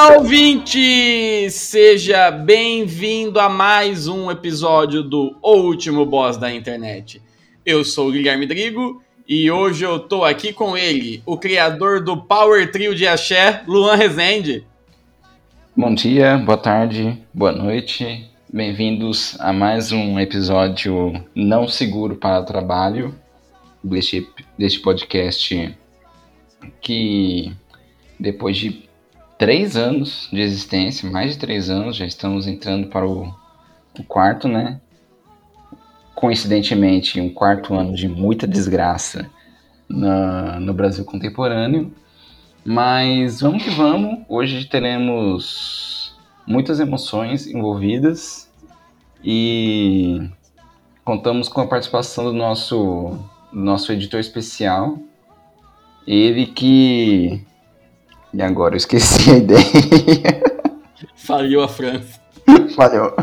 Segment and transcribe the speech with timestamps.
[0.00, 1.50] Olá, ouvinte!
[1.50, 7.20] Seja bem-vindo a mais um episódio do O Último Boss da Internet.
[7.66, 12.16] Eu sou o Guilherme Drigo e hoje eu tô aqui com ele, o criador do
[12.16, 14.64] Power Trio de Axé, Luan Rezende.
[15.76, 18.30] Bom dia, boa tarde, boa noite.
[18.48, 23.12] Bem-vindos a mais um episódio não seguro para trabalho
[23.82, 25.76] deste, deste podcast
[26.80, 27.52] que
[28.16, 28.87] depois de
[29.38, 33.32] três anos de existência, mais de três anos, já estamos entrando para o,
[33.98, 34.80] o quarto, né?
[36.14, 39.30] Coincidentemente, um quarto ano de muita desgraça
[39.88, 41.92] na- no Brasil contemporâneo.
[42.64, 44.18] Mas vamos que vamos.
[44.28, 46.14] Hoje teremos
[46.46, 48.50] muitas emoções envolvidas
[49.24, 50.28] e
[51.04, 53.16] contamos com a participação do nosso,
[53.52, 54.98] do nosso editor especial.
[56.06, 57.40] Ele que.
[58.32, 59.62] E agora eu esqueci a ideia.
[61.16, 62.20] Falhou a França.
[62.76, 63.14] Falhou.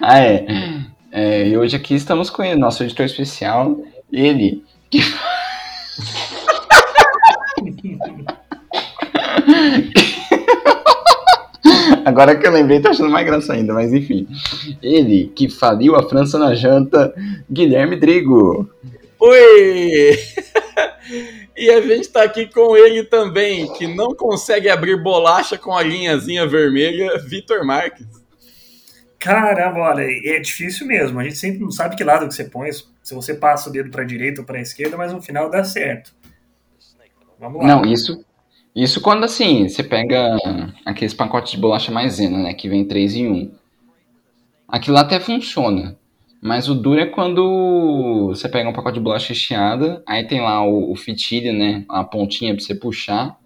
[0.00, 0.46] Ah, é.
[1.12, 3.78] É, E hoje aqui estamos com o nosso editor especial.
[4.12, 5.00] Ele que.
[12.04, 14.26] Agora que eu lembrei, tô achando mais graça ainda, mas enfim.
[14.82, 17.14] Ele que faliu a França na janta,
[17.50, 18.68] Guilherme Drigo.
[19.18, 20.18] Oi!
[21.60, 25.82] E a gente tá aqui com ele também, que não consegue abrir bolacha com a
[25.82, 28.06] linhazinha vermelha, Vitor Marques.
[29.18, 31.20] Caramba, olha, é difícil mesmo.
[31.20, 33.90] A gente sempre não sabe que lado que você põe, se você passa o dedo
[33.90, 36.14] para direita ou para esquerda, mas no final dá certo.
[37.38, 37.66] Vamos lá.
[37.66, 38.24] Não, isso.
[38.74, 40.38] Isso quando assim, você pega
[40.86, 42.54] aqueles pacotes de bolacha maisena, né?
[42.54, 43.54] Que vem 3 em 1.
[44.66, 45.98] Aquilo até funciona.
[46.40, 50.64] Mas o duro é quando você pega um pacote de bolacha recheada, aí tem lá
[50.64, 51.84] o, o fitilho, né?
[51.88, 53.38] A pontinha pra você puxar.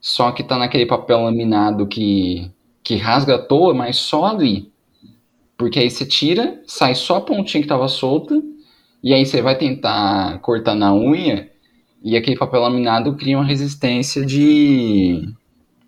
[0.00, 2.50] Só que tá naquele papel laminado que,
[2.82, 4.72] que rasga à toa, mas só ali.
[5.58, 8.40] Porque aí você tira, sai só a pontinha que tava solta,
[9.02, 11.50] e aí você vai tentar cortar na unha,
[12.02, 15.22] e aquele papel laminado cria uma resistência de,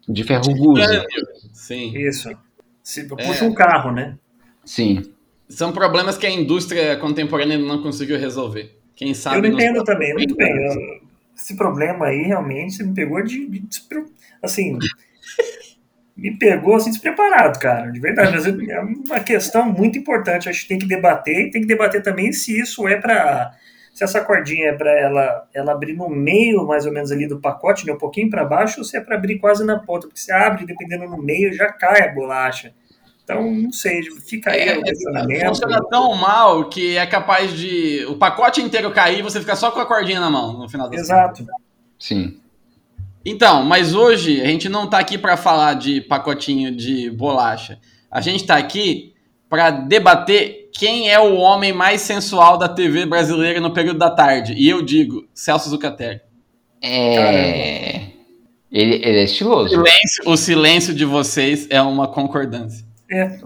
[0.06, 1.06] de ferro gusa.
[1.54, 1.96] Sim.
[1.96, 2.28] Isso.
[2.82, 3.26] Se, É.
[3.26, 4.18] puxa um carro, né?
[4.62, 5.11] Sim.
[5.56, 8.76] São problemas que a indústria contemporânea não conseguiu resolver.
[8.94, 9.48] Quem sabe.
[9.48, 10.12] eu entendo também.
[10.14, 10.50] Muito bem.
[10.50, 11.00] eu-
[11.36, 13.46] esse problema aí realmente me pegou de.
[13.48, 14.04] de despre-
[14.42, 14.78] assim.
[16.16, 17.90] me pegou assim despreparado, cara.
[17.90, 18.32] De verdade.
[18.32, 20.48] Mas é uma questão muito importante.
[20.48, 23.52] Acho que tem que debater e tem que debater também se isso é para.
[23.94, 27.38] Se essa cordinha é para ela, ela abrir no meio, mais ou menos ali do
[27.38, 30.18] pacote, né, um pouquinho para baixo, ou se é para abrir quase na ponta, porque
[30.18, 32.72] se abre, dependendo no meio, já cai a bolacha.
[33.24, 35.46] Então, não sei, fica aí É, o questionamento.
[35.48, 39.70] funciona tão mal que é capaz de o pacote inteiro cair e você ficar só
[39.70, 41.04] com a cordinha na mão no final contas.
[41.04, 41.46] Exato.
[41.98, 42.36] Sim.
[43.24, 47.78] Então, mas hoje a gente não tá aqui para falar de pacotinho de bolacha.
[48.10, 49.14] A gente tá aqui
[49.48, 54.54] para debater quem é o homem mais sensual da TV brasileira no período da tarde.
[54.54, 56.20] E eu digo, Celso Zucatelli.
[56.82, 58.06] É.
[58.70, 59.68] Ele, ele é estiloso.
[59.68, 62.84] Silêncio- o silêncio de vocês é uma concordância.
[63.12, 63.38] É,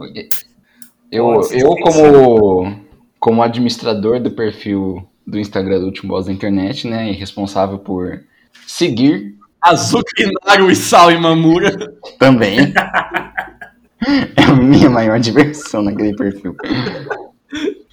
[1.10, 2.80] Eu, eu como,
[3.18, 7.10] como administrador do perfil do Instagram do Último Boss da Internet, né?
[7.10, 8.22] E responsável por
[8.66, 11.74] seguir Azucrinário e Sal e Mamura.
[12.18, 12.58] também.
[14.36, 16.54] é a minha maior diversão naquele perfil.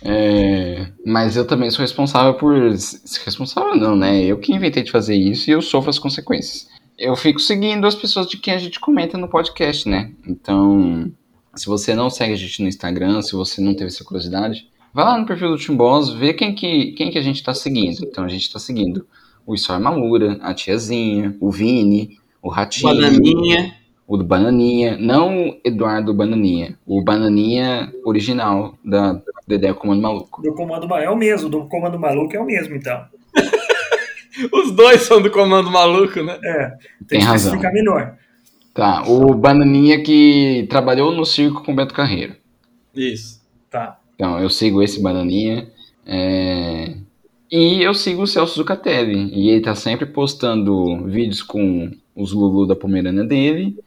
[0.04, 2.54] É, mas eu também sou responsável por.
[3.26, 4.22] Responsável não, né?
[4.22, 6.68] Eu que inventei de fazer isso e eu sofro as consequências.
[6.98, 10.12] Eu fico seguindo as pessoas de quem a gente comenta no podcast, né?
[10.28, 11.12] Então,
[11.56, 15.06] se você não segue a gente no Instagram, se você não teve essa curiosidade, vai
[15.06, 18.00] lá no perfil do Team Boss, vê quem que, quem que a gente tá seguindo.
[18.06, 19.06] Então a gente tá seguindo
[19.46, 22.94] o Isor Mamura, a Tiazinha, o Vini, o Ratinho.
[22.96, 23.76] Bananinha.
[24.06, 30.42] O do Bananinha, não o Eduardo Bananinha, o Bananinha original da Dedé Comando Maluco.
[30.42, 33.06] do comando maluco é o mesmo, do comando maluco é o mesmo, então.
[34.52, 36.38] Os dois são do comando maluco, né?
[36.44, 36.78] É, Tem
[37.08, 37.54] tem que razão.
[37.54, 38.18] explicar melhor.
[38.74, 42.36] Tá, o Bananinha que trabalhou no circo com o Beto Carreiro.
[42.96, 43.42] Isso.
[43.70, 44.00] Tá.
[44.16, 45.72] Então, eu sigo esse Bananinha.
[46.06, 46.96] é,
[47.52, 49.30] E eu sigo o Celso Zucatelli.
[49.34, 53.78] E ele tá sempre postando vídeos com os Lulu da Pomerânia dele.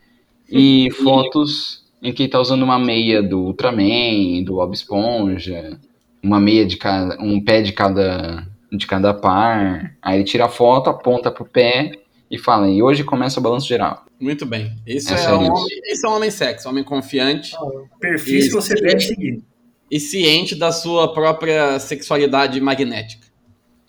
[0.51, 5.79] E fotos em que ele tá usando uma meia do Ultraman, do Bob Esponja.
[6.23, 7.21] Uma meia de cada.
[7.23, 8.47] um pé de cada.
[8.73, 9.97] de cada par.
[10.01, 11.93] Aí ele tira a foto, aponta pro pé
[12.31, 14.06] e fala, e hoje começa o balanço geral.
[14.21, 14.75] Muito bem.
[14.87, 15.53] Isso É é, um isso.
[15.53, 17.55] homem, esse é um homem sexy, um homem confiante
[18.01, 18.61] Perfis que Isso.
[18.61, 19.43] você deve seguir.
[19.91, 23.27] e ciente da sua própria sexualidade magnética.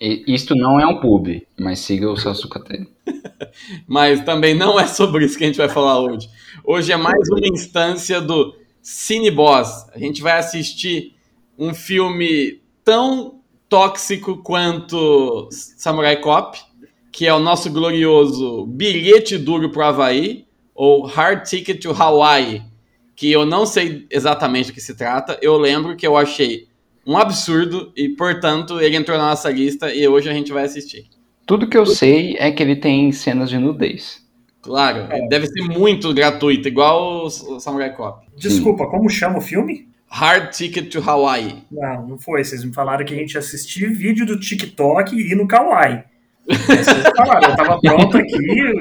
[0.00, 2.86] E isto não é um pub, mas siga o Celso Zucatelli.
[3.88, 6.28] Mas também não é sobre isso que a gente vai falar hoje.
[6.64, 9.86] Hoje é mais uma instância do Cine Boss.
[9.92, 11.14] A gente vai assistir
[11.58, 16.58] um filme tão tóxico quanto Samurai Cop,
[17.12, 20.44] que é o nosso glorioso Bilhete Duro pro Havaí,
[20.74, 22.62] ou Hard Ticket to Hawaii,
[23.16, 25.38] que eu não sei exatamente do que se trata.
[25.42, 26.68] Eu lembro que eu achei
[27.04, 31.06] um absurdo e, portanto, ele entrou na nossa lista e hoje a gente vai assistir.
[31.44, 34.24] Tudo que eu sei é que ele tem cenas de nudez.
[34.60, 38.26] Claro, deve ser muito gratuito, igual o Samurai Cop.
[38.36, 39.88] Desculpa, como chama o filme?
[40.06, 41.64] Hard Ticket to Hawaii.
[41.70, 42.44] Não, não foi.
[42.44, 46.04] Vocês me falaram que a gente ia assistir vídeo do TikTok e ir no Kawaii.
[47.16, 48.72] Falaram, eu tava pronto aqui.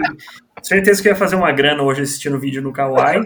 [0.61, 3.21] Certeza que eu ia fazer uma grana hoje assistindo vídeo no Kawaii.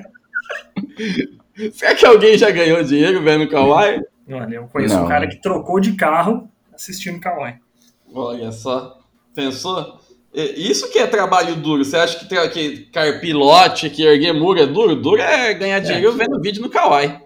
[1.74, 4.02] Será que alguém já ganhou dinheiro vendo Kawaii?
[4.30, 5.06] Olha, eu conheço Não.
[5.06, 7.56] um cara que trocou de carro assistindo Kawaii.
[8.14, 8.98] Olha só.
[9.36, 10.00] Pensou?
[10.34, 11.84] Isso que é trabalho duro.
[11.84, 14.96] Você acha que, tra- que carpir lote, que erguer muro é duro?
[14.96, 17.20] Duro é ganhar dinheiro vendo vídeo no Kawaii.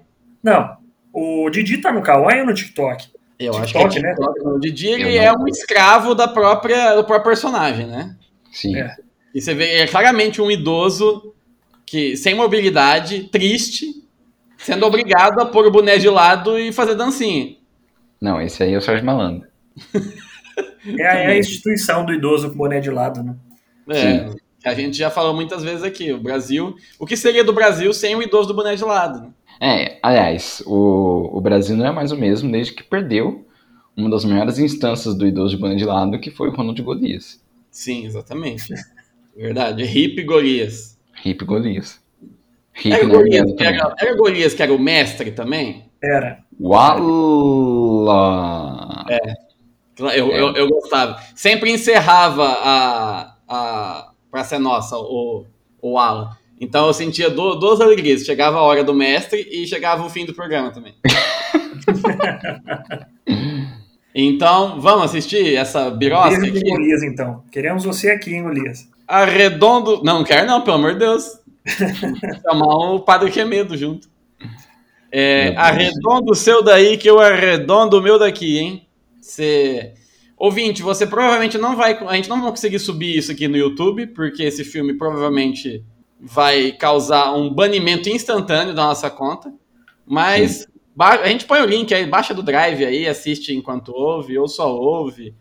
[0.43, 0.77] Não,
[1.13, 3.07] o Didi tá no Kawaii ou no TikTok?
[3.39, 4.15] Eu acho TikTok, que é né?
[4.15, 4.47] TikTok.
[4.47, 8.15] O Didi ele é um escravo da própria, do próprio personagem, né?
[8.51, 8.75] Sim.
[8.77, 8.95] É.
[9.33, 11.33] E você vê, é claramente um idoso
[11.85, 13.87] que sem mobilidade, triste,
[14.57, 17.55] sendo obrigado a pôr o boné de lado e fazer dancinha.
[18.21, 19.47] Não, esse aí é o Sérgio Malandro.
[20.97, 23.35] É, a- é a instituição do idoso com boné de lado, né?
[23.89, 24.35] É, que
[24.67, 26.11] a gente já falou muitas vezes aqui.
[26.13, 26.75] O Brasil.
[26.99, 29.21] O que seria do Brasil sem o idoso do boné de lado?
[29.21, 29.29] né?
[29.59, 33.45] É, aliás, o, o Brasil não é mais o mesmo desde que perdeu
[33.95, 37.41] uma das maiores instâncias do idoso de boné de lado, que foi o Ronald Golias.
[37.71, 38.73] Sim, exatamente.
[39.35, 39.83] Verdade.
[39.83, 40.97] Hip Golias.
[41.23, 42.03] Hip Golias.
[42.77, 45.85] Hip Era Golias, que era, era o Golias que era o mestre também?
[46.03, 46.39] Era.
[46.59, 47.05] Wala!
[49.97, 50.19] Eu, É.
[50.19, 51.17] eu, eu gostava.
[51.35, 55.45] Sempre encerrava a, a Praça é Nossa, o,
[55.81, 56.35] o Alan.
[56.59, 58.25] Então eu sentia du- duas alegrias.
[58.25, 60.93] Chegava a hora do mestre e chegava o fim do programa também.
[64.13, 66.59] então, vamos assistir essa birosca aqui?
[66.69, 67.45] Golias, então.
[67.49, 68.89] Queremos você aqui, hein, Golias?
[69.07, 70.03] Arredondo.
[70.03, 71.39] Não, não quero não, pelo amor de Deus.
[72.43, 74.09] Chamar o Padre Quemedo junto.
[75.09, 78.85] É, arredondo o seu daí que eu arredondo o meu daqui, hein?
[79.21, 79.93] Cê...
[80.37, 81.93] Ouvinte, você provavelmente não vai.
[82.07, 85.83] A gente não vai conseguir subir isso aqui no YouTube, porque esse filme provavelmente
[86.19, 89.53] vai causar um banimento instantâneo da nossa conta.
[90.05, 90.67] Mas
[90.99, 94.73] a gente põe o link aí, baixa do Drive aí, assiste enquanto ouve, ou só
[94.75, 95.33] ouve.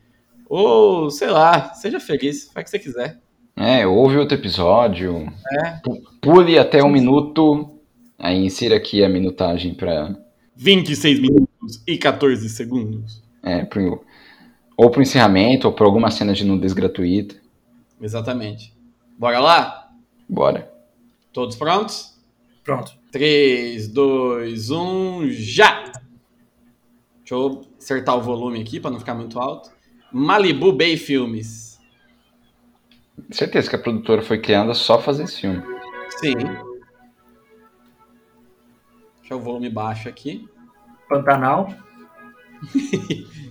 [0.48, 3.18] Ou, sei lá, seja feliz, faz o que você quiser.
[3.56, 5.26] É, houve outro episódio.
[5.64, 5.70] É.
[5.82, 7.70] Pu- Pule até um minuto.
[8.18, 10.16] Aí insira aqui a minutagem para
[10.56, 13.22] 26 minutos e 14 segundos.
[13.42, 14.04] é, pro,
[14.76, 17.36] ou pro encerramento, ou por alguma cena de nudez gratuita.
[18.00, 18.74] Exatamente.
[19.18, 19.90] Bora lá?
[20.28, 20.72] Bora.
[21.32, 22.14] Todos prontos?
[22.62, 22.92] Pronto.
[23.12, 25.92] 3, 2, 1, já!
[27.18, 29.70] Deixa eu acertar o volume aqui para não ficar muito alto.
[30.12, 31.80] Malibu Bay Filmes.
[33.30, 35.62] Certeza que a produtora foi criada só pra fazer esse filme.
[36.10, 36.34] Sim.
[39.20, 40.48] Deixa o volume baixo aqui.
[41.08, 41.68] Pantanal.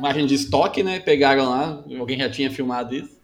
[0.00, 0.98] Imagem de estoque, né?
[0.98, 3.20] Pegaram lá, alguém já tinha filmado isso.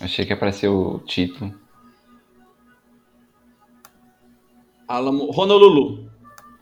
[0.00, 1.54] Achei que apareceu o título.
[4.88, 6.10] Alamo, Honolulu.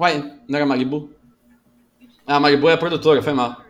[0.00, 1.12] Uai, não era Malibu?
[2.26, 3.64] Ah, Malibu é a produtora, foi mal.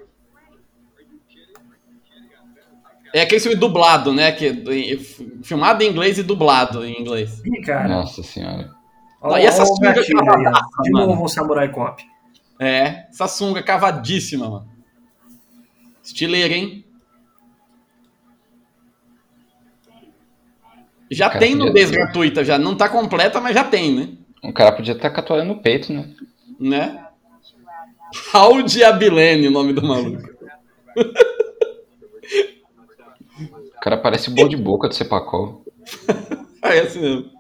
[3.12, 4.32] É aquele filme dublado, né?
[4.32, 4.96] Que,
[5.42, 7.42] filmado em inglês e dublado em inglês.
[7.66, 7.88] Cara.
[7.88, 8.74] Nossa senhora.
[9.28, 11.06] Ó, E essa ó o sunga gatilho cavadaça, De mano.
[11.08, 12.02] novo o Samurai Cop.
[12.58, 14.68] É, essa sunga cavadíssima, mano.
[16.02, 16.84] Estileira, hein?
[21.10, 22.58] Já tem podia- nudez gratuita, já.
[22.58, 24.08] Não tá completa, mas já tem, né?
[24.42, 26.12] O cara podia estar com a toalha no peito, né?
[26.58, 27.06] Né?
[28.32, 30.28] Raul Abilene, o nome do maluco.
[33.76, 35.64] O cara parece bom de boca do Cepacol.
[36.60, 37.30] Parece mesmo.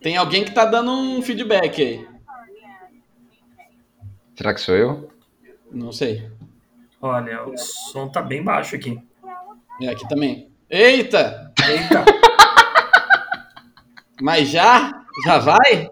[0.00, 2.08] Tem alguém que tá dando um feedback aí.
[4.36, 5.10] Será que sou eu?
[5.70, 6.30] Não sei.
[7.00, 8.98] Olha, o som tá bem baixo aqui.
[9.82, 10.48] É, aqui também.
[10.70, 11.52] Eita!
[11.66, 12.04] Eita,
[14.20, 15.04] Mas já?
[15.24, 15.90] Já vai?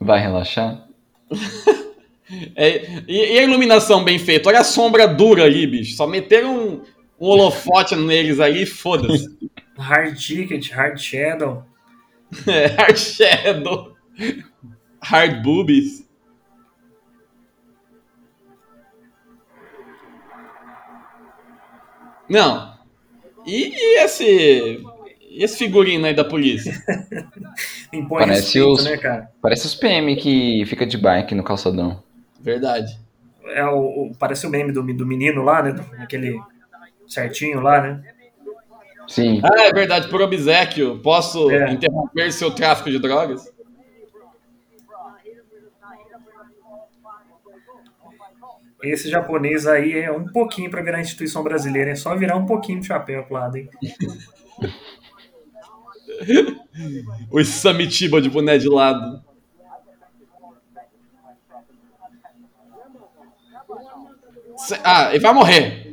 [0.00, 0.86] Vai relaxar?
[2.56, 4.48] É, e, e a iluminação bem feita?
[4.48, 5.94] Olha a sombra dura ali, bicho.
[5.94, 6.82] Só meteram um,
[7.20, 9.33] um holofote neles ali, foda-se.
[9.78, 11.64] Hard Ticket, Hard Shadow.
[12.48, 13.96] É, hard Shadow.
[15.00, 16.04] Hard Boobies.
[22.28, 22.74] Não.
[23.46, 24.24] E, e esse.
[25.30, 26.72] E esse figurino aí da polícia?
[27.92, 29.30] Impõe Parece respeito, os- né, cara?
[29.42, 32.02] Parece os PM que fica de bike no calçadão.
[32.40, 32.98] Verdade.
[33.48, 35.72] É o, o- parece o meme do, do menino lá, né?
[35.72, 36.38] do- Aquele
[37.06, 38.13] certinho lá, né?
[39.08, 39.40] Sim.
[39.44, 40.98] Ah, é verdade, por obsequio.
[41.02, 41.70] Posso É.
[41.72, 43.52] interromper seu tráfico de drogas?
[48.82, 51.92] Esse japonês aí é um pouquinho pra virar instituição brasileira.
[51.92, 53.68] É só virar um pouquinho de chapéu pro lado, hein?
[57.30, 59.22] O Samitiba de boné de lado.
[64.84, 65.83] Ah, ele vai morrer.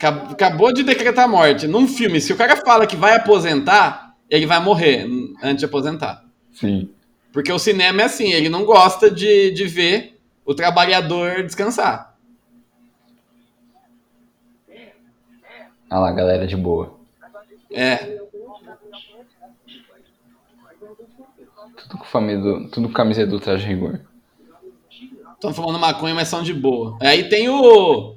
[0.00, 1.66] Acab- Acabou de decretar a morte.
[1.66, 5.06] Num filme, se o cara fala que vai aposentar, ele vai morrer
[5.42, 6.24] antes de aposentar.
[6.52, 6.88] Sim.
[7.32, 12.16] Porque o cinema é assim, ele não gosta de, de ver o trabalhador descansar.
[15.90, 16.98] Olha lá, galera de boa.
[17.72, 18.18] É,
[21.76, 24.00] Tudo com, família do, tudo com camiseta do traje rigor.
[25.34, 26.96] estão fumando maconha, mas são de boa.
[27.00, 28.16] Aí tem o.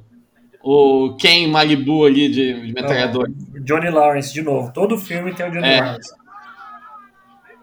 [0.63, 3.29] O Ken Malibu ali de, de metralhador.
[3.65, 4.71] Johnny Lawrence, de novo.
[4.71, 5.81] Todo filme tem o Johnny É.
[5.81, 6.13] Lawrence.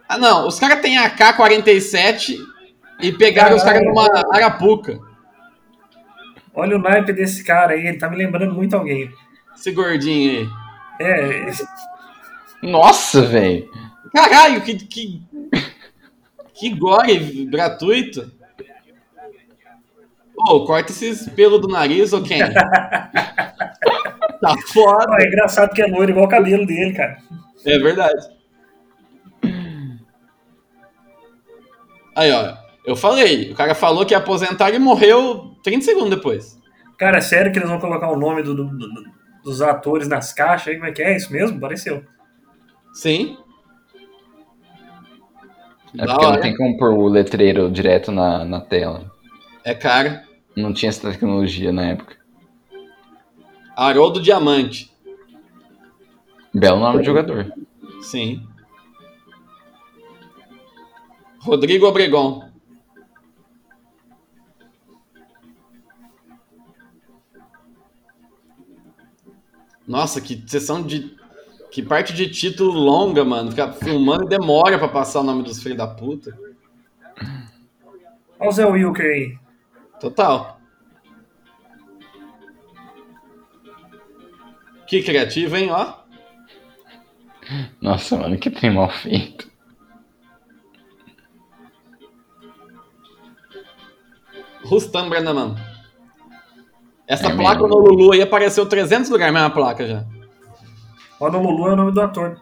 [0.07, 0.47] Ah, não.
[0.47, 2.37] Os caras têm AK-47
[3.01, 4.99] e pegaram os caras numa arapuca.
[6.53, 9.11] Olha o naipe desse cara aí, ele tá me lembrando muito alguém.
[9.57, 10.49] Esse gordinho aí.
[11.01, 11.47] É,
[12.63, 13.71] Nossa, velho!
[14.13, 14.75] Caralho, que.
[14.75, 15.23] Que,
[16.53, 18.31] que gore gratuito.
[20.49, 22.39] Ô, corta esses pelos do nariz, ô Ken.
[24.41, 25.17] tá foda.
[25.21, 27.19] é engraçado que é loiro, igual o cabelo dele, cara.
[27.67, 28.27] É verdade.
[32.17, 32.55] Aí, ó.
[32.85, 33.53] Eu falei.
[33.53, 36.59] O cara falou que ia aposentar e morreu 30 segundos depois.
[36.99, 39.05] Cara, é sério que eles vão colocar o nome do- do- do-
[39.45, 40.75] dos atores nas caixas aí?
[40.77, 41.17] Como é que é?
[41.17, 41.61] Isso mesmo?
[41.61, 42.05] Pareceu.
[42.95, 43.37] Sim.
[45.99, 49.11] É Da porque não tem como pôr o letreiro direto na, na tela.
[49.65, 50.25] É cara.
[50.57, 52.17] Não tinha essa tecnologia na época.
[53.77, 54.93] Haroldo Diamante.
[56.53, 57.53] Belo nome de jogador.
[58.03, 58.47] Sim.
[61.39, 62.51] Rodrigo Obregon.
[69.87, 71.17] Nossa, que sessão de.
[71.71, 73.51] Que parte de título longa, mano.
[73.51, 76.37] Ficar filmando e demora pra passar o nome dos filhos da puta.
[78.39, 79.39] Olha o Zé Wilker aí.
[80.01, 80.59] Total.
[84.87, 86.01] Que criativo, hein, ó.
[87.81, 89.51] Nossa, mano, que trem mal feito.
[94.65, 95.57] Rustam Brandaman.
[97.07, 97.69] Essa É placa mesmo.
[97.69, 100.05] no Lulu aí apareceu 300 lugares, mesma placa já.
[101.19, 102.41] Honolulu é o nome do ator.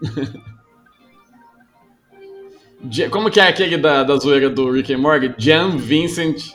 [3.10, 5.34] Como que é aquele da, da zoeira do Rick and Morty?
[5.36, 6.52] Jan Vincent.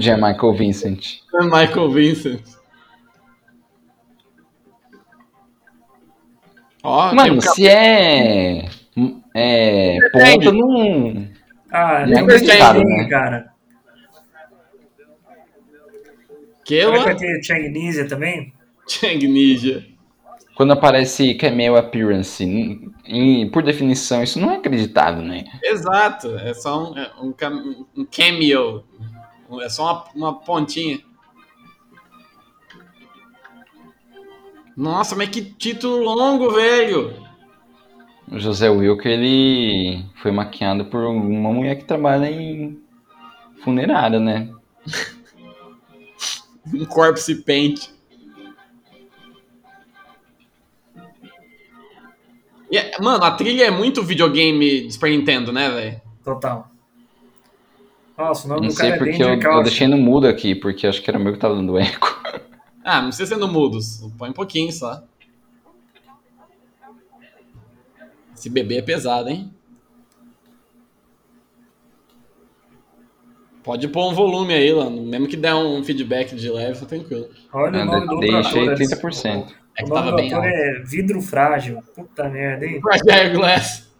[0.00, 1.20] Jean Michael Vincent.
[1.42, 2.42] Michael Vincent.
[6.82, 8.68] Ó, Mano, um se é.
[9.34, 9.98] É.
[10.12, 11.28] Ponta não.
[11.70, 13.08] Ah, Não é é acreditado, né?
[13.08, 13.52] cara.
[16.64, 18.52] que Será que vai ter Chang Nisia também?
[18.88, 19.84] Chang Ninja.
[20.54, 25.44] Quando aparece cameo appearance, em- em- por definição, isso não é acreditável, né?
[25.62, 27.34] Exato, é só um, é um,
[27.96, 28.82] um cameo.
[29.62, 31.00] É só uma, uma pontinha.
[34.76, 37.14] Nossa, mas que título longo, velho!
[38.30, 42.78] O José Wilker, ele foi maquiado por uma mulher que trabalha em
[43.62, 44.52] funerária, né?
[46.74, 47.90] Um corpse paint.
[52.68, 56.00] E é- mano, a trilha é muito videogame de Super Nintendo, né, velho?
[56.24, 56.68] Total.
[58.16, 59.62] Nossa, o nome Não do cara sei é porque eu, Danger eu Caution.
[59.62, 62.14] deixei no mudo aqui, porque acho que era o meu que tava dando eco.
[62.88, 64.00] Ah, não precisa ser no mudos.
[64.16, 65.02] Põe um pouquinho só.
[68.32, 69.52] Esse bebê é pesado, hein?
[73.64, 74.88] Pode pôr um volume aí, lá.
[74.88, 77.28] Mesmo que der um feedback de leve, tá tranquilo.
[77.52, 78.76] Olha o nome do Eu deixei autor.
[78.76, 79.26] 30%.
[79.26, 80.46] É O que nome tava do bem alto.
[80.46, 81.82] é Vidro Frágil.
[81.92, 82.80] Puta merda, hein?
[82.80, 83.90] Fragile Glass.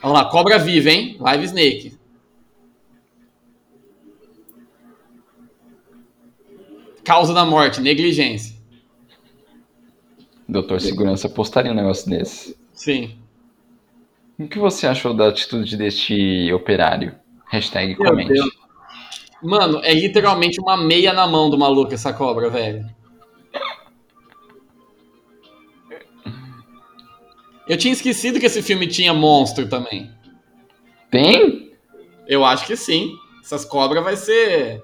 [0.00, 1.16] Vamos lá, Cobra Viva, hein?
[1.18, 1.98] Live Snake.
[7.04, 8.56] Causa da morte, negligência.
[10.48, 12.56] Doutor Segurança postaria um negócio desse.
[12.72, 13.18] Sim.
[14.38, 17.14] O que você achou da atitude deste operário?
[17.50, 18.32] Hashtag comente.
[19.42, 22.88] Mano, é literalmente uma meia na mão do maluco essa cobra, velho.
[27.68, 30.10] Eu tinha esquecido que esse filme tinha monstro também.
[31.10, 31.72] Tem?
[32.26, 33.14] Eu acho que sim.
[33.42, 34.82] Essas cobras vai ser.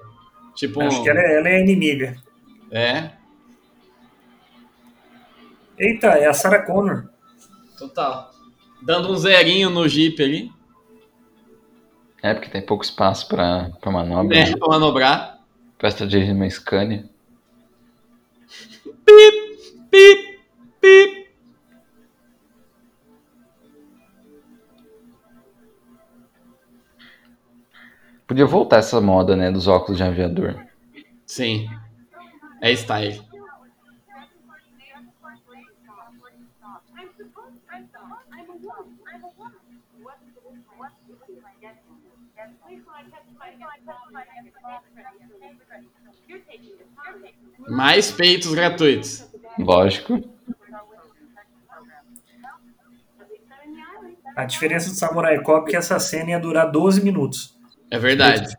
[0.55, 0.81] Tipo.
[0.81, 2.15] Acho um- que ela, é- ela é inimiga.
[2.71, 3.11] É,
[5.77, 7.09] Eita, é a Sarah Connor.
[7.77, 8.31] total.
[8.81, 10.49] Dando um zerinho no Jeep ali.
[12.23, 14.37] É, porque tem pouco espaço pra, pra manobra.
[14.37, 15.41] É, pra manobrar.
[15.77, 17.09] Festa de uma Scania.
[19.91, 20.39] Pip,
[20.81, 21.24] pip.
[28.27, 30.65] Podia voltar essa moda, né, dos óculos de aviador.
[31.25, 31.69] Sim.
[32.61, 33.21] É style.
[47.67, 49.29] Mais peitos gratuitos.
[49.57, 50.23] Lógico.
[54.35, 57.54] A diferença do Samurai Cop é que essa cena ia durar 12 minutos.
[57.89, 58.55] É verdade.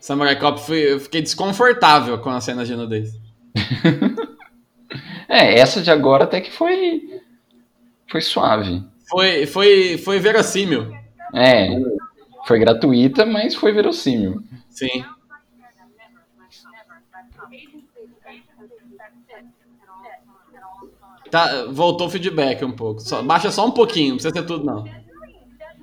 [0.00, 3.12] Samurai Cop, fui- eu fiquei desconfortável com a cena de nudez.
[5.28, 7.20] É, essa de agora até que foi.
[8.10, 8.84] Foi suave.
[9.08, 10.92] Foi, foi, foi verossímil.
[11.34, 11.68] É.
[12.46, 14.42] Foi gratuita, mas foi verossímil.
[14.68, 15.04] Sim.
[21.30, 23.00] Tá, voltou o feedback um pouco.
[23.00, 24.84] Só- baixa só um pouquinho, não precisa ser tudo, não.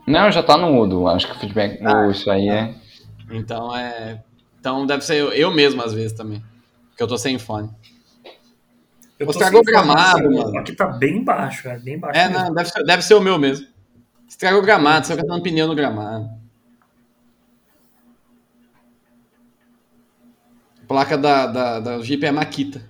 [0.09, 1.07] Não, já tá no mudo.
[1.07, 1.79] Acho que o feedback.
[1.85, 2.73] Ah, Oh, isso aí é.
[3.29, 4.23] Então é.
[4.59, 6.43] Então deve ser eu, eu mesmo às vezes também.
[6.89, 7.69] Porque eu tô sem fone.
[9.19, 10.57] Eu tô Estragou sem o gramado, fone, mano.
[10.57, 12.19] Aqui tá bem baixo, é bem baixo.
[12.19, 12.43] É, mesmo.
[12.43, 13.67] não, deve ser, deve ser o meu mesmo.
[14.27, 16.27] Estragou o gramado, você dando pneu no gramado.
[20.83, 22.81] A placa da, da, da Jeep é Makita.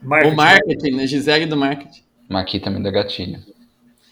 [0.00, 0.32] Marketing.
[0.32, 1.06] O marketing, né?
[1.08, 2.04] Gisele do marketing.
[2.28, 3.53] Makita me dá gatilho.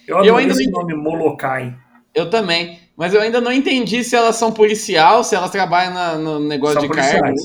[0.06, 1.76] Eu Eu ainda esse não- nome, Molokai.
[2.14, 2.80] Eu também.
[2.96, 6.74] Mas eu ainda não entendi se elas são policial, se elas trabalham na- no negócio
[6.74, 7.40] São de policiais.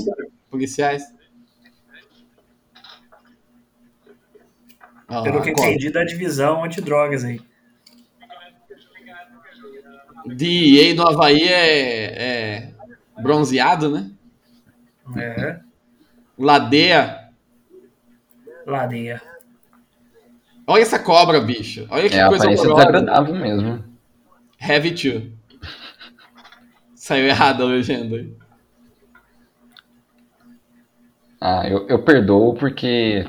[0.50, 1.04] Policiais.
[5.10, 5.70] Ó, Pelo que eu agora.
[5.70, 7.40] entendi da divisão antidrogas aí.
[10.26, 12.04] DEA no Havaí é,
[12.68, 12.74] é
[13.22, 14.12] bronzeado, né?
[15.16, 15.60] É,
[16.38, 17.30] Ladeia.
[18.66, 19.22] ladeia.
[20.68, 21.88] Olha essa cobra, bicho.
[21.90, 22.76] Olha que É coisa horrorosa.
[22.76, 23.84] desagradável mesmo.
[24.60, 25.32] Heavy to.
[26.94, 28.26] Saiu errada a legenda.
[31.40, 33.26] Ah, eu, eu perdoo porque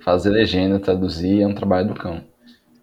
[0.00, 2.24] fazer legenda, traduzir é um trabalho do cão.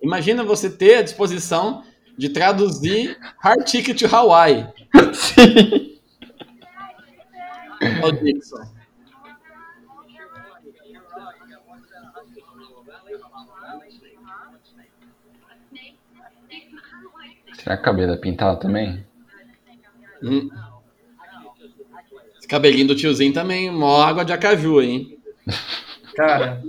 [0.02, 1.84] Imagina você ter a disposição
[2.18, 4.68] de traduzir Hard Ticket to Hawaii.
[5.14, 5.98] Sim.
[8.04, 8.75] Ó o Dixon.
[17.66, 19.04] Será que o cabelo é pintado também?
[20.22, 20.52] Hum.
[22.38, 25.18] Esse cabelinho do tiozinho também, mó água de acaju, hein?
[26.16, 26.62] Cara,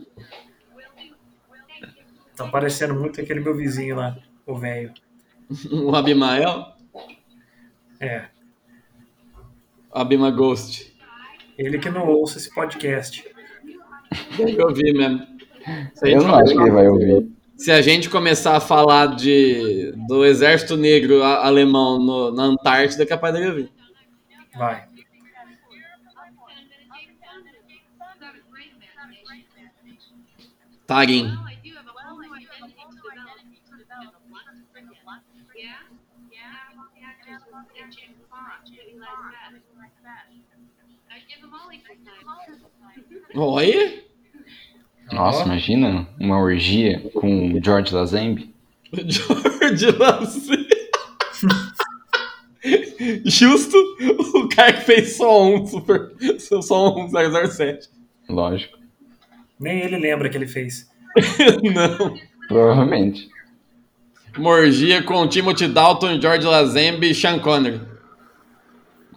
[2.35, 4.95] tá parecendo muito aquele meu vizinho lá, o velho.
[5.71, 6.73] O Abimael,
[8.01, 8.25] É,
[9.95, 10.97] o Abima Ghost.
[11.59, 13.23] ele que não ouça esse podcast.
[14.39, 15.27] Deve ouvir mesmo.
[16.03, 17.36] Eu não acho que ele vai ouvir.
[17.57, 23.07] Se a gente começar a falar de, do exército negro alemão no- na Antártida, é
[23.07, 23.73] capaz dele ouvir.
[24.57, 24.87] Vai.
[30.87, 31.27] Tarim.
[43.35, 44.06] Oi?
[45.13, 45.47] Nossa, Ó.
[45.47, 48.53] imagina uma orgia com o George Lazenby.
[48.93, 50.69] George Lance.
[53.25, 53.77] Justo
[54.35, 56.13] o cara que fez só um Super.
[56.41, 57.89] Só um 007.
[58.29, 58.79] Lógico.
[59.59, 60.91] Nem ele lembra que ele fez.
[61.63, 62.17] Não.
[62.49, 63.29] Provavelmente.
[64.37, 67.81] Morgia com Timothy Dalton, George Lazenby e Sean Connery.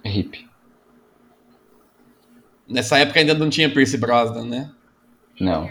[0.05, 0.47] Hip.
[2.67, 4.71] Nessa época ainda não tinha Pierce Brosnan, né?
[5.39, 5.69] Não.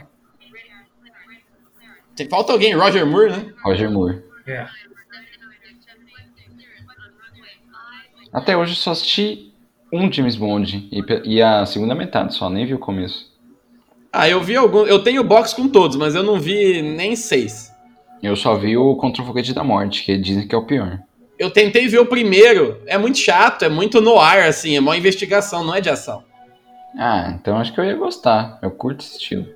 [2.18, 3.46] Tem, falta alguém, Roger Moore, né?
[3.64, 4.24] Roger Moore.
[4.44, 4.66] É.
[8.32, 9.52] Até hoje eu só assisti
[9.92, 11.04] um James Bond e,
[11.36, 13.32] e a segunda metade só, nem vi o começo.
[14.12, 14.84] Ah, eu vi algum.
[14.84, 17.72] Eu tenho box com todos, mas eu não vi nem seis.
[18.20, 20.98] Eu só vi o Contra o Foguete da Morte, que dizem que é o pior.
[21.38, 22.82] Eu tentei ver o primeiro.
[22.86, 26.24] É muito chato, é muito no ar, assim, é uma investigação, não é de ação.
[26.98, 28.58] Ah, então acho que eu ia gostar.
[28.60, 29.46] Eu curto esse estilo.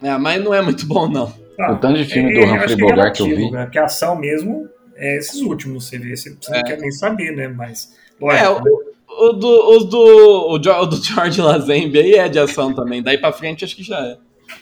[0.00, 1.45] É, mas não é muito bom, não.
[1.58, 3.50] Ah, O tanto de filme do é, Humphrey acho Bogart que eu vi.
[3.50, 3.70] né?
[3.76, 6.16] A ação mesmo é esses últimos, você vê.
[6.16, 6.62] Você, você não É.
[6.62, 7.48] quer nem saber, né?
[7.48, 7.94] Mas.
[8.20, 8.68] É, Lógico,
[9.08, 12.74] o, o do, os do, o, Jo- o do George Lazenby aí é de ação
[12.74, 13.02] também.
[13.02, 14.16] Daí pra frente acho que já é.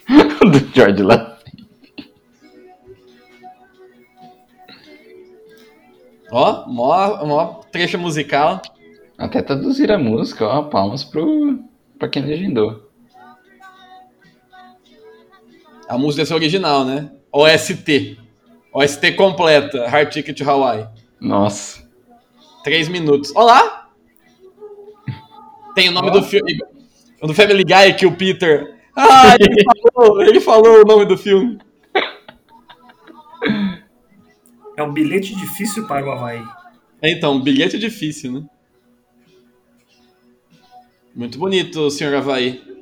[0.44, 1.34] do George Lazenby.
[6.30, 8.60] Ó, mó, mó trecho musical.
[9.16, 11.58] Até traduzir a música, ó, palmas pro,
[11.98, 12.83] pra quem legendou.
[15.88, 17.10] A música original, né?
[17.30, 18.18] OST.
[18.72, 19.88] OST completa.
[19.88, 20.86] Hard Ticket to Hawaii.
[21.20, 21.86] Nossa.
[22.62, 23.32] Três minutos.
[23.34, 23.90] Olá!
[25.74, 26.58] Tem o nome do filme.
[27.20, 28.78] O do Family Guy que o Peter.
[28.96, 31.58] Ah, ele falou, ele falou o nome do filme.
[34.76, 36.42] é um bilhete difícil para o Havaí.
[37.02, 38.44] Então, bilhete difícil, né?
[41.14, 42.73] Muito bonito, senhor Havaí.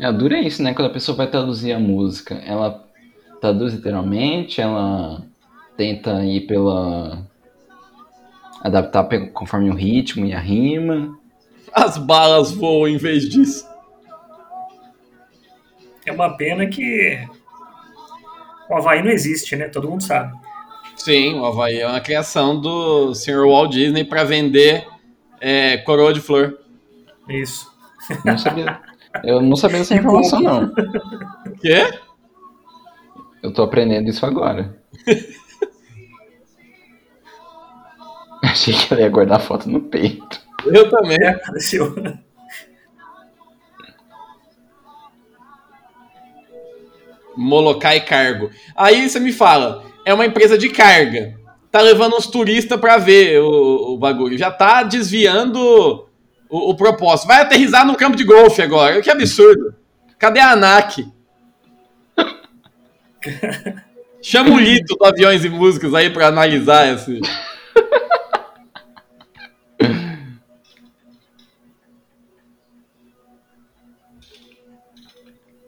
[0.00, 0.72] É, dura é isso, né?
[0.72, 2.82] Quando a pessoa vai traduzir a música, ela
[3.38, 5.22] traduz literalmente, ela
[5.76, 7.26] tenta ir pela.
[8.62, 11.18] adaptar conforme o ritmo e a rima.
[11.70, 13.68] As balas voam em vez disso.
[16.06, 17.22] É uma pena que
[18.70, 19.68] o Havaí não existe, né?
[19.68, 20.34] Todo mundo sabe.
[20.96, 24.86] Sim, o Havaí é uma criação do senhor Walt Disney para vender
[25.40, 26.58] é, coroa de flor.
[27.28, 27.70] Isso.
[28.24, 28.80] Não sabia.
[29.24, 30.72] Eu não sabia dessa informação, não.
[31.60, 31.90] Quê?
[33.42, 34.78] Eu tô aprendendo isso agora.
[38.42, 40.40] Achei que ela ia guardar a foto no peito.
[40.66, 41.18] Eu também.
[41.20, 41.94] É, apareceu.
[47.36, 48.50] Molokai Cargo.
[48.76, 51.38] Aí você me fala, é uma empresa de carga.
[51.70, 54.36] Tá levando uns turistas pra ver o, o bagulho.
[54.36, 56.08] Já tá desviando
[56.50, 57.28] o, o propósito.
[57.28, 59.00] Vai aterrizar no campo de golfe agora.
[59.00, 59.74] Que absurdo.
[60.18, 61.06] Cadê a ANAC?
[64.20, 67.20] Chama o Lito do Aviões e Músicas aí pra analisar esse.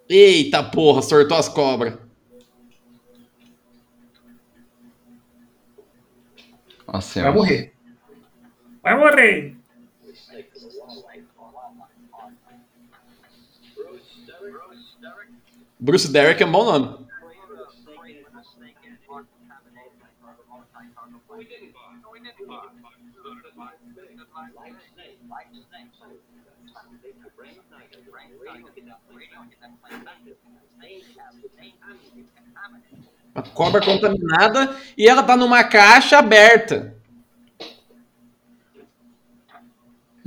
[0.08, 1.94] Eita porra, sortou as cobras.
[6.86, 7.72] Nossa, Vai morrer.
[8.82, 9.61] Vai morrer.
[15.82, 16.96] Bruce Derrick é um bom nome.
[33.34, 36.94] A cobra contaminada e ela tá numa caixa aberta.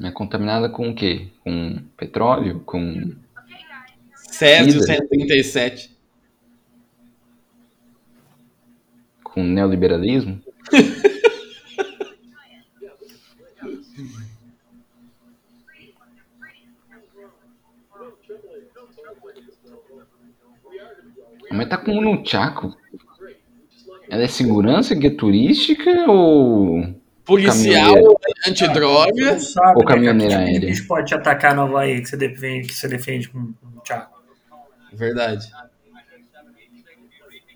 [0.04, 1.30] É contaminada com o quê?
[1.46, 2.60] Com petróleo?
[2.66, 3.16] Com.
[4.30, 4.86] Césio Ida.
[4.86, 5.96] 137.
[9.36, 10.42] com neoliberalismo?
[21.52, 22.76] Mas tá com um nunchaku.
[24.10, 26.96] Ela é segurança guia turística ou.
[27.24, 27.96] Policial,
[28.48, 29.38] antidroga.
[29.76, 30.70] Ou né, caminhoneira tipo aérea.
[30.70, 33.82] bicho pode te atacar no Havaí que você defende, que você defende com com o
[33.82, 34.15] Thiago.
[34.96, 35.52] Verdade.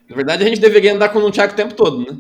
[0.09, 2.19] Na verdade, a gente deveria andar com um Thiago o tempo todo, né?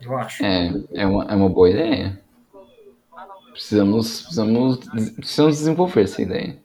[0.00, 0.44] Eu acho.
[0.44, 2.20] É, é uma, é uma boa ideia.
[3.52, 4.78] Precisamos, precisamos,
[5.16, 6.58] precisamos desenvolver essa ideia.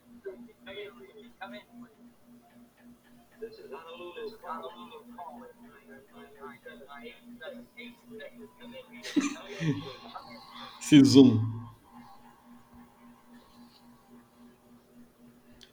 [10.81, 11.59] Esse zoom.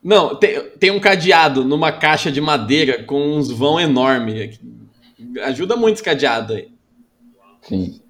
[0.07, 4.57] Não, tem, tem um cadeado numa caixa de madeira com uns vão enorme.
[5.43, 6.71] Ajuda muito esse cadeado aí.
[7.63, 8.01] Sim.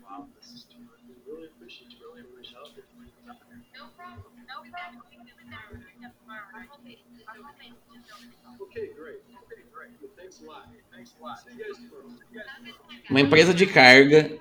[13.09, 14.37] Uma empresa de carga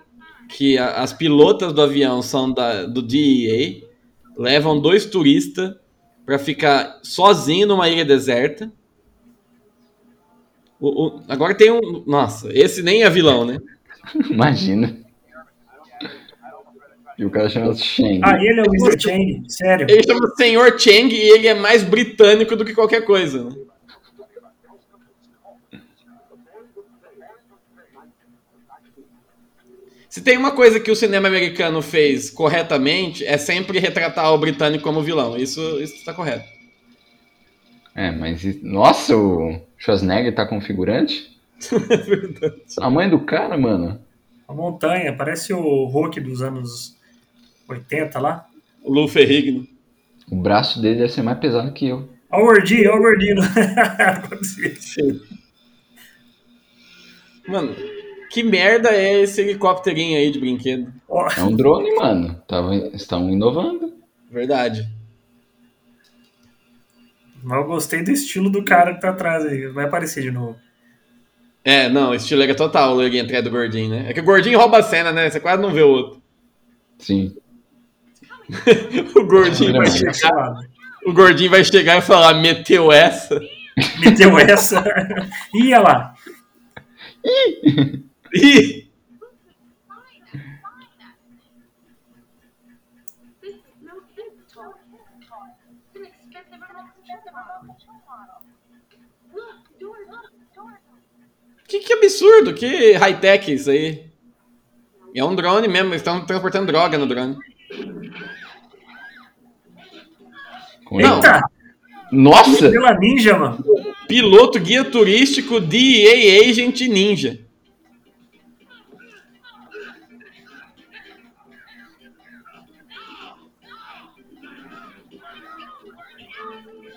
[0.49, 3.83] que a- as pilotas do avião são da, do DEA,
[4.37, 5.75] levam dois turistas
[6.25, 8.71] para ficar sozinho numa ilha deserta.
[10.79, 12.03] O- o- agora tem um.
[12.05, 13.59] Nossa, esse nem é vilão, né?
[14.29, 14.97] Imagina.
[17.17, 18.19] E o cara chama Shang.
[18.23, 18.99] Ah, ele é o Mr.
[19.01, 19.43] Chang?
[19.47, 19.87] Sério?
[19.89, 23.41] Ele chama Senhor Chang e ele é mais britânico do que qualquer coisa.
[23.45, 23.55] Né?
[30.15, 34.81] Se tem uma coisa que o cinema americano fez corretamente, é sempre retratar o britânico
[34.81, 35.35] como vilão.
[35.35, 36.45] Isso está correto.
[37.93, 38.41] É, mas.
[38.63, 41.37] Nossa, o Schwarzenegger tá configurante?
[42.79, 43.99] A mãe do cara, mano.
[44.47, 46.95] A montanha, parece o Hulk dos anos
[47.67, 48.47] 80 lá.
[48.85, 49.67] O Lou Ferrigno.
[50.31, 52.07] O braço dele deve ser mais pesado que eu.
[52.31, 53.35] Olha o gordinho, olha o gordinho.
[57.49, 57.75] Mano,
[58.35, 60.91] que merda é esse helicópterinho aí de brinquedo?
[61.37, 62.35] É um drone, mano.
[62.45, 63.93] Tava, estão inovando.
[64.29, 64.85] Verdade.
[67.41, 69.67] Mas eu gostei do estilo do cara que tá atrás aí.
[69.67, 70.57] Vai aparecer de novo.
[71.63, 74.09] É, não, estilo é total o loguinho atrás do gordinho, né?
[74.09, 75.29] É que o gordinho rouba a cena, né?
[75.29, 76.21] Você quase não vê o outro.
[76.99, 77.33] Sim.
[79.15, 80.59] O gordinho vai chegar,
[81.05, 83.39] o gordinho vai chegar e falar, meteu essa.
[83.99, 84.83] Meteu essa.
[85.53, 86.13] Ia lá.
[87.23, 88.03] Ih!
[101.67, 104.05] Que, que absurdo, que high-tech isso aí.
[105.15, 107.37] É um drone mesmo, eles estão transportando droga no drone.
[110.91, 111.15] Não.
[111.15, 111.41] Eita!
[112.11, 112.69] Nossa!
[112.69, 113.63] Pela ninja, mano.
[114.07, 117.44] Piloto guia turístico DEA Agent Ninja.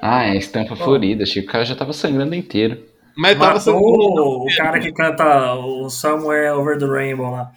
[0.00, 1.24] Ah, é a estampa florida.
[1.24, 2.82] Achei que o cara já tava sangrando inteiro.
[3.16, 3.76] Mas tava Matou sendo...
[3.76, 7.50] o, o cara que canta o Somewhere Over the Rainbow lá.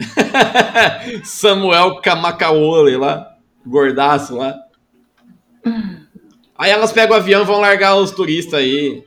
[1.22, 4.54] Samuel Kamakaole lá, gordaço lá.
[6.56, 9.04] Aí elas pegam o avião e vão largar os turistas aí.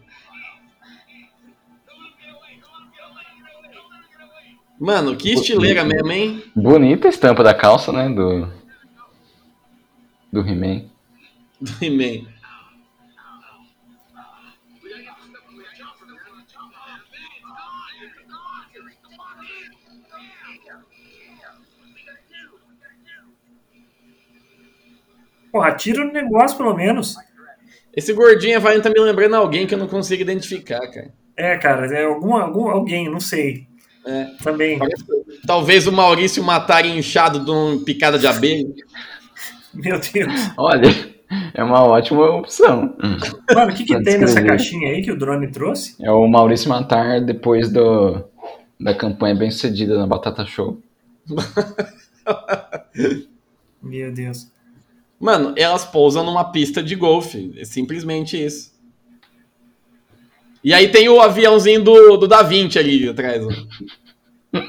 [4.79, 6.43] Mano, que estileira mesmo, hein?
[6.55, 8.09] Bonita a estampa da calça, né?
[8.09, 8.47] Do.
[10.31, 10.83] Do He-Man.
[11.61, 12.27] Do He-Man.
[25.51, 27.15] Porra, tira no negócio pelo menos.
[27.95, 31.11] Esse gordinho vai tá me lembrando alguém que eu não consigo identificar, cara.
[31.35, 33.65] É, cara, é algum, algum alguém, não sei.
[34.05, 34.25] É.
[34.43, 34.79] Também.
[35.47, 38.67] Talvez o Maurício matar inchado de uma picada de abelha.
[39.73, 40.33] Meu Deus.
[40.57, 41.16] Olha,
[41.53, 42.95] é uma ótima opção.
[43.53, 45.95] Mano, o que, que tem nessa caixinha aí que o drone trouxe?
[46.01, 48.23] É o Maurício Matar depois do,
[48.79, 50.79] da campanha bem sucedida na Batata Show.
[53.81, 54.51] Meu Deus.
[55.19, 57.53] Mano, elas pousam numa pista de golfe.
[57.57, 58.75] É simplesmente isso.
[60.63, 63.43] E aí tem o aviãozinho do, do Da Vinci ali atrás.
[63.45, 64.59] ó.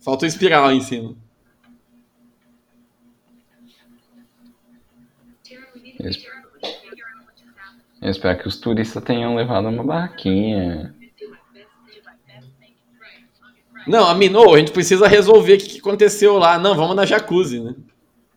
[0.00, 1.14] Falta o espiral em cima.
[5.98, 6.26] Eu esp-
[8.00, 10.94] eu espero que os turistas tenham levado uma barraquinha.
[13.86, 16.58] Não, a Minô, a gente precisa resolver o que que aconteceu lá.
[16.58, 17.74] Não, vamos na jacuzzi, né?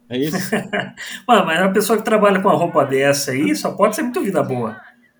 [0.10, 0.38] É isso?
[1.28, 4.22] Mano, mas uma pessoa que trabalha com uma roupa dessa aí só pode ser muito
[4.22, 4.80] vida boa.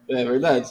[0.10, 0.70] É verdade.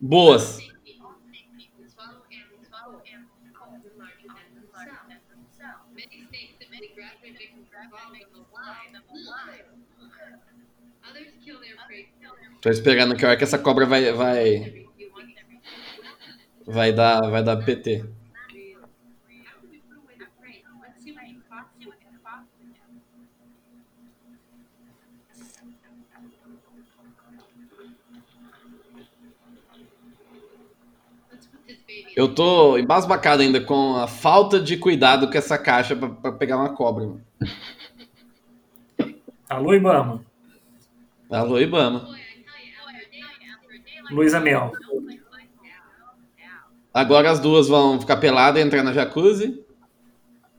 [0.00, 0.58] Boas.
[12.64, 14.86] Tô esperando que a hora que essa cobra vai vai
[16.66, 18.06] vai dar vai dar PT.
[32.16, 36.56] Eu tô embasbacado ainda com a falta de cuidado com essa caixa pra, pra pegar
[36.56, 37.04] uma cobra.
[37.04, 37.24] mano.
[39.50, 40.24] Alô, Ibama.
[41.30, 42.23] Alô, Ibama.
[44.10, 44.72] Luísa Mel.
[46.92, 49.64] Agora as duas vão ficar peladas, entrar na jacuzzi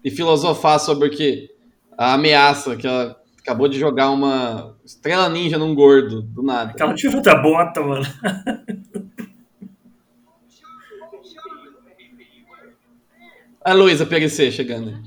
[0.04, 1.50] e filosofar sobre o que?
[1.98, 6.72] A ameaça que ela acabou de jogar uma estrela ninja num gordo, do nada.
[6.72, 8.06] Aquela tirou da bota, mano.
[13.64, 15.02] A Luísa PLC chegando.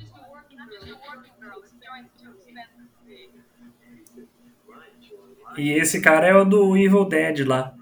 [5.56, 7.77] E esse cara é o do Evil Dead lá.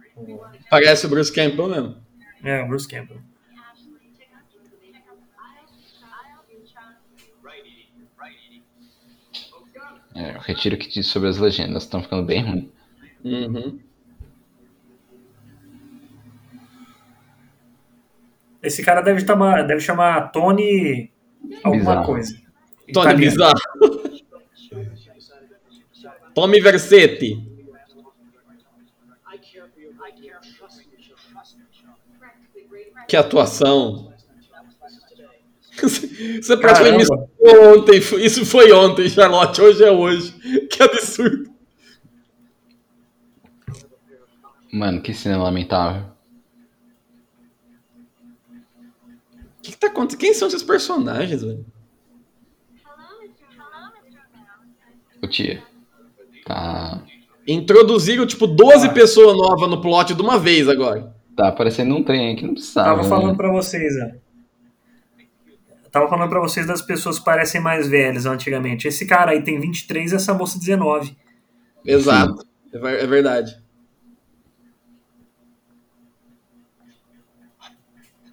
[0.70, 1.96] Parece o Bruce Campbell mesmo.
[2.42, 3.20] É, o Bruce Campbell.
[10.14, 12.68] É, eu retiro o que disse sobre as legendas, estão ficando bem ruins.
[13.22, 13.78] Uhum.
[18.62, 21.10] Esse cara deve chamar, deve chamar Tony
[21.62, 22.06] alguma Bizarro.
[22.06, 22.34] coisa.
[22.92, 23.30] Tony Italiano.
[23.30, 24.16] Bizarro.
[26.34, 27.55] Tommy Versetti.
[33.06, 34.12] Que atuação.
[35.76, 37.78] Você praticamente me Caramba.
[37.78, 37.98] ontem.
[37.98, 39.60] Isso foi ontem, Charlotte.
[39.60, 40.32] Hoje é hoje.
[40.70, 41.50] Que absurdo.
[44.72, 46.04] Mano, que cena lamentável.
[49.58, 50.20] O que, que tá acontecendo?
[50.20, 51.64] Quem são esses personagens, velho?
[55.22, 55.62] O tia.
[56.44, 57.02] Tá.
[57.46, 61.15] Introduziram, tipo, 12 pessoas novas no plot de uma vez agora.
[61.36, 62.88] Tá aparecendo um trem aí que não precisava.
[62.88, 63.08] Tava né?
[63.08, 64.10] falando pra vocês, ó.
[65.90, 68.88] Tava falando pra vocês das pessoas que parecem mais velhas antigamente.
[68.88, 71.16] Esse cara aí tem 23 e essa moça 19.
[71.84, 72.44] Exato.
[72.72, 73.56] É ver- é verdade.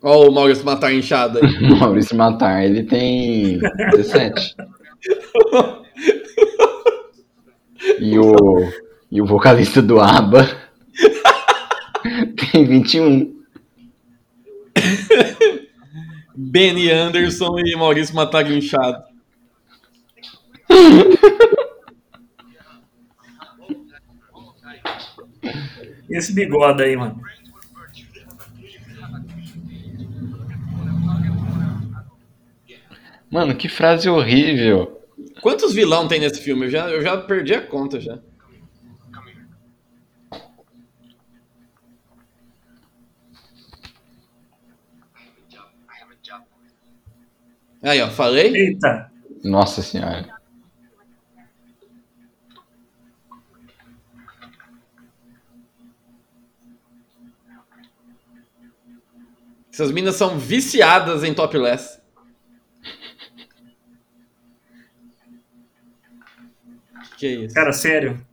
[0.01, 1.59] Ó o Maurício matar inchado aí.
[1.79, 3.59] Maurício Matar, ele tem
[3.91, 4.55] 17.
[7.99, 8.35] e o
[9.09, 10.45] e o vocalista do ABBA
[12.51, 13.43] tem 21.
[16.35, 19.03] Benny Anderson e Maurício matar inchado.
[26.09, 27.19] E esse bigode aí, mano.
[33.31, 35.01] Mano, que frase horrível.
[35.41, 36.67] Quantos vilão tem nesse filme?
[36.67, 38.19] Eu já, eu já perdi a conta já.
[47.83, 48.55] Aí, ó, falei?
[48.55, 49.11] Eita.
[49.43, 50.25] Nossa senhora.
[59.71, 61.99] Essas minas são viciadas em topless.
[67.17, 67.55] Que é isso?
[67.55, 68.25] Cara, sério.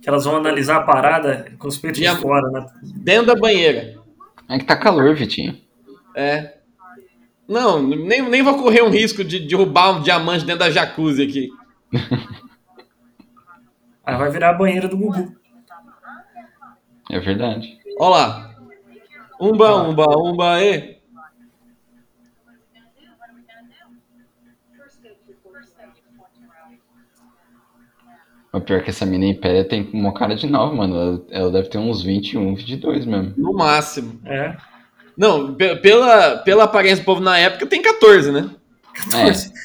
[0.00, 2.66] Que elas vão analisar a parada com os peitos de fora, né?
[2.82, 4.02] Dentro da banheira.
[4.48, 5.60] É que tá calor, Vitinho.
[6.16, 6.53] É.
[7.48, 11.50] Não, nem, nem vou correr um risco de derrubar um diamante dentro da jacuzzi aqui.
[14.04, 15.34] Aí vai virar a banheira do Gugu.
[17.10, 17.78] É verdade.
[17.98, 18.54] Ó lá.
[19.40, 20.94] Umba, umba, umba, e.
[28.52, 30.96] O pior é que essa mina Impéria tem uma cara de nova, mano.
[30.96, 33.34] Ela, ela deve ter uns 21, 22 mesmo.
[33.36, 34.20] No máximo.
[34.24, 34.56] É.
[35.16, 38.50] Não, pe- pela, pela aparência do povo na época, tem 14, né?
[39.14, 39.64] É,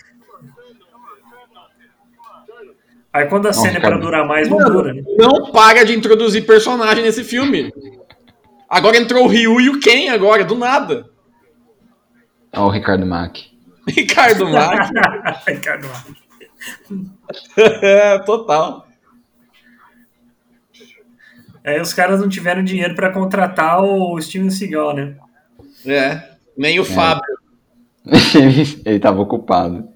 [3.11, 5.01] Aí quando a cena é pra durar mais, não Mano, dura, né?
[5.17, 7.73] Não para de introduzir personagem nesse filme.
[8.69, 11.09] Agora entrou o Ryu e o Ken agora, do nada.
[12.55, 13.49] Ó o Ricardo Mack.
[13.89, 14.91] Ricardo Mack.
[15.47, 15.87] Ricardo.
[17.57, 18.87] é, total.
[21.65, 25.15] Aí os caras não tiveram dinheiro pra contratar o Steven Seagal, né?
[25.85, 26.29] É.
[26.57, 27.21] Nem o Fábio.
[28.35, 29.87] ele, ele tava ocupado.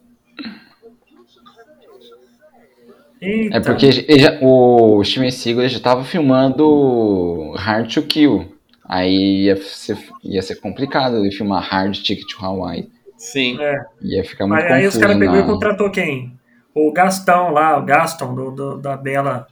[3.22, 3.58] Eita.
[3.58, 8.54] É porque ele já- o Steven Seagal já tava filmando Hard to Kill.
[8.86, 12.90] Aí ia ser, ia ser complicado ele filmar Hard Ticket to Hawaii.
[13.18, 13.58] Sim.
[13.62, 13.82] É.
[14.02, 16.38] Ia ficar muito Aí, aí os caras pegou e na- contratou quem?
[16.76, 19.48] O Gastão lá, o Gaston do, do- da Bela.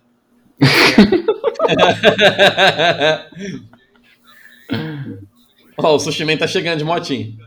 [5.82, 7.38] Ó, o Sushi Man tá chegando de motinho.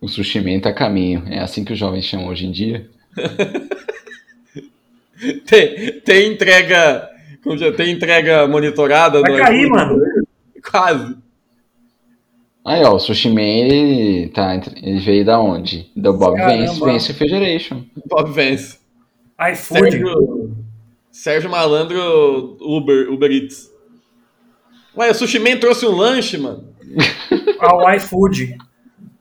[0.00, 1.24] O Sushi Man tá a caminho.
[1.28, 2.88] É assim que os jovens chamam hoje em dia.
[5.46, 7.08] Tem, tem entrega.
[7.42, 10.02] como já- Tem entrega monitorada Vai cair, mano.
[10.70, 11.16] Quase.
[12.64, 15.90] Aí, ó, o Sushi Man, ele, tá, ele veio da onde?
[15.94, 16.66] Do Bob Caramba.
[16.66, 17.84] Vance, Vance Refrigeration.
[18.06, 18.78] Bob Vance.
[19.52, 19.80] iFood.
[19.90, 20.56] Sérgio,
[21.12, 23.70] Sérgio Malandro, Uber, Uber Eats.
[24.96, 26.73] Ué, o Sushi Man trouxe um lanche, mano.
[27.58, 28.58] Ao iFood.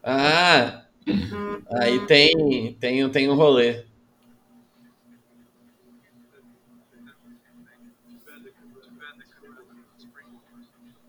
[0.03, 0.83] Ah,
[1.79, 3.83] aí tem, tem, tem um rolê.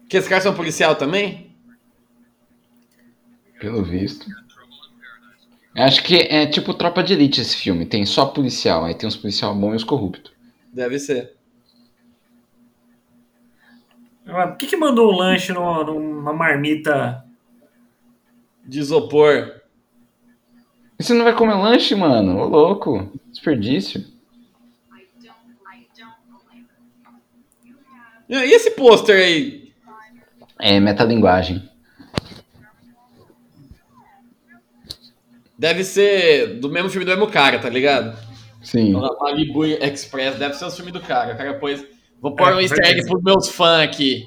[0.08, 1.50] Que esse cara são policial também?
[3.58, 4.26] Pelo visto.
[5.76, 7.84] Acho que é tipo Tropa de Elite esse filme.
[7.84, 8.84] Tem só policial.
[8.84, 10.32] Aí tem os policial bons e os corruptos.
[10.72, 11.34] Deve ser.
[14.24, 17.24] Por que, que mandou o lanche numa, numa marmita?
[18.64, 19.60] De isopor.
[20.98, 22.38] Você não vai comer lanche, mano?
[22.38, 23.12] Ô, louco.
[23.30, 24.04] Desperdício.
[28.28, 29.72] E esse pôster aí?
[30.58, 31.68] É metalinguagem.
[35.58, 38.16] Deve ser do mesmo filme do mesmo cara, tá ligado?
[38.62, 38.92] Sim.
[39.20, 41.34] Malibu Express, deve ser o filme do cara.
[41.34, 41.84] O cara pôs.
[42.24, 44.26] Vou pôr É, um easter egg pros meus fãs aqui.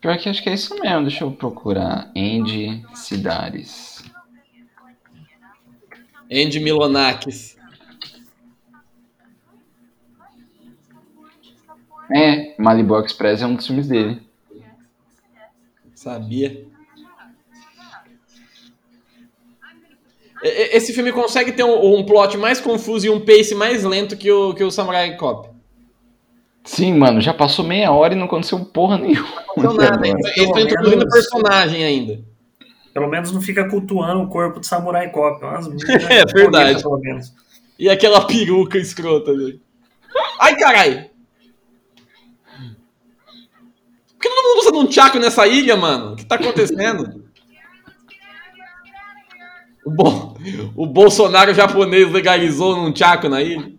[0.00, 1.02] Pior que acho que é isso mesmo.
[1.02, 2.10] Deixa eu procurar.
[2.16, 4.02] Andy Cidares.
[6.28, 7.56] Andy Milonakis.
[12.12, 14.20] É, Malibu Express é um dos filmes dele.
[15.94, 16.66] Sabia.
[20.42, 24.30] Esse filme consegue ter um, um plot mais confuso e um pace mais lento que
[24.30, 25.48] o, que o Samurai Cop.
[26.64, 29.26] Sim, mano, já passou meia hora e não aconteceu porra nenhuma.
[29.56, 30.20] Não nada, até agora.
[30.36, 32.20] eles estão introduzindo o personagem ainda.
[32.92, 35.42] Pelo menos não fica cultuando o corpo de Samurai Cop.
[35.44, 35.66] Umas
[36.10, 36.82] É verdade.
[37.00, 37.32] menos.
[37.78, 39.62] E aquela peruca escrota dele.
[40.40, 41.10] Ai, carai!
[44.18, 46.12] Por que todo mundo usa um tchaco nessa ilha, mano?
[46.12, 47.17] O que tá acontecendo?
[49.88, 50.34] O, Bo-
[50.76, 53.72] o Bolsonaro japonês legalizou num tchaco na ilha?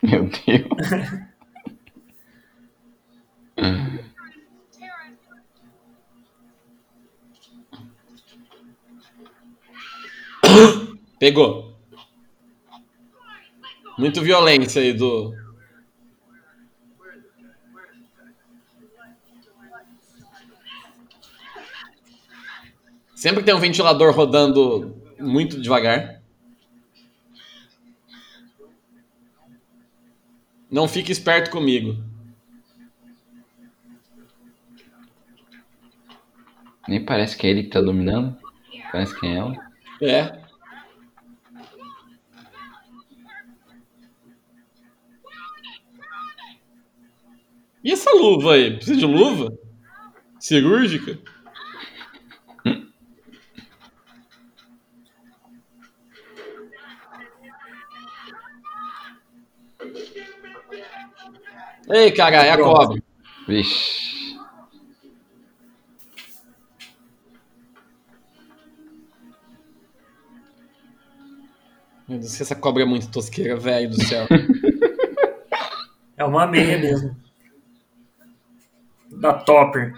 [0.00, 1.26] Meu Deus.
[11.18, 11.74] Pegou.
[13.98, 15.34] Muito violência aí do.
[23.14, 26.22] Sempre tem um ventilador rodando muito devagar.
[30.70, 31.96] Não fique esperto comigo.
[36.88, 38.36] Nem parece que é ele que tá dominando.
[38.92, 39.56] Parece que é ela.
[40.02, 40.46] É.
[47.82, 48.76] E essa luva aí?
[48.76, 49.56] Precisa de luva?
[50.40, 51.18] Cirúrgica?
[61.88, 63.00] Ei, cara, é a cobra.
[63.46, 64.36] Vixe.
[72.08, 74.26] Meu Deus, essa cobra é muito tosqueira, velho do céu.
[76.18, 77.14] É uma meia mesmo.
[79.10, 79.92] Da Topper.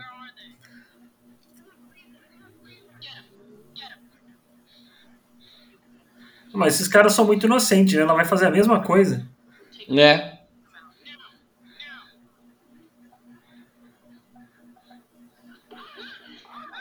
[6.53, 8.03] Mas esses caras são muito inocentes, né?
[8.03, 9.27] Ela vai fazer a mesma coisa.
[9.89, 10.38] né?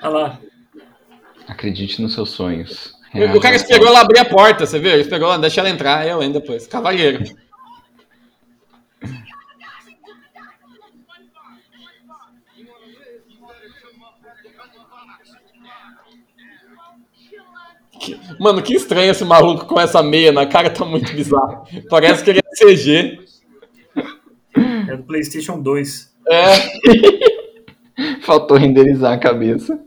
[0.01, 0.39] Olha lá.
[1.47, 2.95] Acredite nos seus sonhos.
[3.35, 4.91] O cara esperou ela abrir a porta, você viu?
[4.91, 6.67] Ele esperou, ela, deixa ela entrar, eu ainda depois.
[6.67, 7.23] Cavalheiro.
[18.39, 21.65] Mano, que estranho esse maluco com essa meia na cara, tá muito bizarro.
[21.89, 23.19] Parece que ele é CG.
[24.89, 26.15] É do PlayStation 2.
[26.29, 26.53] É,
[28.21, 29.79] Faltou renderizar a cabeça.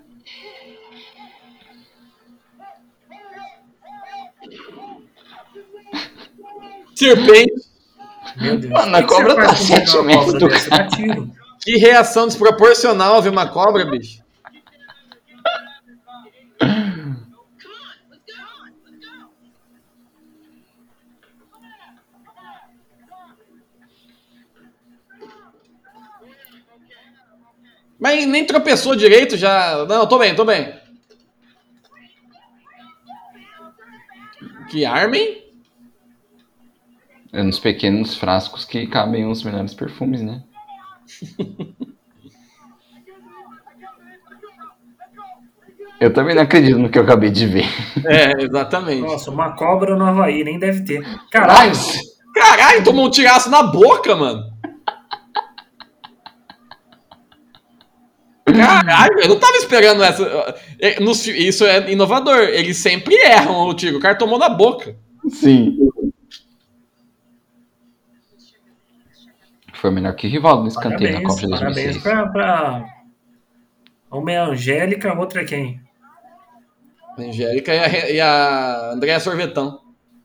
[7.01, 7.71] Serpente.
[8.37, 8.73] Meu Deus.
[8.73, 10.49] Mano, a cobra tá uma metros do
[10.95, 11.33] tiro.
[11.63, 14.21] Que reação desproporcional ver uma cobra, bicho.
[27.99, 29.85] Mas nem tropeçou direito já.
[29.87, 30.75] Não, tô bem, tô bem.
[34.71, 35.40] Que arma, hein?
[37.33, 40.43] É nos pequenos frascos que cabem os melhores perfumes, né?
[46.01, 47.67] Eu também não acredito no que eu acabei de ver.
[48.07, 49.03] É, exatamente.
[49.03, 51.05] Nossa, uma cobra no Havaí, nem deve ter.
[51.31, 51.73] Caralho,
[52.35, 54.51] Caralho, tomou um tiraço na boca, mano.
[58.47, 60.25] Caralho, eu não tava esperando essa.
[61.01, 62.39] Nos fi- Isso é inovador.
[62.39, 63.99] Eles sempre erram o tiro.
[63.99, 64.97] O cara tomou na boca.
[65.29, 65.90] Sim.
[69.81, 72.03] Foi melhor que Rivaldo no escanteio na parabéns, Copa de parabéns 2006.
[72.03, 72.85] pra, pra...
[74.11, 75.81] Uma é a Angélica, a outra é quem?
[77.17, 79.81] A Angélica e a, e a Andréa Sorvetão.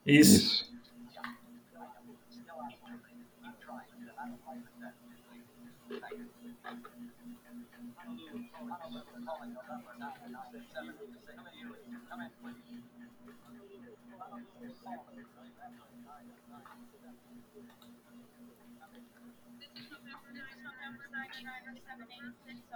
[0.06, 0.36] Isso.
[0.36, 0.65] Isso.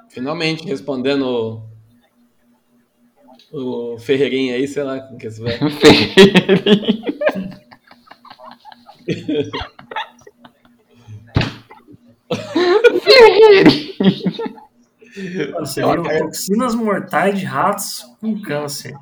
[0.10, 1.64] Finalmente respondendo
[3.52, 5.60] o, o Ferreirinha aí, sei lá com que esse velho.
[5.62, 5.76] Mano,
[15.60, 18.96] Você viu toxinas mortais de ratos com câncer.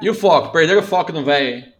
[0.00, 0.52] E o foco?
[0.52, 1.72] Perderam o foco no velho.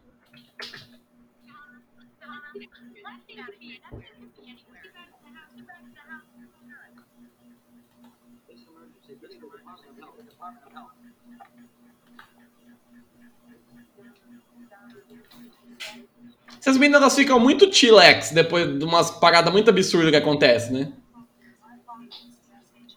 [16.58, 20.92] Essas meninas ficam muito chillax depois de umas paradas muito absurdas que acontecem, né?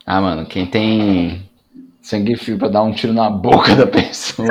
[0.05, 1.46] Ah, mano, quem tem
[2.07, 4.47] sangue frio pra dar um tiro na boca da pessoa.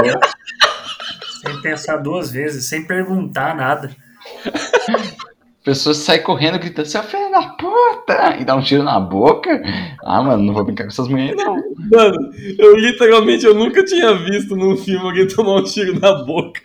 [1.41, 3.97] Sem pensar duas vezes, sem perguntar nada.
[4.45, 8.37] A pessoa sai correndo gritando, seu filho da puta!
[8.39, 9.63] E dá um tiro na boca.
[10.05, 11.55] Ah, mano, não vou brincar com essas mulheres, não.
[11.55, 16.61] Mano, eu literalmente eu nunca tinha visto num filme alguém tomar um tiro na boca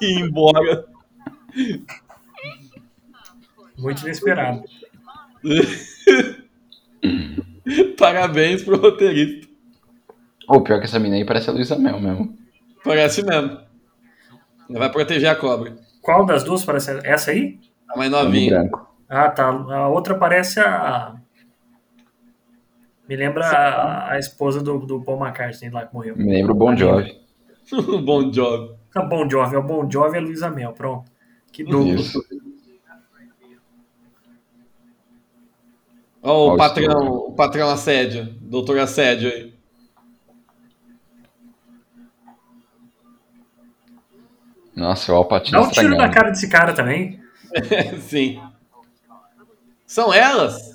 [0.00, 0.86] e ir embora.
[3.78, 4.64] Muito inesperado.
[7.96, 9.51] Parabéns pro roteirista.
[10.48, 12.36] Ou pior que essa mina aí parece a Luísa Mel mesmo.
[12.84, 13.58] Parece mesmo.
[14.68, 15.76] Ela vai proteger a cobra.
[16.00, 17.60] Qual das duas parece essa aí?
[17.88, 18.60] A mais novinha.
[18.60, 18.88] branco.
[19.08, 19.48] Ah, tá.
[19.48, 21.14] A outra parece a.
[23.08, 26.16] Me lembra a, a esposa do, do Paul McCartney lá que morreu.
[26.16, 27.20] Me lembra o Bon Jovi.
[28.04, 28.74] Bom job.
[28.94, 30.72] É o Bon Jovi, é o Bon Jovi e a Luísa Mel.
[30.72, 31.10] Pronto.
[31.52, 31.94] Que duplo.
[31.94, 32.22] Isso.
[36.22, 39.51] Ó, o o patrão, o patrão assédio, doutor assédio aí.
[44.74, 47.20] Nossa, o Alpatino Dá um tiro na cara desse cara também.
[48.00, 48.40] Sim.
[49.86, 50.72] São elas?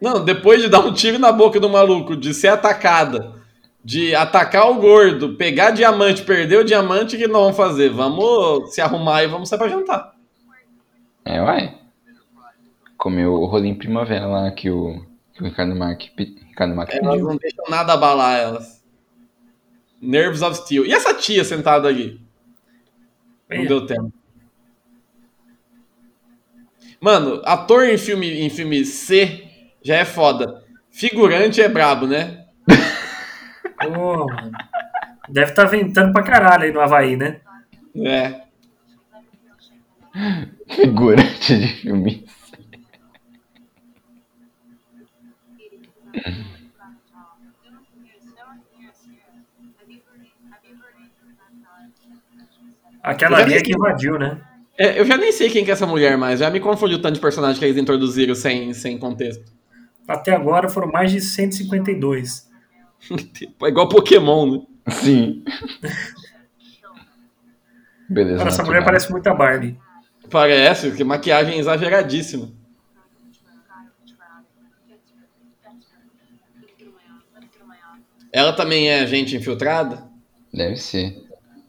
[0.00, 3.34] Não, depois de dar um tiro na boca do maluco, de ser atacada,
[3.84, 7.88] de atacar o gordo, pegar diamante, perder o diamante, o que nós vamos fazer?
[7.90, 10.12] Vamos se arrumar e vamos sair pra jantar.
[11.24, 11.78] É, uai.
[12.96, 15.04] Comeu o rolinho primavera lá que o,
[15.34, 16.10] que o Ricardo Marque,
[16.48, 17.28] Ricardo Marque Elas pediu.
[17.28, 18.81] não deixam nada abalar elas.
[20.02, 20.84] Nerves of Steel.
[20.84, 22.20] E essa tia sentada ali?
[23.48, 24.12] Não deu tempo.
[27.00, 29.48] Mano, ator em filme, em filme C
[29.82, 30.64] já é foda.
[30.90, 32.46] Figurante é brabo, né?
[33.80, 34.52] Pô, mano.
[35.28, 37.40] Deve estar ventando pra caralho aí no Havaí, né?
[37.96, 38.42] É.
[40.68, 42.26] Figurante de filme.
[53.02, 54.40] Aquela ali é que invadiu, né?
[54.78, 56.40] É, Eu já nem sei quem que é essa mulher mais.
[56.40, 59.52] Já me confundiu tanto de personagem que eles introduziram sem, sem contexto.
[60.06, 62.50] Até agora foram mais de 152.
[63.64, 64.62] É igual Pokémon, né?
[64.88, 65.42] Sim.
[68.08, 68.38] Beleza.
[68.38, 68.66] Cara, essa natural.
[68.66, 69.76] mulher parece muito a Barbie.
[70.30, 72.52] Parece, que maquiagem exageradíssima.
[78.32, 80.04] Ela também é gente infiltrada?
[80.52, 81.22] Deve ser.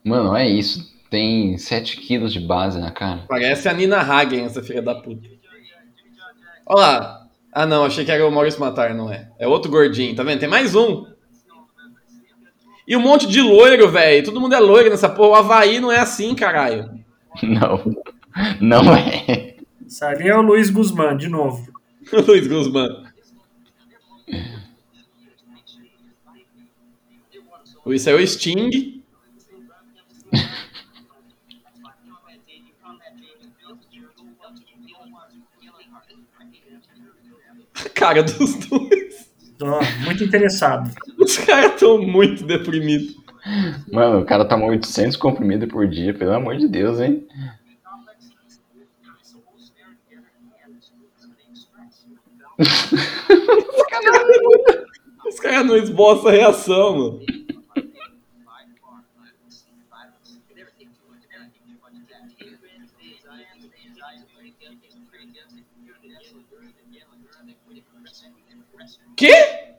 [0.04, 0.93] Mano, é isso.
[1.14, 3.26] Tem 7 quilos de base na cara.
[3.30, 5.30] Parece a Nina Hagen, essa filha da puta.
[6.66, 7.28] Olha lá.
[7.51, 9.30] Ah, não, achei que era o Maurício Matar, não é.
[9.38, 10.39] É outro gordinho, tá vendo?
[10.39, 11.05] Tem mais um.
[12.88, 14.26] E um monte de loiro, velho.
[14.26, 15.30] Todo mundo é loiro nessa porra.
[15.30, 16.89] O Havaí não é assim, caralho.
[17.43, 17.95] Não.
[18.59, 19.57] Não é.
[19.86, 21.72] Isso ali é o Luiz Guzmán, de novo.
[22.28, 23.03] Luiz Guzmán.
[27.86, 29.03] Isso é o Sting.
[37.86, 39.30] A cara dos dois.
[39.62, 40.92] Ó, muito interessado.
[41.18, 43.16] Os caras estão muito deprimidos.
[43.92, 47.28] Mano, o cara toma 800 comprimidos por dia, pelo amor de Deus, hein?
[55.28, 57.20] Os caras não esboçam a reação, mano.
[69.24, 69.70] Quê?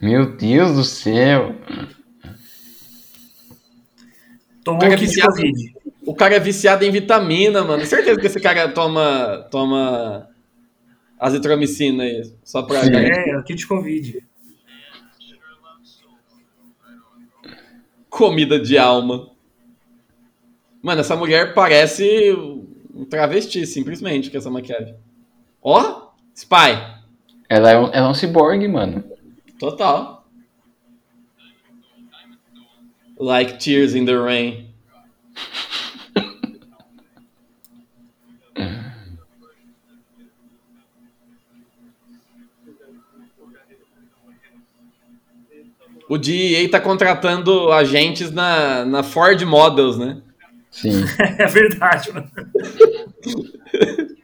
[0.00, 1.54] Meu Deus do céu.
[4.64, 5.34] Tomou Cara, um kit de viciado.
[5.34, 5.74] Covid.
[6.06, 7.84] O cara é viciado em vitamina, mano.
[7.84, 10.26] Certeza que esse cara toma, toma
[11.20, 12.96] azitromicina aí, só pra Sim.
[12.96, 14.24] É, é o kit de Covid.
[18.08, 19.28] comida de alma.
[20.82, 22.32] Mano, essa mulher parece
[22.94, 24.96] um travesti, simplesmente, com essa maquiagem.
[25.60, 26.95] Ó, Spy.
[27.48, 29.04] Ela é um, ela é um ciborgue, mano.
[29.58, 30.26] Total.
[33.18, 34.68] Like tears in the rain.
[46.08, 50.22] O DEA tá contratando agentes na, na Ford Models, né?
[50.70, 51.04] Sim.
[51.38, 52.30] É verdade, mano.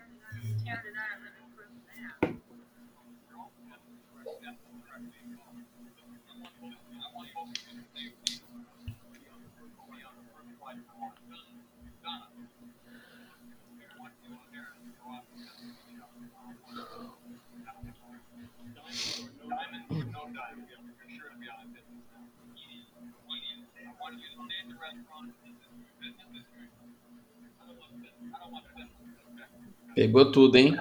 [29.94, 30.74] Pegou tudo, hein?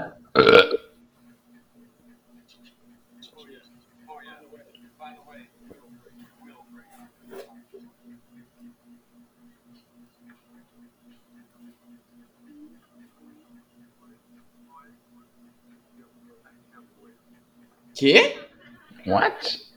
[17.93, 18.35] Quê?
[19.05, 19.70] What?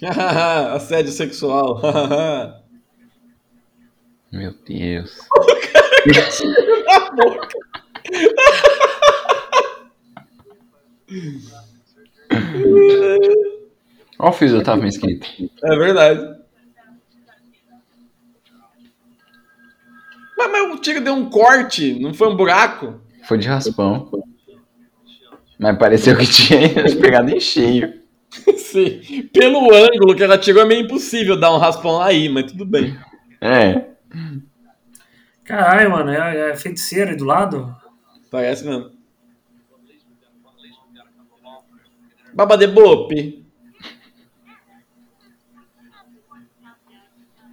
[0.74, 1.80] Assédio sexual.
[4.32, 5.18] Meu Deus.
[14.18, 15.26] Olha o fio tava mesquita.
[15.64, 16.36] É verdade.
[20.36, 23.00] Mas, mas o tiro deu um corte, não foi um buraco?
[23.24, 24.10] Foi de raspão.
[25.58, 28.05] Mas pareceu que tinha pegado em cheio.
[28.58, 29.28] Sim.
[29.32, 32.96] Pelo ângulo que ela tirou é meio impossível dar um raspão aí, mas tudo bem.
[33.40, 33.86] É.
[35.44, 37.74] Caralho, mano, é, é feiticeira aí do lado?
[38.30, 38.90] Parece mesmo.
[42.34, 43.46] Baba de Bope.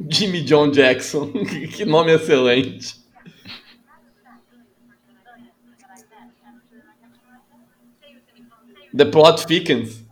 [0.09, 1.31] Jimmy John Jackson.
[1.73, 3.01] que nome excelente.
[8.93, 10.02] The plot thickens.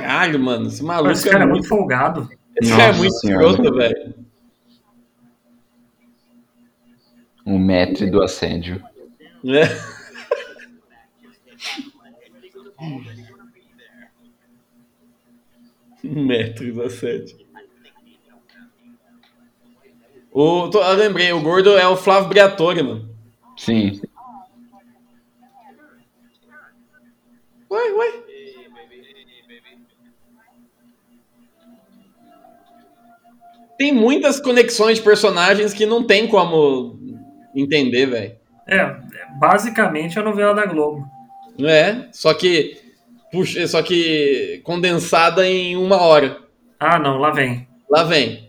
[0.00, 0.66] Caralho, mano.
[0.68, 2.28] Esse maluco Esse cara é muito folgado.
[2.60, 4.14] Esse cara é Nossa muito escroto, velho.
[7.46, 8.82] O metro do assédio.
[9.44, 9.94] É.
[16.02, 17.36] Metros a sete.
[20.30, 23.08] O, tô- eu lembrei, o gordo é o Flávio Briatore, mano.
[23.56, 24.00] Sim.
[27.70, 28.23] Ué, ué.
[33.78, 36.98] Tem muitas conexões de personagens que não tem como
[37.54, 38.32] entender, velho.
[38.68, 38.98] É, é
[39.38, 41.04] basicamente a novela da Globo.
[41.58, 42.08] Não é?
[42.12, 42.76] Só que.
[43.32, 46.38] Puxa, só que condensada em uma hora.
[46.78, 47.66] Ah, não, lá vem.
[47.90, 48.48] Lá vem.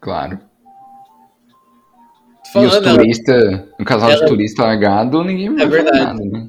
[0.00, 0.40] Claro.
[2.52, 5.82] Tô e os falando, turistas, um casal ela- de turista largado, ninguém vai É falar
[5.82, 6.04] verdade.
[6.04, 6.48] nada, né?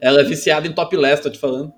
[0.00, 1.72] ela é viciada em topless, tô te falando.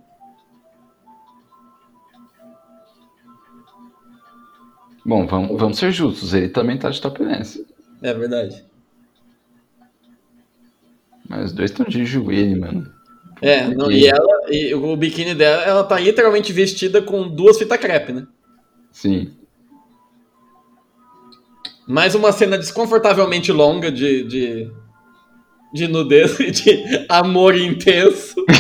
[5.07, 7.65] Bom, vamos, vamos ser justos, ele também tá de topless.
[8.03, 8.65] É verdade.
[11.45, 12.93] Os dois estão de joelho, mano.
[13.41, 17.79] É, não, e ela, e o biquíni dela, ela tá literalmente vestida com duas fitas
[17.79, 18.27] crepe, né?
[18.91, 19.31] Sim.
[21.87, 24.69] Mais uma cena desconfortavelmente longa de, de,
[25.73, 28.35] de nudez e de amor intenso.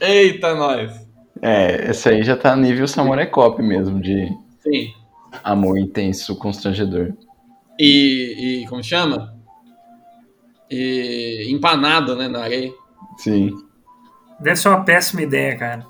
[0.00, 1.07] Eita, nós.
[1.42, 4.28] É, essa aí já tá nível Samurai Cop mesmo, de
[4.60, 4.92] Sim.
[5.44, 7.12] amor intenso, constrangedor.
[7.78, 9.34] E, e como chama?
[10.70, 12.72] E empanado, né, na areia.
[13.18, 13.50] Sim,
[14.40, 15.86] Deve ser uma péssima ideia, cara.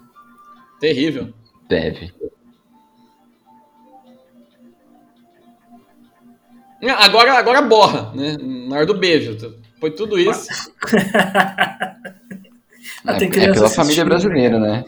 [0.80, 1.34] Terrível.
[1.68, 2.12] deve.
[6.98, 8.36] Agora, agora borra, né?
[8.40, 9.36] Na hora do beijo.
[9.80, 10.48] Foi tudo isso.
[13.04, 14.84] Ah, É, tem é pela assistindo, família brasileira, né?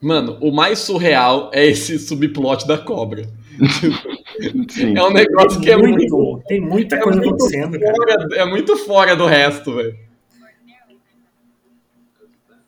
[0.00, 3.26] Mano, o mais surreal é esse subplot da cobra.
[4.68, 4.96] Sim.
[4.96, 7.94] É um negócio que é muito, Muito, tem muita é coisa muito acontecendo, cara.
[7.96, 9.98] fora, é muito fora do resto, velho.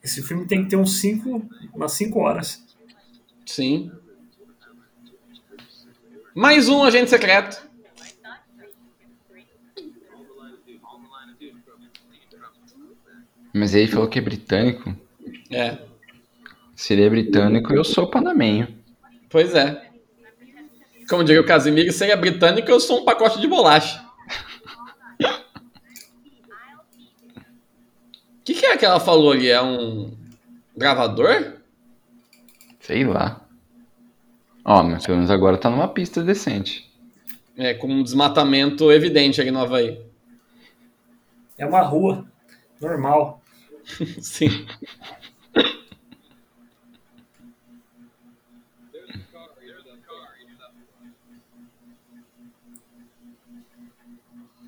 [0.03, 2.65] Esse filme tem que ter uns cinco, umas 5 horas.
[3.45, 3.91] Sim.
[6.35, 7.69] Mais um agente secreto.
[13.53, 14.95] Mas aí falou que é britânico.
[15.51, 15.79] É,
[16.79, 18.69] Se ele é britânico, eu sou panamenho.
[19.29, 19.91] pois é.
[21.11, 24.01] Como diria o Casimiro, se ele é britânico, eu sou um pacote de bolacha.
[28.39, 29.49] O que, que é que ela falou ali?
[29.49, 30.17] É um
[30.77, 31.55] gravador?
[32.79, 33.45] Sei lá.
[34.65, 36.89] Ó, mas pelo menos agora tá numa pista decente.
[37.57, 40.01] É, com um desmatamento evidente ali no Havaí.
[41.59, 42.25] É uma rua.
[42.81, 43.43] Normal.
[44.23, 44.65] Sim.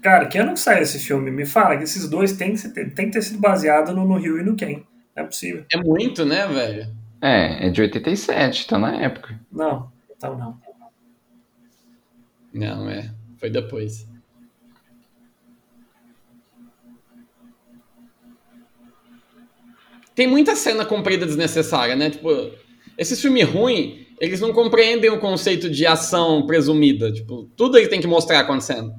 [0.02, 1.30] Cara, que ano que sai esse filme?
[1.30, 4.38] Me fala que esses dois têm que, tem que ter sido baseado no, no Rio
[4.38, 4.82] e no Ken.
[5.14, 5.64] Não é possível.
[5.72, 6.90] É muito, né, velho?
[7.20, 9.38] É, é de 87, tá na época.
[9.52, 10.58] Não, então não.
[12.52, 13.10] Não, é.
[13.36, 14.08] Foi depois.
[20.14, 22.10] Tem muita cena comprida desnecessária, né?
[22.10, 22.28] Tipo,
[22.96, 27.12] esses filmes ruins, eles não compreendem o conceito de ação presumida.
[27.12, 28.92] Tipo, tudo ele tem que mostrar acontecendo.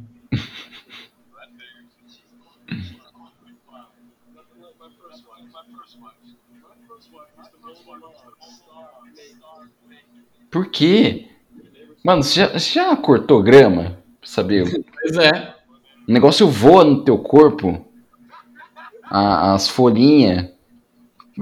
[10.49, 11.27] Por quê?
[12.03, 13.97] Mano, você já, você já cortou grama?
[14.19, 14.63] Pra saber?
[14.63, 15.55] O Pois é.
[16.07, 17.85] negócio voa no teu corpo.
[19.03, 20.49] A- as folhinhas.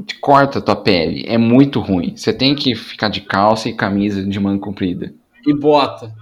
[0.05, 1.26] Te corta a tua pele.
[1.28, 2.16] É muito ruim.
[2.16, 5.14] Você tem que ficar de calça e camisa de manga comprida.
[5.45, 6.14] E bota.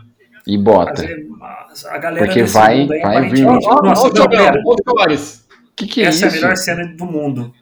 [0.48, 1.04] E Mas bota.
[1.98, 4.64] galera Porque vai- mundo vai vir- Ó, Nossa, ó, não, ó, pera.
[4.66, 5.46] ó, ó, Flores.
[5.50, 6.42] O que, que é Essa é a isso?
[6.42, 7.54] melhor cena do mundo.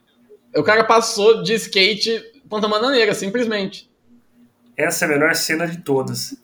[0.56, 3.90] O cara passou de skate ponta bananeira, simplesmente.
[4.76, 6.36] Essa é a melhor cena de todas.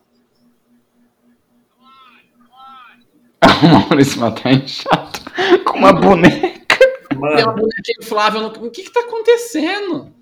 [3.62, 5.20] o Maurício Matar é chato.
[5.64, 6.78] Com uma boneca.
[7.08, 8.48] Tem uma Mano, bonequinha inflável no...
[8.66, 10.12] O que que tá acontecendo?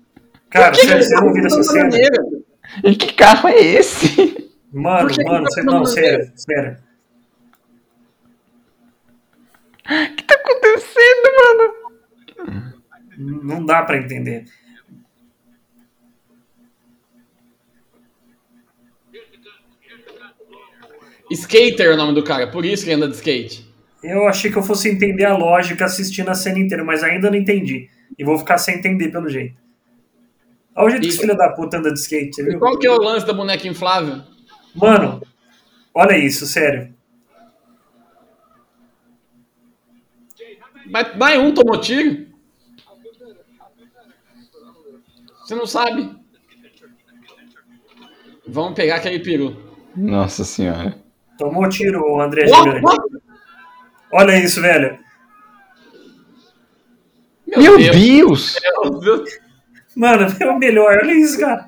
[0.49, 1.83] cara, Por que você não tá viu essa cena?
[1.89, 2.23] bananeira?
[2.83, 4.51] E que carro é esse?
[4.71, 6.77] Mano, mano, tá você, não, sério, sério.
[9.83, 11.73] O que tá acontecendo, mano?
[13.43, 14.45] Não dá pra entender.
[21.31, 23.69] Skater é o nome do cara, por isso que ele anda de skate.
[24.03, 27.37] Eu achei que eu fosse entender a lógica assistindo a cena inteira, mas ainda não
[27.37, 27.89] entendi.
[28.17, 29.55] E vou ficar sem entender pelo jeito.
[30.75, 32.59] Olha o jeito que E- esse filho da puta anda de skate, você E viu?
[32.59, 34.21] qual que é o lance da boneca inflável?
[34.73, 35.21] Mano,
[35.93, 36.93] olha isso, sério.
[40.91, 42.27] Vai, vai um tomou tiro?
[45.43, 46.09] Você não sabe?
[48.47, 49.55] Vamos pegar aquele peru.
[49.95, 51.00] Nossa senhora.
[51.41, 52.85] Tomou tiro, o André Ó, Gigante.
[54.13, 54.99] Olha isso, velho.
[57.47, 58.55] Meu, Deus!
[59.01, 59.29] Deus.
[59.95, 60.99] Mano, é o melhor.
[61.01, 61.65] Olha isso, cara.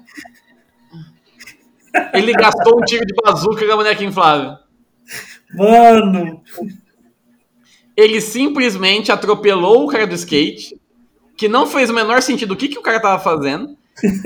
[2.14, 4.58] Ele gastou um tiro de bazuca com a boneca inflável.
[5.56, 6.44] Mano.
[7.98, 10.80] Ele simplesmente atropelou o cara do skate,
[11.36, 13.76] que não fez o menor sentido o que, que o cara tava fazendo.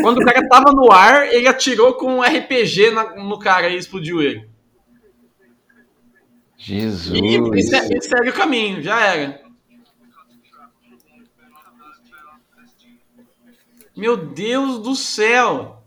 [0.01, 3.77] Quando o cara tava no ar, ele atirou com um RPG na- no cara e
[3.77, 4.47] explodiu ele.
[6.57, 7.17] Jesus.
[7.19, 9.41] E, e, se- e segue o caminho, já era.
[13.95, 15.81] Meu Deus do céu!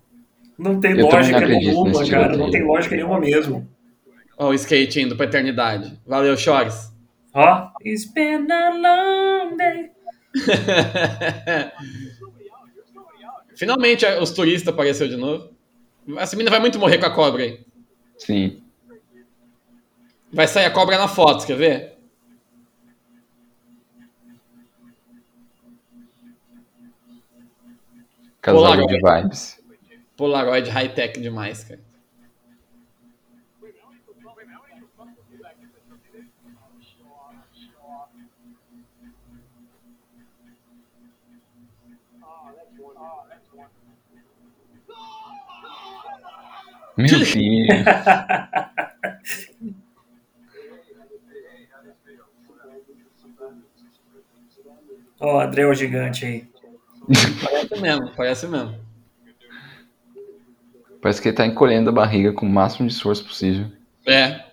[0.59, 2.37] Não tem Eu lógica não nenhuma, cara.
[2.37, 3.69] Não tem lógica nenhuma mesmo.
[4.37, 5.99] Ó, o skate indo pra eternidade.
[6.07, 6.93] Valeu, Chores.
[7.33, 7.69] Ó.
[7.85, 9.91] It's been a long day.
[13.57, 15.51] Finalmente os turistas apareceu de novo.
[16.17, 17.61] Essa menina vai muito morrer com a cobra aí.
[18.19, 18.63] Sim.
[20.33, 21.99] Vai sair a cobra na foto, quer ver?
[28.41, 28.89] Casal Polaroid.
[28.89, 29.61] de vibes.
[30.17, 31.81] Polaroid high-tech demais, cara.
[46.97, 47.35] Meu Deus.
[55.21, 56.49] Ó, André o gigante aí.
[57.45, 58.75] Parece mesmo, parece mesmo.
[61.03, 63.67] Parece que ele tá encolhendo a barriga com o máximo de esforço possível.
[64.07, 64.45] É.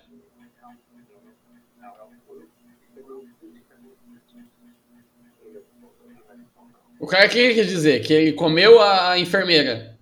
[7.00, 8.00] O cara o que quer dizer?
[8.00, 9.96] Que ele comeu a enfermeira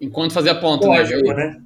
[0.00, 0.98] enquanto fazia ponto, né?
[0.98, 1.62] Lógico, né?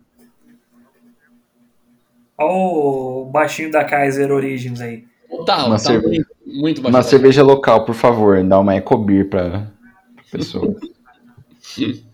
[2.38, 5.04] Ó o baixinho da Kaiser Origins aí.
[5.28, 6.35] Total, Uma tá cerveja.
[6.56, 10.74] Muito, Uma cerveja local, por favor, dá uma ecobir pra, pra pessoa.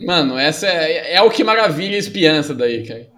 [0.00, 3.08] Mano, essa é, é o que maravilha e espiança daí, cara.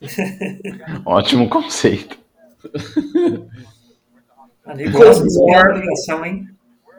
[1.04, 2.18] Ótimo conceito.
[4.74, 5.78] De War.
[5.78, 6.48] ligação, hein?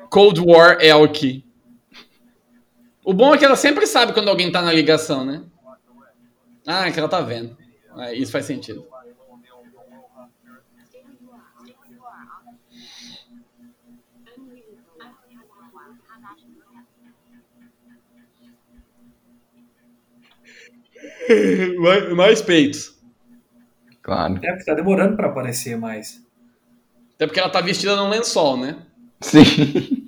[0.09, 1.43] Cold War Elk.
[3.03, 5.43] O bom é que ela sempre sabe quando alguém tá na ligação, né?
[6.65, 7.57] Ah, é que ela tá vendo.
[7.97, 8.86] É, isso faz sentido.
[21.80, 22.97] Mais, mais peitos.
[24.01, 24.39] Claro.
[24.41, 26.25] É porque tá demorando pra aparecer mais.
[27.15, 28.78] Até porque ela tá vestida num lençol, né?
[29.19, 30.07] Sim.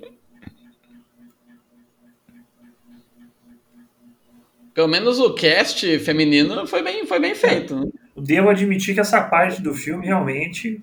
[4.72, 7.74] Pelo menos o cast feminino foi bem, foi bem feito.
[7.76, 7.90] Né?
[8.16, 10.82] Devo admitir que essa parte do filme realmente.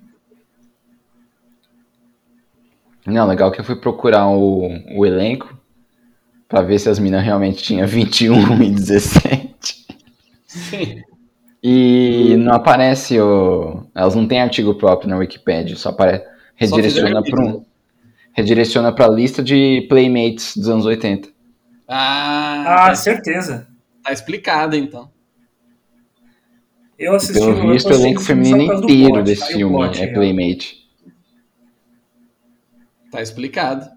[3.06, 5.58] Não, legal que eu fui procurar o, o elenco
[6.48, 9.47] pra ver se as minas realmente tinham 21 e 17.
[10.58, 11.02] Sim.
[11.64, 13.84] E não aparece o.
[13.96, 16.26] Elas não têm artigo próprio na Wikipedia, só aparece.
[16.56, 17.66] Redireciona para um.
[18.34, 21.30] Redireciona pra lista de Playmates dos anos 80.
[21.88, 23.68] Ah, Ah, tá, certeza.
[24.04, 25.10] tá explicado então.
[26.98, 30.14] Eu assisti Pelo eu visto, o elenco feminino inteiro desse filme é ó.
[30.14, 30.88] Playmate.
[33.12, 33.88] Tá explicado.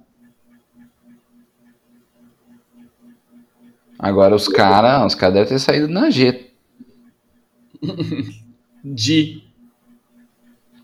[3.98, 6.49] Agora os caras, os caras devem ter saído na G.
[8.84, 9.42] De.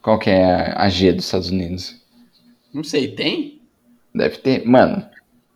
[0.02, 2.00] Qual que é a G dos Estados Unidos?
[2.72, 3.60] Não sei, tem?
[4.14, 4.66] Deve ter.
[4.66, 5.04] Mano,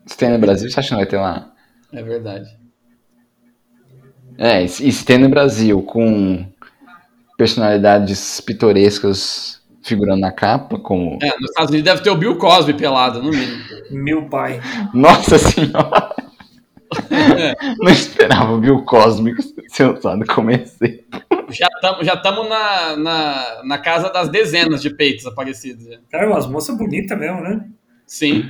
[0.06, 1.52] se tem no Brasil, você acha que não vai ter lá?
[1.92, 2.58] É verdade.
[4.38, 6.46] É, e se e se tem no Brasil com
[7.36, 11.18] personalidades pitorescas figurando na capa, como.
[11.22, 13.62] É, nos Estados Unidos deve ter o Bill Cosby pelado, no mínimo.
[13.90, 14.60] Meu pai.
[14.94, 16.14] Nossa senhora!
[17.78, 21.20] Não esperava o Bill Cosmic ser usado como exemplo.
[21.50, 25.86] Já estamos já tamo na, na, na casa das dezenas de peitos aparecidos.
[26.10, 27.64] Cara, umas moças bonitas mesmo, né?
[28.06, 28.44] Sim.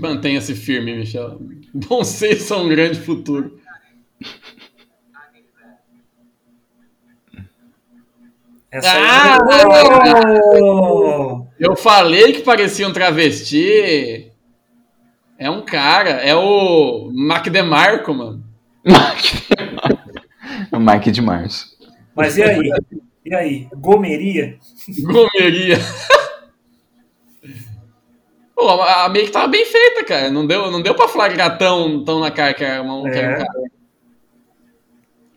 [0.00, 1.40] Mantenha-se firme, Michel.
[1.74, 3.60] Bom senso são um grande futuro.
[8.72, 9.34] Essa Ah!
[9.36, 10.60] aí...
[10.62, 11.46] Oh!
[11.60, 14.32] Eu falei que parecia um travesti.
[15.38, 16.10] É um cara.
[16.10, 18.42] É o Mac DeMarco, mano.
[20.72, 21.76] o Mike de Março.
[22.16, 22.70] Mas e aí?
[23.24, 23.68] E aí?
[23.76, 24.58] Gomeria?
[25.00, 25.76] Gomeria.
[28.54, 30.30] Pô, a a make tava bem feita, cara.
[30.30, 33.10] Não deu, não deu pra flagrar tão, tão na cara que era um É.
[33.36, 33.46] cara.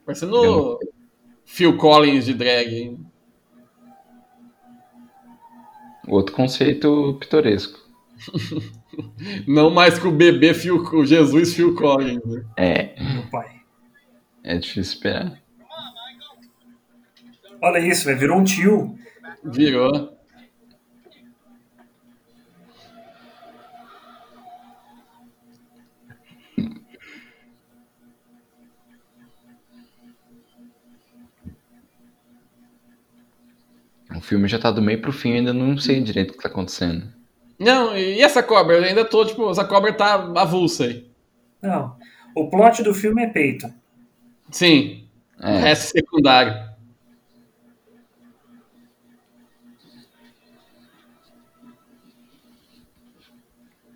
[0.06, 0.80] Parecendo
[1.46, 2.74] Phil Collins de drag.
[2.76, 3.00] hein?
[6.08, 7.80] Outro conceito pitoresco.
[9.48, 12.24] Não mais que o bebê Phil, o Jesus Phil Collins.
[12.26, 12.46] né?
[12.56, 13.62] É, Meu pai.
[14.44, 15.42] é difícil esperar.
[17.62, 18.06] Olha isso.
[18.16, 18.96] Virou um tio.
[19.44, 20.15] Virou.
[34.26, 36.50] Filme já tá do meio pro fim e ainda não sei direito o que tá
[36.50, 37.08] acontecendo.
[37.60, 38.76] Não, e essa cobra?
[38.76, 41.08] Eu ainda tô, tipo, essa cobra tá avulsa aí.
[41.62, 41.96] Não.
[42.36, 43.72] O plot do filme é peito.
[44.52, 45.08] Sim,
[45.42, 46.54] É, resto secundário.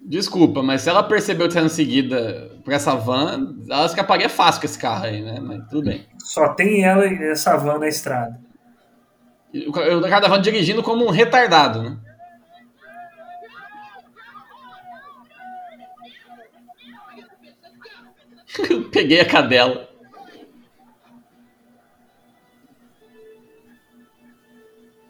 [0.01, 4.61] Desculpa, mas se ela percebeu que tá sendo seguida por essa van, ela escaparia fácil
[4.61, 5.39] com esse carro aí, né?
[5.39, 6.05] Mas tudo bem.
[6.17, 8.39] Só tem ela e essa van na estrada.
[9.67, 11.97] O ca- o cara da van dirigindo como um retardado, né?
[18.91, 19.87] Peguei a cadela.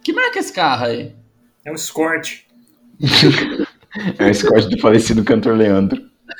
[0.03, 1.15] Que marca é esse carro aí?
[1.65, 2.41] É um escort.
[4.19, 6.01] é o Scott do falecido cantor Leandro.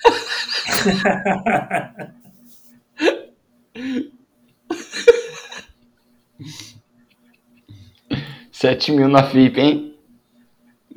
[8.59, 9.95] Sete mil na FIP, hein?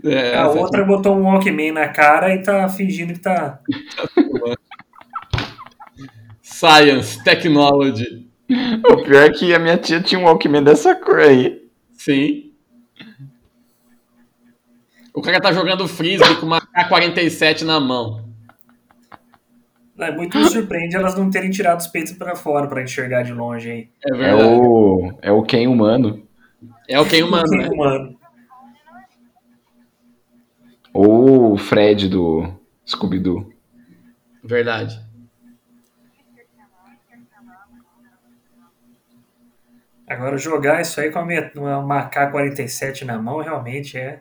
[0.05, 3.61] É, a outra botou um Walkman na cara e tá fingindo que tá.
[6.43, 8.29] Science, Technology.
[8.91, 11.63] O pior é que a minha tia tinha um Walkman dessa cor aí.
[11.93, 12.51] Sim.
[15.15, 18.25] O cara tá jogando frisbee com uma K-47 na mão.
[20.01, 23.33] É, muito me surpreende elas não terem tirado os peitos pra fora pra enxergar de
[23.33, 23.89] longe aí.
[24.05, 24.49] É É verdade.
[24.51, 25.13] o.
[25.23, 26.27] É o Ken humano.
[26.89, 27.69] É o quem humano, né?
[27.69, 28.19] Humano.
[30.93, 32.53] Ou o Fred do
[32.87, 33.51] Scooby-Doo.
[34.45, 35.01] Verdade.
[40.07, 44.21] Agora, jogar isso aí com uma K-47 na mão realmente é.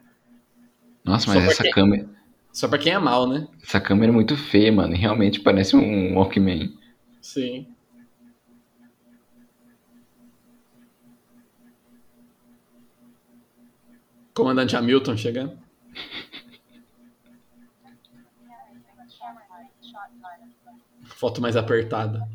[1.03, 2.07] Nossa, mas essa quem- câmera,
[2.53, 3.47] Só pra quem é mal, né?
[3.63, 4.93] essa câmera é muito feia, mano.
[4.93, 6.73] e Realmente parece um Walkman.
[7.21, 7.67] Sim.
[14.33, 15.57] Comandante Hamilton chegando.
[21.03, 22.27] Foto mais apertada.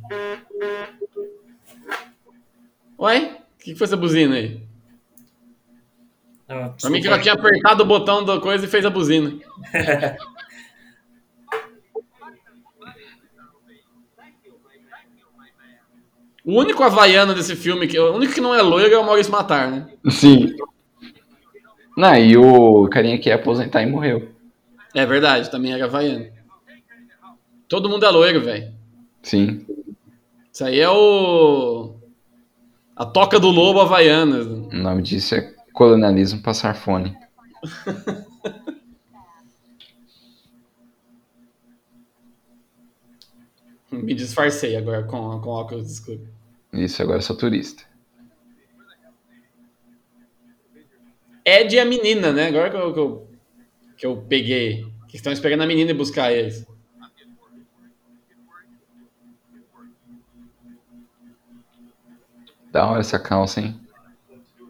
[2.98, 3.40] Ué?
[3.54, 4.62] O que que foi essa buzina aí?
[6.48, 9.36] Ah, Pra mim que ela tinha apertado o botão da coisa e fez a buzina.
[16.44, 19.32] o único havaiano desse filme, que, o único que não é loiro é o Maurício
[19.32, 19.88] Matar, né?
[20.08, 20.54] Sim.
[21.96, 24.28] Não, e o carinha que ia aposentar e morreu.
[24.94, 26.26] É verdade, também era havaiano.
[27.68, 28.72] Todo mundo é loiro, velho.
[29.22, 29.66] Sim.
[30.52, 31.94] Isso aí é o.
[32.94, 34.40] A toca do lobo havaiana.
[34.42, 37.16] O nome disso é colonialismo passar fone.
[43.90, 46.28] Me disfarcei agora com, com óculos escuros.
[46.72, 47.82] Isso, agora eu sou turista.
[51.46, 52.48] Ed e a menina, né?
[52.48, 53.30] Agora que eu, que eu,
[53.98, 54.84] que eu peguei.
[55.06, 56.66] Que estão esperando a menina e buscar eles.
[62.72, 63.80] Da hora essa calça, hein?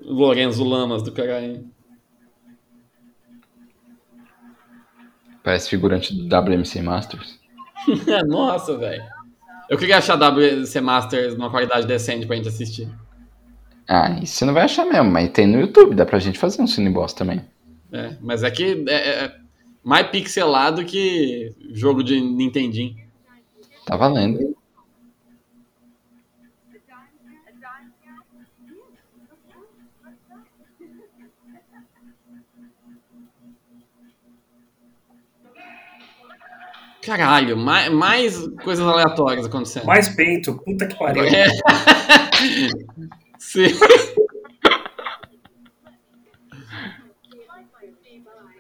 [0.03, 1.67] Lorenzo Lamas do caralho.
[5.43, 7.41] Parece figurante do WMC Masters.
[8.29, 9.03] Nossa, velho.
[9.71, 12.89] Eu queria achar WC Masters numa qualidade decente pra gente assistir.
[13.89, 16.61] Ah, isso você não vai achar mesmo, mas tem no YouTube, dá pra gente fazer
[16.61, 17.41] um cineboss também.
[17.93, 19.37] É, mas é que é, é
[19.83, 22.97] mais pixelado que jogo de Nintendinho.
[23.87, 24.57] Tá valendo.
[37.03, 39.87] Caralho, mais, mais coisas aleatórias acontecendo.
[39.87, 41.23] Mais peito, puta que pariu.
[41.23, 41.47] É.
[43.57, 43.69] Sim.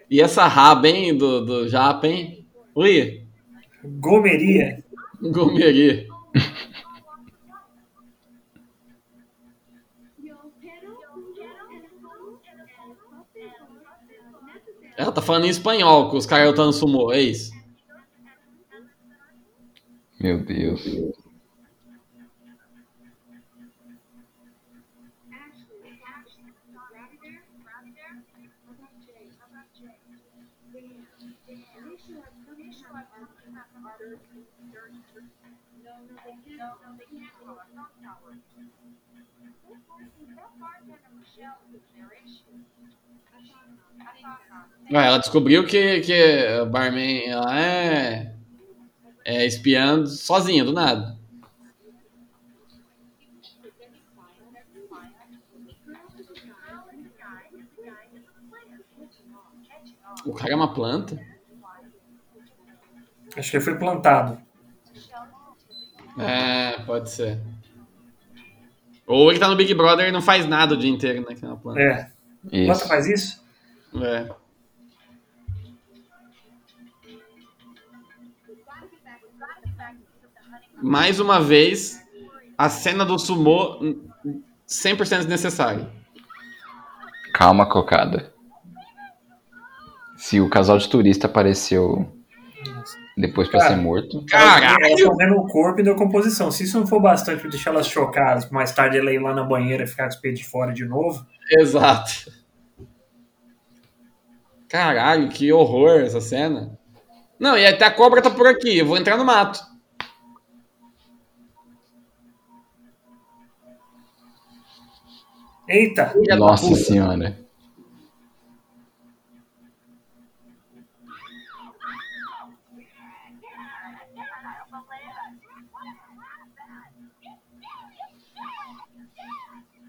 [0.09, 2.47] E essa raba, hein, do, do Japa, hein?
[2.74, 3.26] Ui,
[3.84, 4.82] Gomeria.
[5.20, 6.07] gomeria.
[14.97, 17.53] Ela tá falando em espanhol com os caras lutando sumô, é isso?
[20.18, 20.82] Meu Deus.
[44.93, 48.32] Ah, ela descobriu que, que a Barman ela é,
[49.24, 51.16] é espiando sozinha, do nada.
[60.24, 61.18] O cara é uma planta?
[63.37, 64.41] Acho que ele foi plantado.
[66.18, 67.39] É, pode ser.
[69.07, 71.34] Ou ele tá no Big Brother e não faz nada o dia inteiro, né?
[71.34, 71.80] Que é planta.
[71.80, 72.11] É.
[72.51, 72.66] Isso.
[72.66, 73.45] Planta faz isso?
[74.03, 74.45] É.
[80.82, 82.01] Mais uma vez,
[82.57, 85.88] a cena do sumô hum, 100% desnecessária.
[87.34, 88.32] Calma, cocada.
[90.16, 92.11] Se o casal de turista apareceu
[93.16, 93.74] depois pra Cara.
[93.74, 94.24] ser morto.
[94.30, 95.38] Elas Caralho!
[95.38, 96.51] o corpo e da composição.
[96.51, 99.42] Se isso não for bastante pra deixar elas chocadas, mais tarde ela ir lá na
[99.42, 102.30] banheira e ficar com os peitos de fora de novo, Exato.
[104.68, 106.76] Caralho, que horror essa cena.
[107.38, 108.78] Não, e até a cobra tá por aqui.
[108.78, 109.61] Eu vou entrar no mato.
[115.69, 116.14] Eita!
[116.37, 116.81] Nossa puta.
[116.81, 117.47] senhora.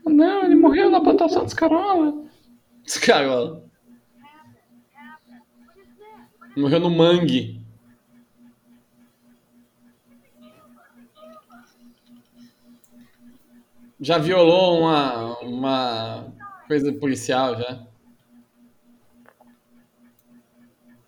[0.06, 2.26] Não, ele morreu na plantação dos carola.
[2.84, 3.64] Descarola.
[6.56, 7.57] Morreu no mangue.
[14.00, 16.34] Já violou uma, uma
[16.68, 17.80] coisa policial já.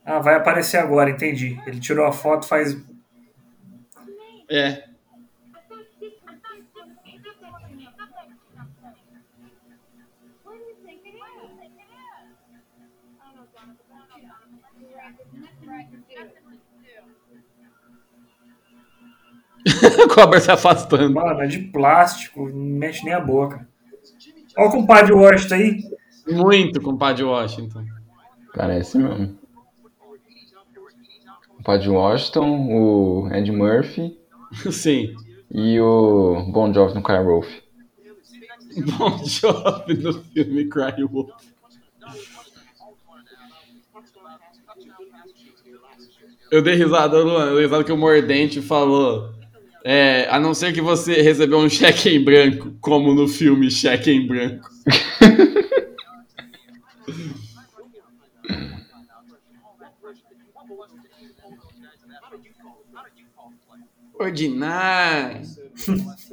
[0.04, 1.60] Ah, vai aparecer agora, entendi.
[1.68, 2.76] Ele tirou a foto faz.
[4.50, 4.89] É.
[20.14, 21.14] cobra se afastando.
[21.14, 23.68] Mano, é de plástico, não mexe nem a boca.
[24.58, 25.84] Olha o compadre Washington aí.
[26.28, 27.86] Muito com o Padre Washington.
[28.54, 29.38] Parece mesmo.
[31.58, 34.18] O Padre Washington, o Ed Murphy
[34.72, 35.14] Sim.
[35.52, 37.48] e o Bon Jovi no Cry Wolf.
[38.98, 41.30] Bom Jovi no filme Cry Wolf.
[46.52, 47.46] Eu dei risada, Luan.
[47.46, 49.39] Eu dei risada que o Mordente falou.
[49.84, 54.12] É, a não ser que você recebeu um cheque em branco, como no filme Cheque
[54.12, 54.70] em Branco.
[64.20, 65.42] Ordinário.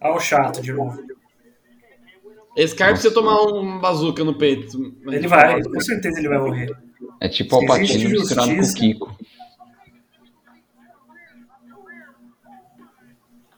[0.00, 1.02] Olha o chato de novo.
[2.56, 4.94] Esse cara precisa tomar um bazuca no peito.
[5.06, 6.76] Ele vai, com certeza ele vai morrer.
[7.20, 9.16] É tipo o Alpatino misturado com o Kiko.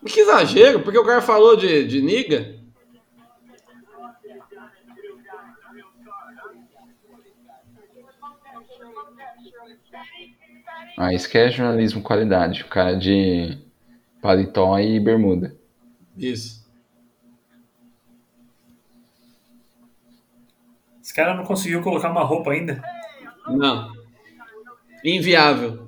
[0.07, 2.64] Que exagero, porque o cara falou de, de niga.
[10.97, 12.63] Ah, isso que é jornalismo qualidade.
[12.63, 13.59] O cara de
[14.23, 15.57] paletó e bermuda.
[16.17, 16.65] Isso.
[21.03, 22.83] Esse cara não conseguiu colocar uma roupa ainda.
[23.47, 23.93] Não.
[25.05, 25.84] Inviável.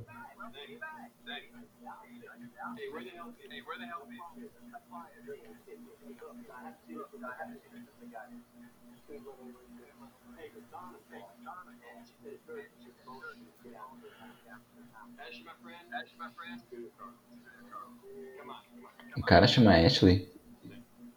[19.16, 20.28] O cara chama Ashley.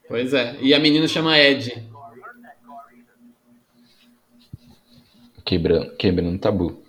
[0.07, 0.57] Pois é.
[0.61, 1.88] E a menina chama Ed.
[5.45, 6.84] Quebrando, quebrando tabu.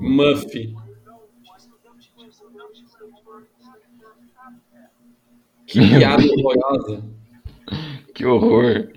[0.00, 0.74] Muffy.
[5.66, 7.02] Que piada horrorosa.
[8.14, 8.92] Que horror.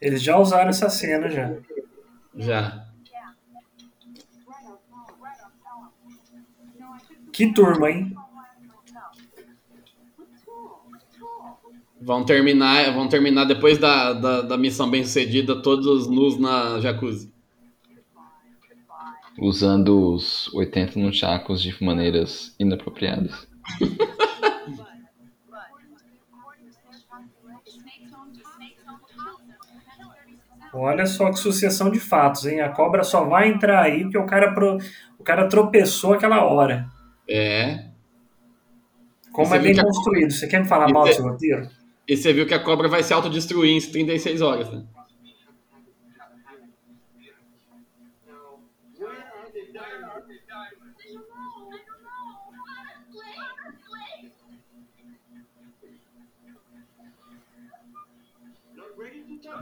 [0.00, 1.56] Eles já usaram essa cena já.
[2.34, 2.86] Já.
[7.32, 8.14] Que turma, hein?
[12.00, 17.32] Vão terminar, vão terminar depois da, da, da missão bem sucedida, todos nus na jacuzzi.
[19.38, 23.46] Usando os 80 nunchakus de maneiras inapropriadas.
[30.72, 32.60] Olha só que sucessão de fatos, hein?
[32.60, 34.78] A cobra só vai entrar aí porque o cara, pro-
[35.18, 36.86] o cara tropeçou aquela hora.
[37.28, 37.86] É.
[39.32, 40.32] Como é bem que a- construído.
[40.32, 41.68] Você quer me falar E mal você- desse roteiro?
[42.08, 44.84] E você viu que a cobra vai se autodestruir em 36 horas, né?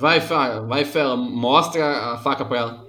[0.04, 2.86] Vai, Fara, vai, Fela, mostra a faca pra ela.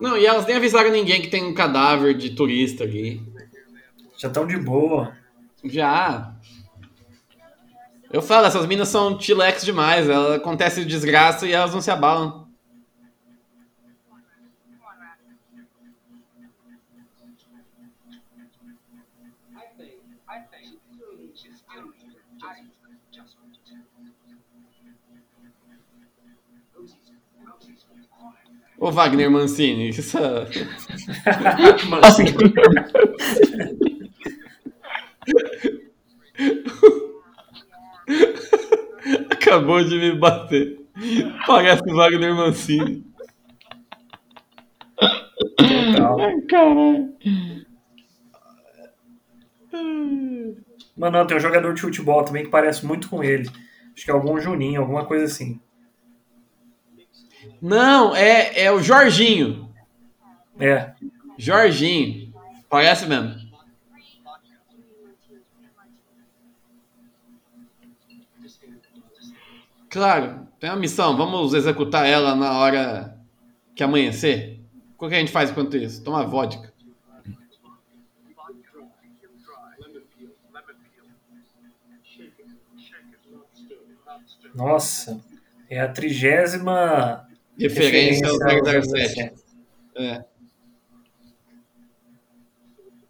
[0.00, 3.20] Não, e elas nem avisaram ninguém que tem um cadáver de turista ali.
[4.16, 5.14] Já estão de boa.
[5.62, 6.34] Já.
[8.10, 10.08] Eu falo, essas minas são chilex demais.
[10.08, 12.41] Ela, acontece desgraça e elas não se abalam.
[28.82, 30.18] Ô Wagner Mancini, isso
[31.88, 32.18] Mas,
[39.30, 40.80] acabou de me bater.
[41.46, 43.06] Parece o Wagner Mancini.
[45.56, 46.16] total.
[46.48, 47.14] Caralho.
[50.96, 53.48] Mano, tem um jogador de futebol também que parece muito com ele.
[53.94, 55.60] Acho que é algum Juninho, alguma coisa assim.
[57.60, 59.72] Não, é, é o Jorginho.
[60.58, 60.92] É.
[61.38, 62.32] Jorginho.
[62.68, 63.40] Parece mesmo.
[69.88, 71.16] Claro, tem uma missão.
[71.16, 73.18] Vamos executar ela na hora
[73.74, 74.60] que amanhecer.
[74.98, 76.02] O que a gente faz enquanto isso?
[76.02, 76.72] Toma vodka.
[84.54, 85.20] Nossa.
[85.68, 87.26] É a trigésima
[87.58, 89.32] Referência ao referência 007.
[89.96, 90.24] É.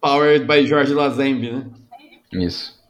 [0.01, 1.71] Powered by Jorge Lazembe, né?
[2.33, 2.81] Isso.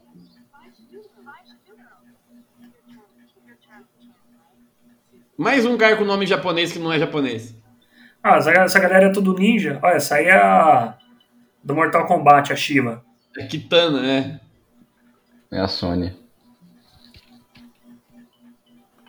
[5.36, 7.56] Mais um cara com nome japonês que não é japonês.
[8.22, 9.78] Ah, essa, galera é tudo ninja.
[9.82, 10.96] Olha, essa aí é a
[11.62, 13.04] do Mortal Kombat, a Shiva.
[13.36, 14.40] É Kitana, né?
[15.50, 16.16] É a Sony.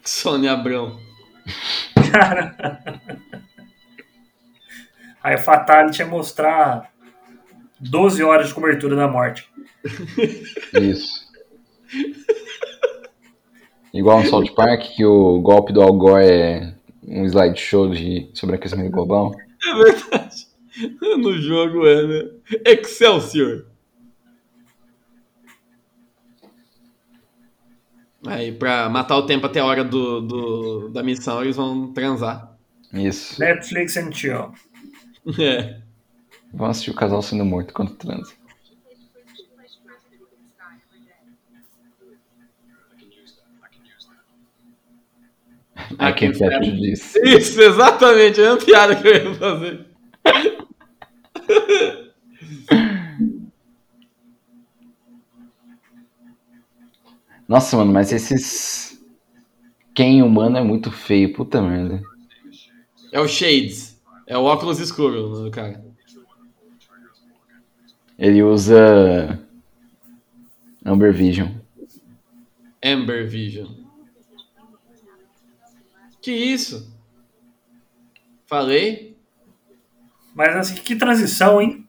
[0.04, 1.00] Sônia Abrão.
[5.24, 6.92] Aí o Fatality é mostrar
[7.80, 9.50] 12 horas de cobertura da morte.
[10.74, 11.26] Isso.
[13.94, 16.74] Igual no South Park, que o golpe do Al Gore é
[17.08, 19.34] um slideshow de sobreaquecimento global.
[19.66, 20.48] É verdade.
[21.00, 22.30] No jogo é, né?
[22.66, 23.66] Excelsior.
[28.28, 32.56] Aí, pra matar o tempo até a hora do, do- da missão, eles vão transar.
[32.94, 33.40] Isso.
[33.40, 34.52] Netflix and chill.
[35.40, 35.80] É.
[36.54, 38.34] Vão assistir o casal sendo morto quando transa.
[46.00, 47.16] I can fetch this.
[47.16, 48.42] Isso, exatamente.
[48.42, 49.86] É uma piada que eu ia fazer.
[57.48, 59.04] Nossa, mano, mas esses.
[59.94, 62.02] Quem humano é muito feio, puta merda.
[63.12, 64.02] É o Shades.
[64.28, 65.86] É o óculos escuro do cara.
[68.18, 69.40] Ele usa.
[70.84, 71.50] Amber Vision.
[72.84, 73.68] Amber Vision.
[76.22, 76.92] Que isso?
[78.48, 79.16] Falei?
[80.34, 81.85] Mas assim, que transição, hein?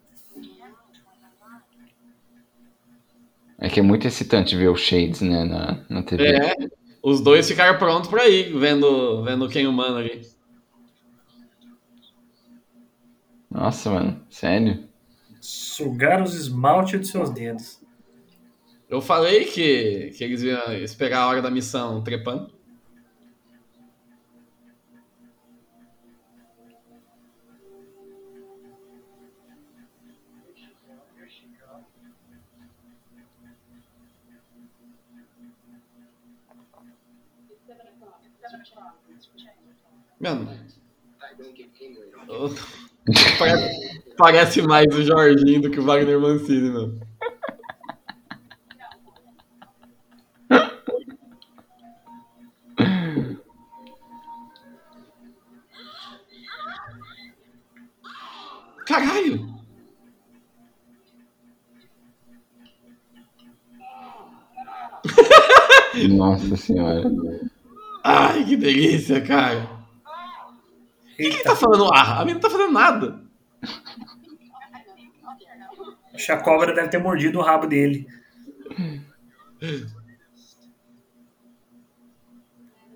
[3.59, 6.25] É que é muito excitante ver o Shades, né, na, na TV.
[6.25, 6.55] É.
[7.03, 10.23] Os dois ficaram prontos pra ir, vendo, vendo quem humano ali.
[13.51, 14.87] Nossa, mano, sério?
[15.41, 17.81] Sugar os esmaltes dos seus dedos.
[18.89, 22.56] Eu falei que, que eles iam esperar a hora da missão trepando.
[40.27, 40.51] Mano.
[43.39, 47.01] parece, parece, mais o Jorginho do que o Wagner Mancini, mano.
[58.85, 59.47] Caralho!
[66.09, 67.05] Nossa senhora.
[68.03, 69.76] Ai, que delícia, cara.
[71.17, 72.21] Quem Eita, tá falando ah?
[72.21, 73.23] A minha não tá fazendo nada.
[76.15, 78.07] acho que a cobra deve ter mordido o rabo dele.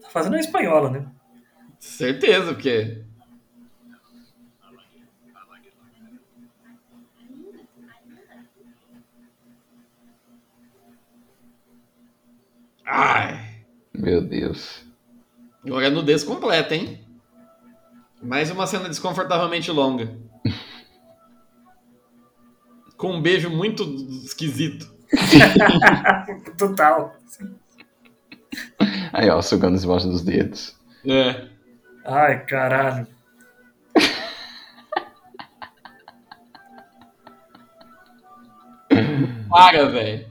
[0.03, 1.07] Tá fazendo a espanhola, né?
[1.79, 3.03] Certeza, porque.
[12.85, 13.63] Ai.
[13.95, 14.85] Meu Deus.
[15.65, 17.10] Agora é nudez completa, hein?
[18.23, 20.15] Mais uma cena desconfortavelmente longa.
[22.97, 23.83] Com um beijo muito
[24.25, 24.93] esquisito.
[26.59, 27.17] Total.
[29.13, 30.77] Aí, ó, sugando as embaixo dos dedos.
[31.07, 31.49] É.
[32.05, 33.07] Ai, caralho.
[39.49, 40.31] Para, velho.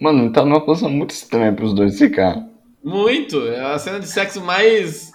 [0.00, 2.53] Mano, tá numa posição muito estranha pros dois ficar.
[2.84, 3.48] Muito.
[3.48, 5.10] É a cena de sexo mais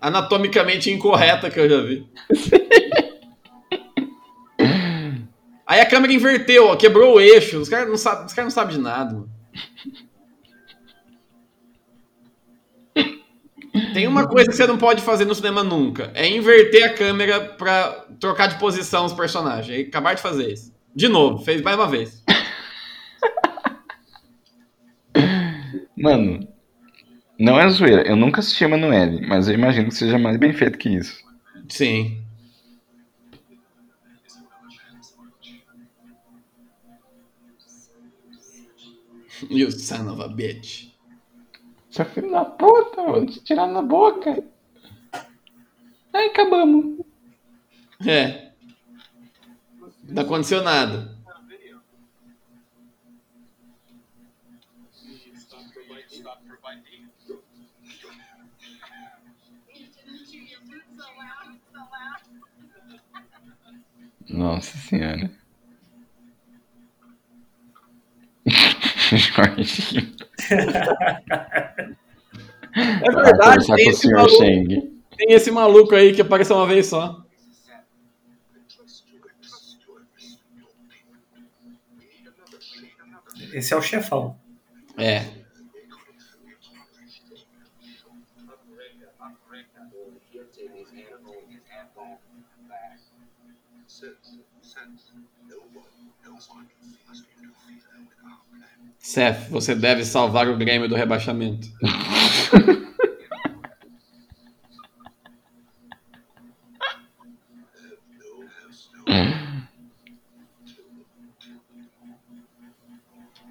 [0.00, 2.06] anatomicamente incorreta que eu já vi.
[5.66, 7.58] Aí a câmera inverteu, ó, quebrou o eixo.
[7.58, 9.14] Os caras não sabem cara não sabem de nada.
[9.14, 9.30] mano.
[13.92, 16.10] Tem uma coisa que você não pode fazer no cinema nunca.
[16.14, 19.88] É inverter a câmera pra trocar de posição os personagens.
[19.88, 20.72] Acabar de fazer isso.
[20.94, 22.22] De novo, fez mais uma vez.
[25.96, 26.46] Mano,
[27.38, 28.02] não é zoeira.
[28.06, 31.22] Eu nunca assisti a Emanuele, mas eu imagino que seja mais bem feito que isso.
[31.68, 32.24] Sim.
[39.50, 40.94] You son of a bitch.
[41.90, 44.42] Seu filho da puta, mano, te tirar na boca.
[46.12, 47.04] Aí acabamos.
[48.06, 48.52] É.
[50.08, 51.14] Não aconteceu nada.
[64.28, 65.30] Nossa senhora.
[69.16, 70.14] Jorginho.
[72.76, 74.66] É verdade, tem esse, maluco, Sheng.
[75.16, 77.24] tem esse maluco aí que apareceu uma vez só.
[83.52, 84.36] Esse é o chefão.
[84.96, 85.43] É.
[99.14, 101.68] Seth, você deve salvar o Grêmio do rebaixamento.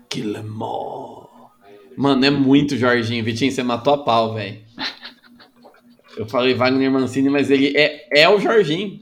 [0.10, 1.54] Kill 'em all.
[1.96, 3.24] Mano, é muito Jorginho.
[3.24, 4.62] Vitinho, você matou a pau, velho.
[6.18, 9.00] Eu falei Wagner Mancini, mas ele é, é o Jorginho.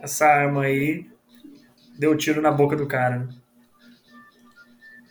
[0.00, 1.06] Essa arma aí
[1.98, 3.18] deu tiro na boca do cara.
[3.20, 3.28] né?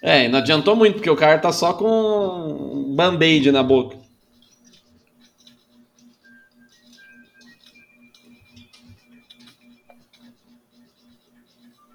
[0.02, 3.98] É, não adiantou muito, porque o cara tá só com um band-aid na boca.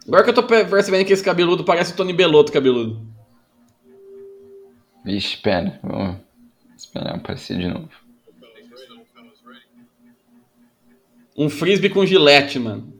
[0.06, 3.00] Agora que eu tô pe- percebendo que esse cabeludo parece o Tony Belotto cabeludo.
[5.04, 5.78] Vixe, espera.
[5.82, 6.16] Vamos
[6.76, 7.88] esperar aparecer de novo.
[11.36, 12.94] Um frisbee com gilete, mano.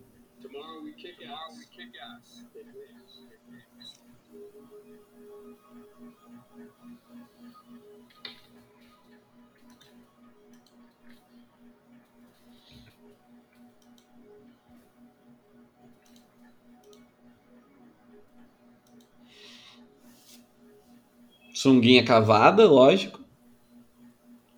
[21.55, 23.21] Sunguinha cavada, lógico.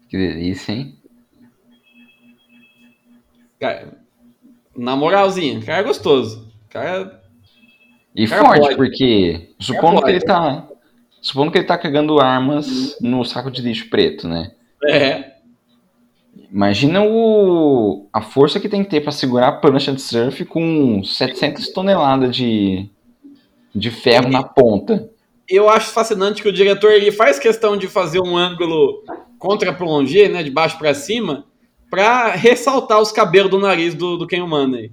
[0.09, 0.99] Que delícia, hein?
[3.75, 3.99] Cara,
[4.77, 6.47] na moralzinha, cara é gostoso.
[6.69, 7.21] Cara,
[8.15, 8.77] E Cara, forte, pode.
[8.77, 10.13] porque supondo que pode.
[10.13, 10.69] ele tá.
[11.21, 14.53] Supondo que ele tá cagando armas no saco de lixo preto, né?
[14.89, 15.37] é.
[16.53, 21.03] Imagina o, a força que tem que ter pra segurar a prancha de surf com
[21.03, 22.89] 700 toneladas de,
[23.75, 25.11] de ferro na ponta.
[25.49, 29.03] Eu acho fascinante que o diretor ele faz questão de fazer um ângulo
[29.39, 31.45] contra plongé, né, de baixo pra cima,
[31.91, 34.43] pra ressaltar os cabelos do nariz do, do Ken
[34.75, 34.93] aí.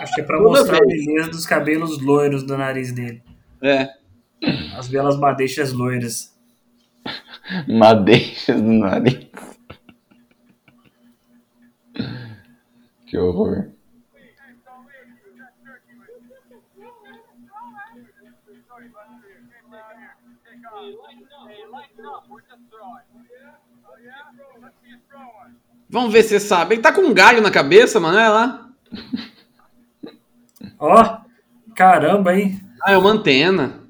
[0.00, 0.82] Acho que é pra Toda mostrar vez.
[1.02, 3.22] a beleza dos cabelos loiros do nariz dele.
[3.62, 3.88] É.
[4.76, 6.36] As belas madeixas loiras.
[7.68, 9.26] madeixas do nariz.
[13.06, 13.70] Que horror.
[25.88, 26.74] Vamos ver se você sabe.
[26.74, 28.68] Ele tá com um galho na cabeça, mano, olha lá.
[30.78, 31.18] Ó,
[31.74, 32.60] caramba, hein?
[32.82, 33.80] Ah, é uma antena.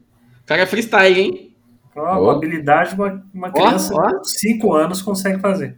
[0.43, 1.57] O cara é freestyle, hein?
[1.95, 5.77] Ó, uma habilidade que uma, uma criança de 5 anos consegue fazer.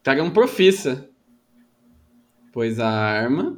[0.00, 1.08] O cara é um profissa.
[2.52, 3.56] Pois a arma.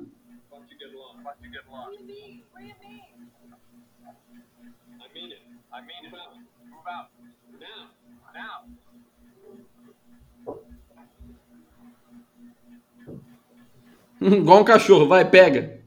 [14.23, 15.79] Igual um cachorro, vai, pega.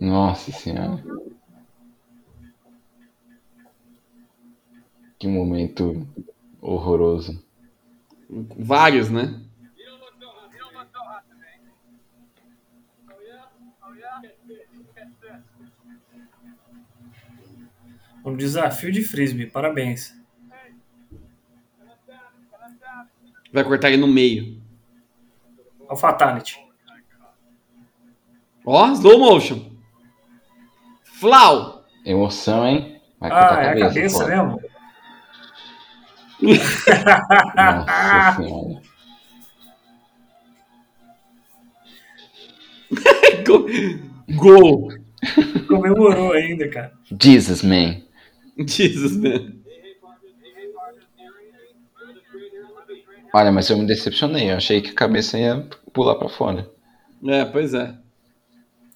[0.00, 1.02] Nossa senhora.
[5.18, 6.06] Que momento
[6.60, 7.40] horroroso.
[8.28, 9.40] Vários, né?
[18.24, 20.21] Um desafio de frisbee, parabéns.
[23.52, 24.60] Vai cortar ele no meio.
[25.88, 26.58] O Fatality.
[28.64, 29.70] Ó, slow motion.
[31.04, 31.84] Flau.
[32.04, 33.00] Emoção, hein?
[33.20, 34.28] Vai cortar Ah, é a cabeça pô.
[34.28, 34.60] mesmo?
[36.42, 38.82] Nossa senhora.
[44.36, 44.88] Gol.
[45.68, 46.92] Comemorou ainda, cara.
[47.20, 48.02] Jesus, man.
[48.66, 49.52] Jesus, né?
[53.34, 54.50] Olha, mas eu me decepcionei.
[54.50, 56.70] Eu achei que a cabeça ia pular pra fora.
[57.26, 57.94] É, pois é.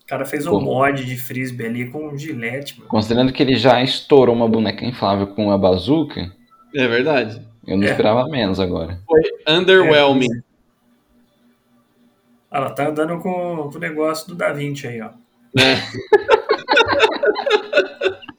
[0.02, 0.60] O cara fez um Pô.
[0.60, 2.88] mod de frisbee ali com um gilete, mano.
[2.88, 6.30] Considerando que ele já estourou uma boneca inflável com a bazuca,
[6.74, 7.42] É verdade.
[7.66, 7.90] eu não É.
[7.90, 9.00] esperava menos agora.
[9.06, 10.28] Foi underwhelming.
[12.50, 15.10] Ah, ela tá andando com, com o negócio do Da Vinci aí, ó.
[15.54, 15.82] né?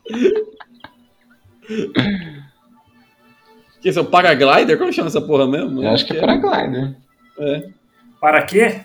[3.87, 4.77] que isso é o paraglider?
[4.77, 5.81] Como chama essa porra mesmo?
[5.81, 6.95] Eu acho que é paraglider.
[7.39, 7.63] É.
[8.19, 8.81] Para quê?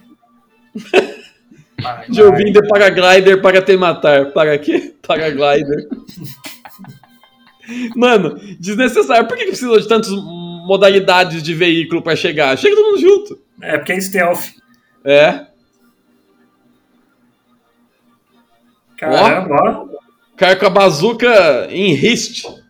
[1.83, 4.27] Para De ouvir de paraglider para te matar.
[4.27, 4.95] Para quê?
[5.05, 5.89] Paraglider.
[7.97, 9.27] Mano, desnecessário.
[9.27, 12.57] Por que que precisa de tantas modalidades de veículo pra chegar?
[12.57, 13.39] Chega todo mundo junto.
[13.61, 14.51] É porque é stealth.
[15.05, 15.47] É.
[18.97, 19.87] Caramba, ó.
[20.37, 22.62] Cara com a bazuca em riste.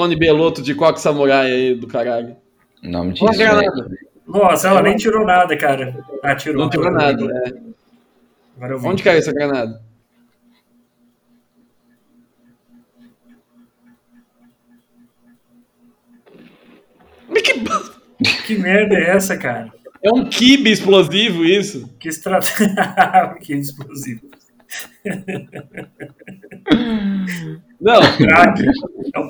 [0.00, 2.34] Tony Belotto de Coque Samurai aí do caralho.
[2.82, 3.26] O nome Uma disso.
[3.26, 3.36] né?
[3.36, 3.90] granada.
[4.26, 6.02] Nossa, ela nem tirou nada, cara.
[6.22, 6.62] Ah, tirou.
[6.62, 7.52] Não tirou nada, né?
[8.56, 8.86] Agora eu vi.
[8.86, 9.82] Onde caiu essa granada?
[17.34, 18.46] Que...
[18.46, 19.70] Que merda é essa, cara?
[20.02, 21.94] É um kibe explosivo isso.
[21.98, 22.74] Que estratégia.
[23.42, 24.29] que explosivo.
[27.80, 28.02] Não.
[28.02, 28.16] É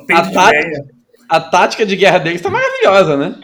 [0.05, 0.85] peito A tática-
[1.29, 3.39] a tática de guerra deles tá maravilhosa, né?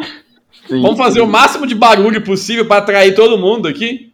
[0.68, 0.82] Sim.
[0.82, 4.14] Vamos fazer o máximo de barulho possível pra atrair todo mundo aqui.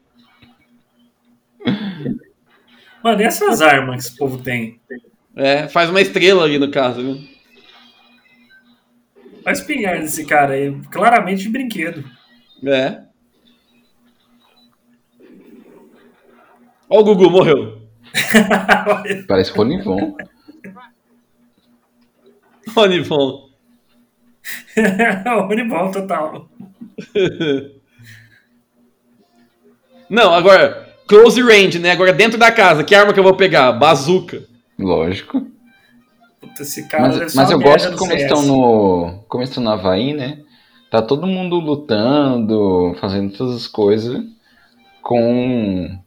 [3.03, 4.80] Mano, e essas armas que esse povo tem?
[5.35, 7.34] É, faz uma estrela ali no caso, viu?
[9.45, 10.72] Olha a espingarda desse cara aí.
[10.91, 12.03] Claramente de brinquedo.
[12.65, 13.02] É.
[16.90, 17.72] Ó o Gugu, morreu.
[19.27, 20.15] Parece Ronivon.
[22.69, 23.49] Ronivon.
[25.49, 26.49] Unibol total.
[30.10, 31.91] Não, agora, close range, né?
[31.91, 33.72] Agora dentro da casa, que arma que eu vou pegar?
[33.73, 34.44] Bazuca.
[34.77, 35.45] Lógico.
[36.40, 38.23] Puta, esse cara Mas, mas eu gosto como CS.
[38.23, 39.23] estão no.
[39.27, 40.40] Como eles estão no Havaí, né?
[40.91, 44.23] Tá todo mundo lutando, fazendo todas as coisas
[45.02, 45.98] com.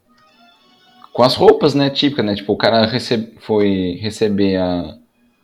[1.16, 1.88] Com as roupas, né?
[1.88, 2.34] Típicas, né?
[2.34, 4.98] Tipo, o cara recebe, foi receber a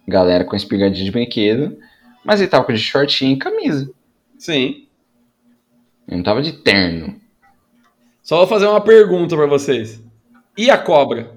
[0.07, 1.79] galera com a espingarda de brinquedo,
[2.23, 3.91] mas ele tava com de shortinho e camisa.
[4.37, 4.87] Sim.
[6.07, 7.19] Ele não tava de terno.
[8.23, 9.99] Só vou fazer uma pergunta pra vocês.
[10.59, 11.33] E a cobra?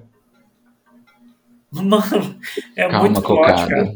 [1.72, 2.38] Mano,
[2.76, 3.66] é Calma, muito cocada.
[3.66, 3.94] cara.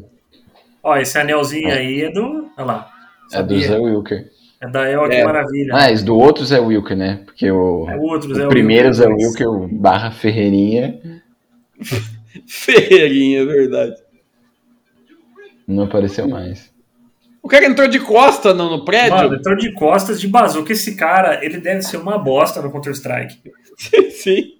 [0.82, 2.50] Ó, esse anelzinho aí é do.
[2.56, 2.92] Olha lá.
[3.30, 3.68] É do Sabia?
[3.68, 4.30] Zé Wilker.
[4.62, 5.24] É da El, que É.
[5.24, 5.73] maravilha.
[5.74, 7.23] Ah, esse do outro Zé Wilker, né?
[7.24, 9.27] Porque o, É o outro, Zé o primeiro Zé Wilker.
[9.27, 11.01] Wilker, o barra Ferreirinha,
[12.47, 13.97] Ferreirinha, é verdade.
[15.66, 16.70] não apareceu mais.
[17.43, 19.16] O cara entrou de costa no, no prédio?
[19.16, 20.73] Mano, entrou de costas de bazuca.
[20.73, 23.41] Esse cara, ele deve ser uma bosta no Counter-Strike.
[24.12, 24.59] Sim.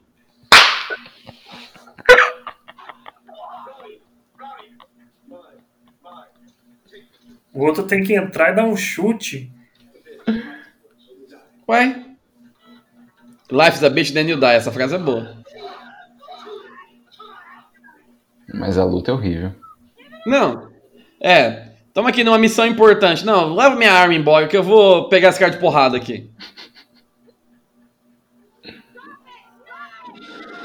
[7.53, 9.51] O outro tem que entrar e dar um chute.
[11.71, 12.05] Ué?
[13.51, 14.55] Life's a bitch, then you die.
[14.57, 15.37] Essa frase é boa.
[18.53, 19.55] Mas a luta é horrível.
[20.27, 20.69] Não.
[21.21, 21.69] É.
[21.95, 23.25] Toma aqui numa missão importante.
[23.25, 26.29] Não, leva minha arma embora que eu vou pegar esse cara de porrada aqui.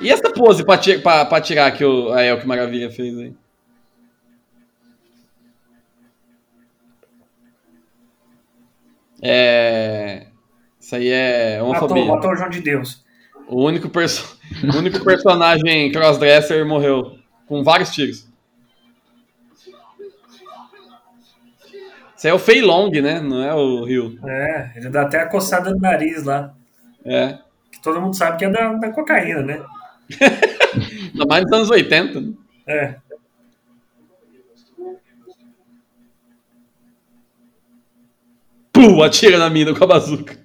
[0.02, 3.18] E essa pose pra, ti- pra, pra tirar que o, a El que Maravilha fez
[3.18, 3.34] aí?
[9.22, 10.28] É.
[10.86, 12.06] Isso aí é Matou, homofobia.
[12.06, 13.04] matou o João de Deus.
[13.48, 14.40] O único, perso...
[14.72, 17.18] o único personagem crossdresser morreu
[17.48, 18.30] com vários tiros.
[22.16, 23.20] Isso aí é o Fei Long, né?
[23.20, 24.20] Não é o Rio.
[24.28, 26.54] É, ele dá até a coçada no nariz lá.
[27.04, 27.40] É.
[27.72, 29.66] Que todo mundo sabe que é da, da cocaína, né?
[30.22, 32.22] Ainda mais nos anos 80.
[32.22, 32.34] né?
[32.68, 32.96] É.
[38.72, 40.45] Pum, atira na mina com a bazuca.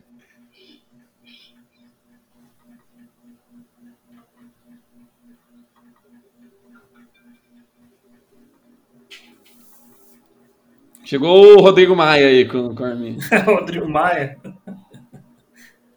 [11.11, 13.19] Chegou o Rodrigo Maia aí com, com a arminha.
[13.45, 14.39] Rodrigo Maia.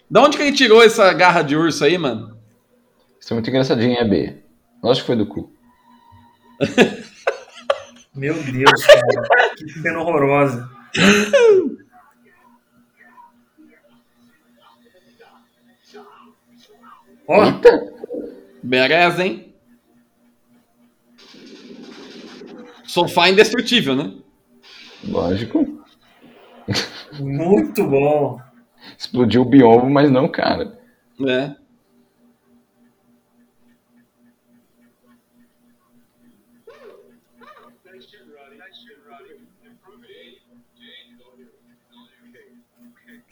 [0.10, 2.36] Da onde que ele tirou essa garra de urso aí, mano?
[3.22, 4.42] Isso é muito engraçadinho, é B.
[4.82, 5.54] Lógico que foi do cu.
[8.16, 9.56] Meu Deus, cara.
[9.56, 10.68] que cena horrorosa.
[17.28, 17.62] Ó,
[18.64, 19.54] Beleza, hein?
[22.84, 24.23] Sofá indestrutível, né?
[25.08, 25.84] Lógico.
[27.20, 28.40] muito bom.
[28.98, 30.78] Explodiu o biombo, mas não, cara.
[31.28, 31.56] É.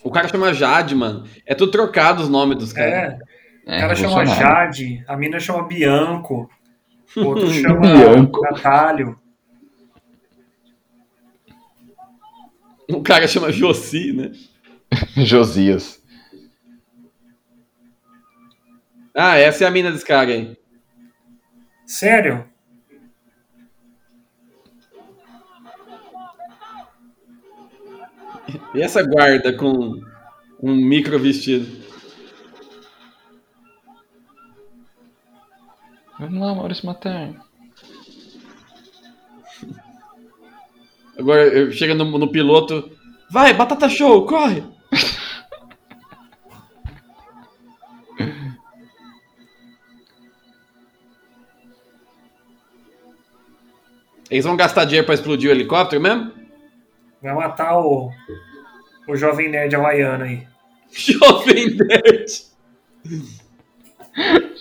[0.03, 1.25] O cara chama Jade, mano.
[1.45, 2.93] É tudo trocado os nomes dos caras.
[2.93, 3.19] É.
[3.67, 4.25] É, O cara chama.
[4.25, 6.49] Jade, a mina chama Bianco,
[7.15, 8.41] o outro chama Bianco.
[8.41, 9.20] Natalio.
[12.91, 14.31] O cara chama Josi, né?
[15.25, 16.01] Josias.
[19.15, 20.57] Ah, essa é a mina desse cara aí.
[21.85, 22.49] Sério?
[28.73, 30.01] E essa guarda com
[30.61, 31.81] um micro vestido?
[36.17, 37.50] Vamos lá, Maurício Matar.
[41.21, 42.89] Agora eu- chega no, no piloto.
[43.29, 44.63] Vai, batata show, corre!
[54.29, 56.31] Eles vão gastar dinheiro pra explodir o helicóptero mesmo?
[57.21, 58.09] Vai matar o,
[59.07, 60.47] o jovem nerd havaiano aí.
[60.91, 62.51] Jovem Nerd!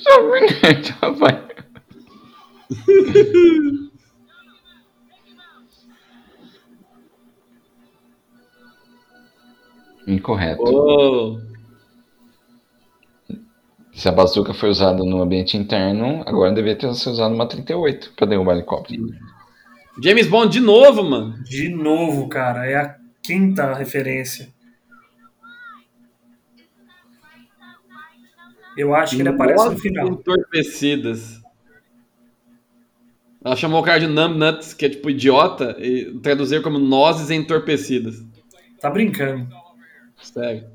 [0.04, 0.46] Jovem
[1.00, 1.50] rapaz.
[10.10, 10.62] Incorreto.
[10.64, 11.38] Oh.
[13.92, 18.12] Se a bazuca foi usada no ambiente interno, agora deveria ter sido usada uma 38
[18.16, 19.06] para derrubar o helicóptero.
[20.02, 21.42] James Bond de novo, mano.
[21.44, 24.48] De novo, cara, é a quinta referência.
[28.76, 30.08] Eu acho que ele aparece no Nozes final.
[30.08, 31.40] Entorpecidas.
[33.44, 38.22] Ela chamou o cara de numbnuts, que é tipo idiota, e traduziu como nozes entorpecidas.
[38.80, 39.48] Tá brincando.
[40.22, 40.68] Sério.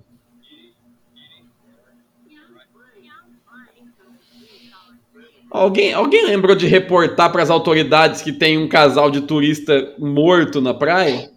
[5.52, 10.60] Alguém, alguém lembrou de reportar para as autoridades que tem um casal de turista morto
[10.60, 11.32] na praia?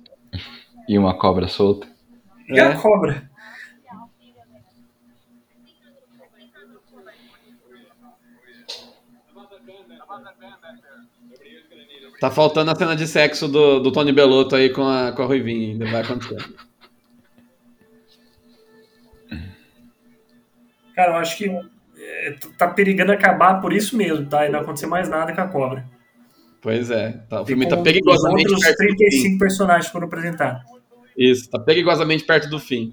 [0.89, 1.87] E uma cobra solta.
[2.49, 2.63] E É.
[2.63, 3.29] a cobra?
[12.21, 15.27] Tá faltando a cena de sexo do, do Tony Belotto aí com a, com a
[15.27, 16.68] Ruivinha, ainda vai acontecer.
[20.99, 21.49] Cara, eu acho que
[21.97, 24.45] é, tá perigando acabar por isso mesmo, tá?
[24.45, 25.89] E não acontecer mais nada com a cobra.
[26.61, 28.97] Pois é, tá, o filme tá perigosamente Os outros perto do fim.
[28.97, 30.61] 35 personagens foram apresentados.
[31.17, 32.93] Isso, tá perigosamente perto do fim.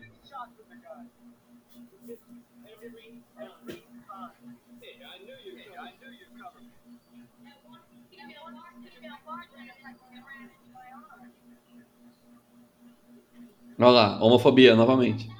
[13.80, 15.35] Olha lá, homofobia novamente.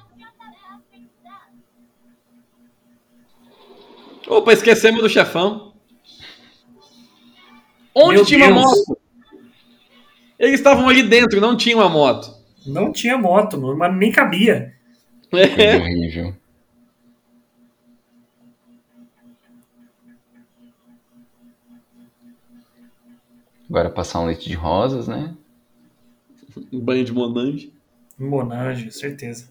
[4.28, 5.72] Opa, esquecemos do chefão.
[7.94, 8.86] Onde Meu tinha uma Deus.
[8.86, 9.00] moto?
[10.38, 12.34] Eles estavam ali dentro, não tinha uma moto.
[12.66, 14.74] Não tinha moto, não- mas nem cabia.
[15.30, 16.34] Coisa horrível.
[23.68, 25.34] Agora passar um leite de rosas, né?
[26.72, 27.72] Um banho de Monange.
[28.18, 29.48] Monange, certeza.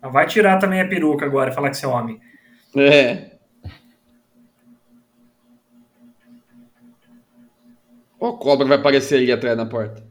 [0.00, 2.20] Vai tirar também a peruca agora e falar que você é homem.
[2.74, 3.30] É.
[8.20, 10.02] Ó, cobra vai aparecer ali atrás na porta.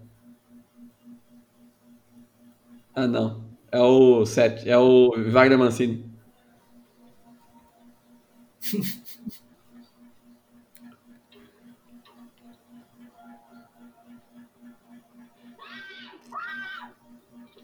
[2.96, 3.44] Ah, não.
[3.72, 4.70] É o Sete.
[4.70, 6.06] É o Wagner Mancini.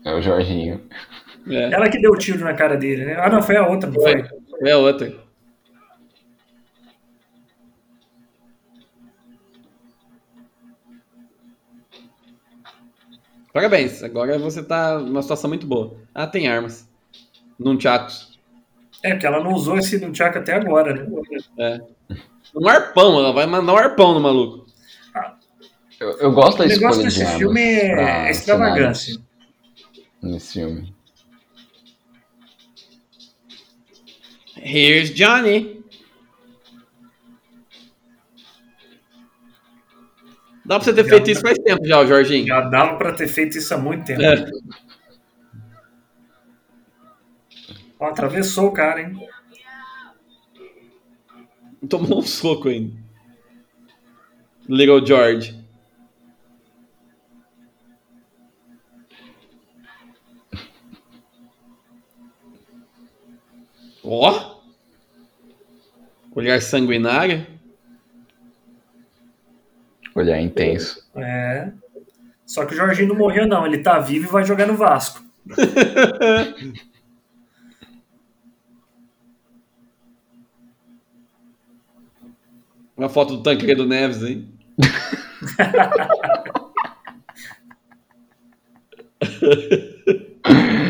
[0.03, 0.81] É o Jorginho.
[1.47, 1.73] É.
[1.73, 3.15] Ela que deu o tiro na cara dele, né?
[3.19, 4.23] Ah, não, foi a outra, não foi?
[4.61, 5.25] É a outra.
[13.53, 15.95] Parabéns, agora você tá numa situação muito boa.
[16.13, 16.89] Ah, tem armas.
[17.57, 18.37] Num chatos.
[19.01, 21.07] É, porque ela não usou esse nunchaku até agora, né?
[21.57, 21.79] É.
[22.55, 24.65] Um arpão, ela vai mandar um arpão no maluco.
[25.99, 29.17] Eu, eu gosto da O negócio escolha desse de armas filme é, é extravagância.
[30.21, 30.94] Nesse filme.
[34.65, 35.85] Here's Johnny.
[40.65, 42.47] Dá pra você ter feito isso faz tempo já, Jorginho.
[42.47, 44.23] Já dava pra ter feito isso há muito tempo.
[44.23, 44.49] É.
[47.99, 49.29] Ó, atravessou o cara, hein?
[51.87, 52.97] Tomou um soco ainda.
[54.67, 55.63] Little George.
[64.03, 64.54] Ó!
[66.35, 67.47] Olhar sanguinário.
[70.13, 71.01] Olhar intenso.
[71.15, 71.71] É.
[72.45, 73.65] Só que o Jorginho não morreu, não.
[73.65, 75.23] Ele tá vivo e vai jogar no Vasco.
[82.97, 84.49] Uma foto do Tancredo Neves, hein?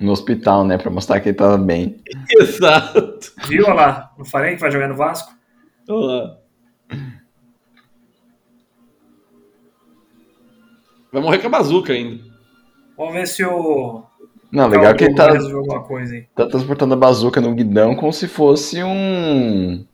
[0.00, 0.78] No hospital, né?
[0.78, 1.96] Pra mostrar que ele tava bem.
[2.38, 3.32] Exato.
[3.48, 3.64] Viu?
[3.64, 4.12] Olha lá.
[4.16, 5.32] Não falei que vai jogar no Vasco?
[5.88, 6.38] Olha lá.
[11.12, 12.22] Vai morrer com a bazuca ainda.
[12.96, 14.02] Vamos ver se o.
[14.50, 15.28] Não, legal que ele tá,
[15.86, 16.26] coisa aí.
[16.34, 19.84] tá transportando a bazuca no guidão como se fosse um.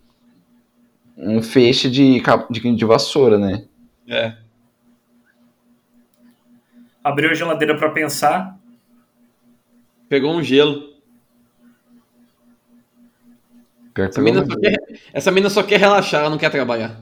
[1.16, 3.64] Um feixe de, cap- de, de vassoura, né?
[4.08, 4.36] É.
[7.02, 8.58] Abriu a geladeira pra pensar.
[10.08, 10.94] Pegou um gelo.
[13.96, 14.76] Essa mina, só quer,
[15.12, 17.00] essa mina só quer relaxar, ela não quer trabalhar.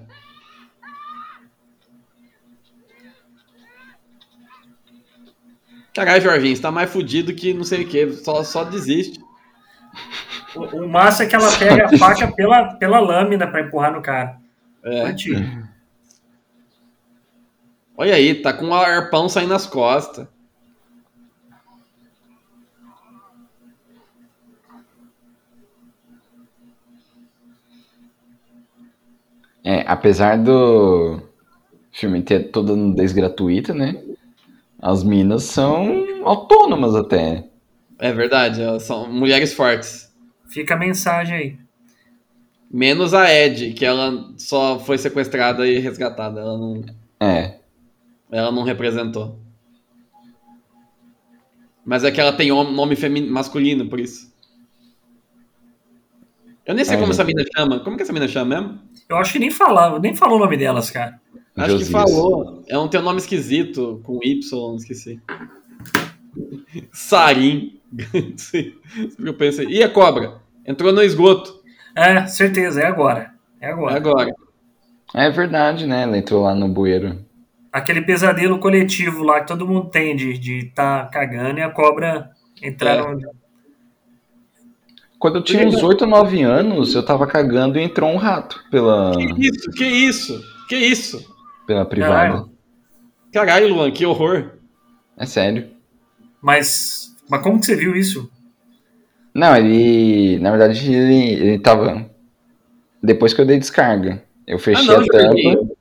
[5.94, 9.20] Caralho, Jorginho, você tá mais fudido que não sei o que, só, só desiste.
[10.54, 14.02] O, o massa é que ela pega a faca pela, pela lâmina pra empurrar no
[14.02, 14.38] cara.
[14.84, 15.02] É.
[15.02, 15.68] Antigo.
[17.96, 20.26] Olha aí, tá com um arpão saindo nas costas.
[29.64, 31.20] É, apesar do
[31.92, 34.02] filme ter toda nudez gratuita, né?
[34.80, 37.46] As minas são autônomas até.
[37.98, 40.12] É verdade, elas são mulheres fortes.
[40.48, 41.58] Fica a mensagem aí.
[42.70, 46.40] Menos a Ed, que ela só foi sequestrada e resgatada.
[46.40, 46.82] Ela não,
[47.20, 47.58] É.
[48.30, 49.38] ela não representou.
[51.84, 52.96] Mas é que ela tem nome
[53.28, 54.32] masculino, por isso.
[56.64, 57.20] Eu nem sei É, como gente.
[57.20, 57.80] essa mina chama.
[57.80, 58.78] Como que essa mina chama mesmo?
[59.14, 61.20] Eu acho que nem falava, nem falou o nome delas, cara.
[61.56, 62.62] Acho que falou.
[62.68, 64.40] É um tem um nome esquisito, com Y,
[64.76, 65.20] esqueci.
[66.92, 67.80] Sarim.
[69.22, 69.66] Eu pensei.
[69.66, 70.40] E a cobra?
[70.66, 71.60] Entrou no esgoto.
[71.94, 73.32] É, certeza, é agora.
[73.60, 73.96] É É agora.
[73.96, 74.34] agora.
[75.14, 76.02] É verdade, né?
[76.04, 77.22] Ela entrou lá no bueiro.
[77.70, 82.30] Aquele pesadelo coletivo lá que todo mundo tem de de tá cagando e a cobra
[82.62, 83.14] entrar É.
[83.14, 83.41] no.
[85.22, 88.60] Quando eu tinha uns 8 ou 9 anos, eu tava cagando e entrou um rato
[88.72, 89.70] pela, Que isso?
[89.70, 90.44] Que isso?
[90.68, 91.32] Que isso?
[91.64, 92.12] pela privada.
[92.12, 92.50] Caralho.
[93.32, 94.54] Caralho, Luan, que horror.
[95.16, 95.70] É sério.
[96.42, 97.14] Mas.
[97.30, 98.28] Mas como que você viu isso?
[99.32, 100.40] Não, ele.
[100.40, 102.04] Na verdade, ele, ele tava.
[103.00, 105.74] Depois que eu dei descarga, eu fechei Ah, não, a tampa.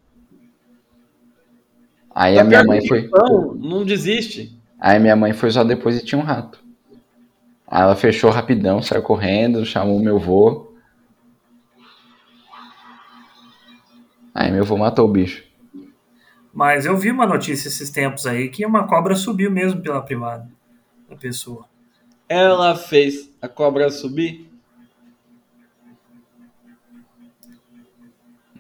[2.14, 3.10] Aí Tá a minha mãe foi.
[3.12, 4.56] Não, não desiste.
[4.80, 6.61] Aí minha mãe foi só depois e tinha um rato.
[7.72, 10.74] Aí ela fechou rapidão, saiu correndo, chamou meu vô.
[14.36, 15.46] Aí meu avô matou o bicho.
[16.54, 20.50] Mas eu vi uma notícia esses tempos aí que uma cobra subiu mesmo pela privada
[21.10, 21.66] da pessoa.
[22.28, 24.52] Ela fez a cobra subir.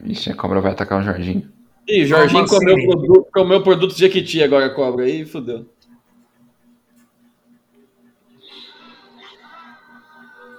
[0.05, 1.51] Ixi, a cobra vai atacar o Jorginho.
[1.85, 2.87] Ih, Jorginho comeu, assim?
[2.87, 5.03] produto, comeu produto de Jequiti agora, a cobra.
[5.03, 5.69] Aí fudeu.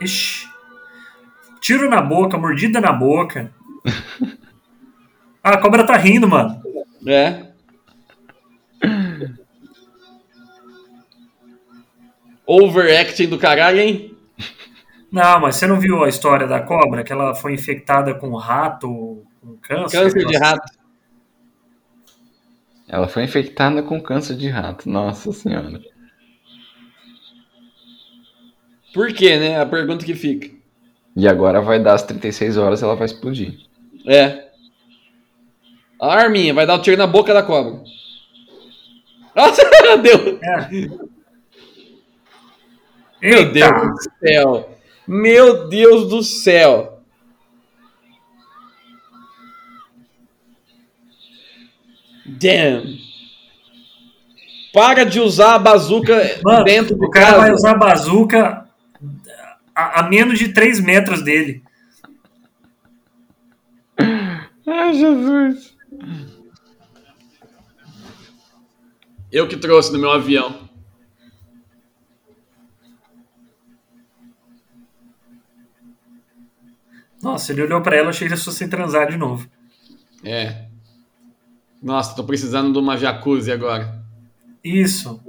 [0.03, 0.49] Ixi.
[1.61, 3.53] Tiro na boca, mordida na boca.
[5.45, 6.63] Ah, a cobra tá rindo, mano.
[7.05, 7.49] É.
[12.47, 14.17] Overacting do caralho, hein?
[15.11, 17.03] Não, mas você não viu a história da cobra?
[17.03, 20.01] Que ela foi infectada com rato, com câncer?
[20.01, 20.79] Câncer de rato.
[22.89, 24.89] Ela foi infectada com câncer de rato.
[24.89, 25.81] Nossa senhora.
[28.93, 29.61] Por quê, né?
[29.61, 30.51] A pergunta que fica.
[31.17, 33.59] E agora vai dar às 36 horas ela vai explodir.
[34.07, 34.49] É.
[36.01, 37.81] A arminha vai dar um tiro na boca da cobra.
[39.35, 39.63] Nossa,
[40.03, 40.39] deu.
[40.43, 40.69] É.
[43.23, 43.53] Meu Eita!
[43.53, 44.79] Deus do céu.
[45.07, 47.03] Meu Deus do céu.
[52.27, 52.99] Damn.
[54.73, 58.62] Para de usar a bazuca Mano, dentro de o cara vai usar a bazuca
[59.75, 61.63] a, a menos de 3 metros dele.
[64.67, 65.77] Ai, Jesus.
[69.31, 70.69] Eu que trouxe no meu avião.
[77.23, 79.49] Nossa, ele olhou pra ela, achei que ele fosse transar de novo.
[80.25, 80.67] É.
[81.81, 84.05] Nossa, tô precisando de uma jacuzzi agora.
[84.63, 85.22] Isso.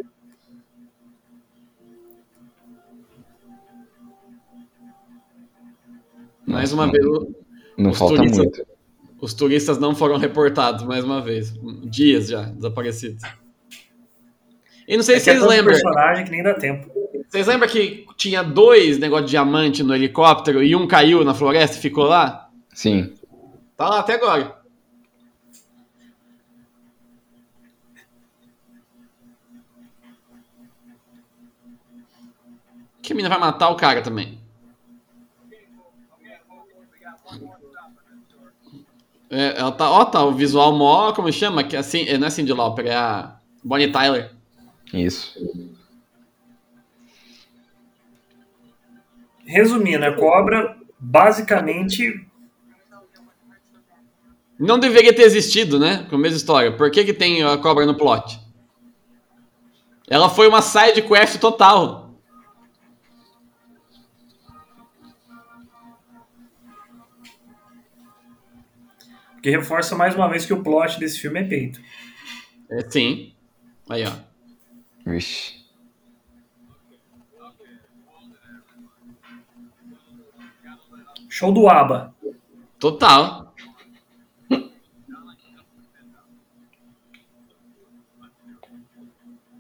[6.45, 6.91] Mais Nossa, uma não-
[7.22, 7.34] vez,
[7.78, 8.65] Não Os falta turistas- muito.
[9.22, 11.53] os turistas não foram reportados, mais uma vez.
[11.86, 13.24] Dias já desaparecidos.
[14.88, 15.74] E não sei É se que é vocês tanto lembram.
[15.74, 16.91] personagem que nem dá tempo.
[17.28, 21.78] Vocês lembram que tinha dois negócios de diamante no helicóptero e um caiu na floresta
[21.78, 22.48] e ficou lá?
[22.74, 23.14] Sim.
[23.76, 24.61] Tá lá até agora.
[33.02, 34.40] Que a mina vai matar o cara também.
[39.34, 41.64] É, ela tá, ó, tá, o visual mó, como chama?
[41.64, 44.31] Que é assim, é, não é Cindy Lauper, é a Bonnie Tyler.
[44.93, 45.34] Isso.
[49.43, 52.26] Resumindo, a cobra basicamente
[54.60, 56.05] Não deveria ter existido, né?
[56.10, 56.72] Com a mesma história.
[56.72, 58.39] Por que, que tem a cobra no plot?
[60.07, 62.02] Ela foi uma side quest total.
[69.44, 71.82] Que reforça mais uma vez que o plot desse filme é peito.
[72.72, 73.34] É, sim.
[73.90, 74.11] Aí, ó.
[75.06, 75.61] Vixe.
[81.28, 82.15] Show do ABBA.
[82.80, 83.53] Total.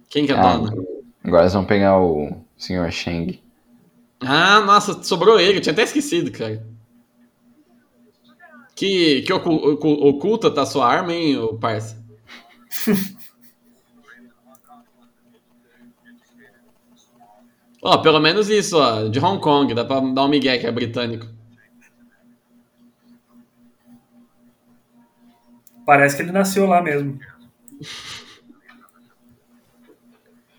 [0.09, 0.61] Quem que é Ah,
[1.23, 2.89] agora eles vão pegar o Sr.
[2.91, 3.43] Shang.
[4.21, 5.57] Ah, nossa, sobrou ele.
[5.57, 6.65] Eu tinha até esquecido, cara.
[8.75, 12.01] Que, que ocu- ocu- oculta tá sua arma, hein, ô parça?
[17.83, 19.07] Ó, pelo menos isso, ó.
[19.07, 19.73] De Hong Kong.
[19.75, 21.27] Dá pra dar um migué que é britânico.
[25.85, 27.19] Parece que ele nasceu lá mesmo.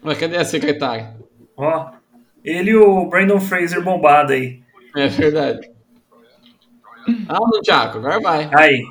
[0.02, 1.16] Mas cadê a secretária?
[1.56, 1.90] Ó,
[2.44, 4.62] ele e o Brandon Fraser bombado aí.
[4.96, 5.70] É verdade.
[7.28, 8.48] Ah, não, Thiago, agora vai.
[8.52, 8.82] Aí.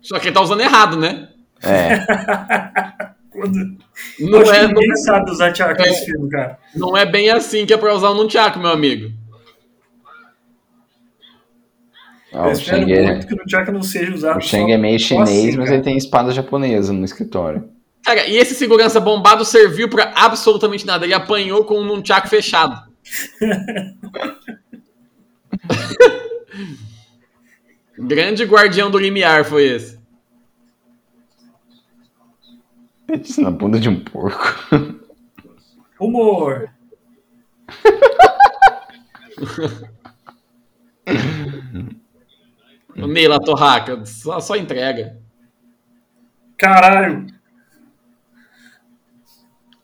[0.00, 1.28] Só que ele tá usando errado, né?
[1.62, 2.04] É,
[3.30, 3.76] Quando...
[4.20, 5.84] Não Acho é, ninguém não, sabe usar tchaco É.
[5.88, 6.58] nesse filme, cara.
[6.74, 9.10] não é bem assim que é pra usar um nunchaku, meu amigo.
[12.34, 14.76] ó, Eu o espero é, muito que o tchaco não seja usado o Shang é
[14.76, 15.74] meio chinês, assim, mas cara.
[15.76, 17.70] ele tem espada japonesa no escritório.
[18.04, 21.04] Cara, e esse segurança bombado serviu pra absolutamente nada.
[21.06, 22.90] Ele apanhou com um nunchaku fechado.
[28.02, 30.00] Grande guardião do limiar foi esse.
[33.22, 34.58] Isso na bunda de um porco.
[36.00, 36.68] Humor.
[42.96, 45.16] O Neila Torraca, só, só entrega.
[46.58, 47.26] Caralho.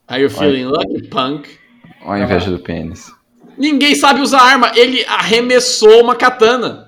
[0.09, 1.59] Are you feeling lucky, punk?
[2.03, 3.12] Olha a inveja do pênis.
[3.57, 4.73] Ninguém sabe usar arma.
[4.74, 6.88] Ele arremessou uma katana.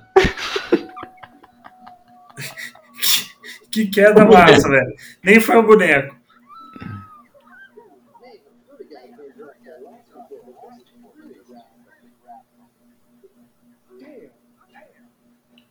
[3.71, 4.95] Que queda massa, velho.
[5.23, 6.15] Nem foi o boneco.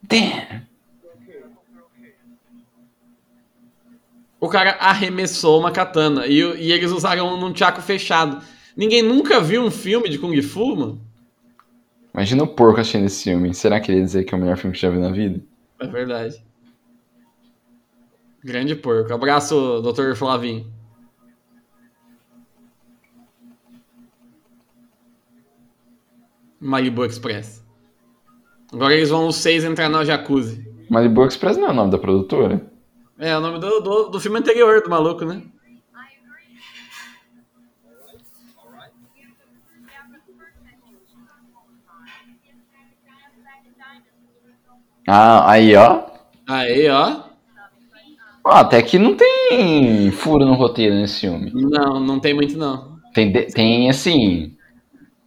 [0.03, 0.69] Damn.
[4.41, 8.43] O cara arremessou uma katana e, e eles usaram num tchaco fechado.
[8.75, 11.01] Ninguém nunca viu um filme de Kung Fu, mano?
[12.15, 13.55] Imagina o porco assistindo esse filme.
[13.55, 15.41] Será que ele ia dizer que é o melhor filme que já viu na vida?
[15.79, 16.43] É verdade.
[18.43, 19.13] Grande porco.
[19.13, 20.15] Abraço, Dr.
[20.15, 20.67] Flavinho.
[26.59, 27.65] Malibu Express.
[28.73, 30.67] Agora eles vão os seis entrar na jacuzzi.
[30.89, 32.71] Malibu Express não é o nome da produtora?
[33.19, 35.43] É, o nome do, do, do filme anterior do maluco, né?
[45.07, 46.05] Ah, aí ó.
[46.47, 47.30] Aí, ó.
[48.45, 51.51] Ó, até que não tem furo no roteiro nesse filme.
[51.55, 52.99] Não, não tem muito, não.
[53.15, 54.55] Tem, tem assim,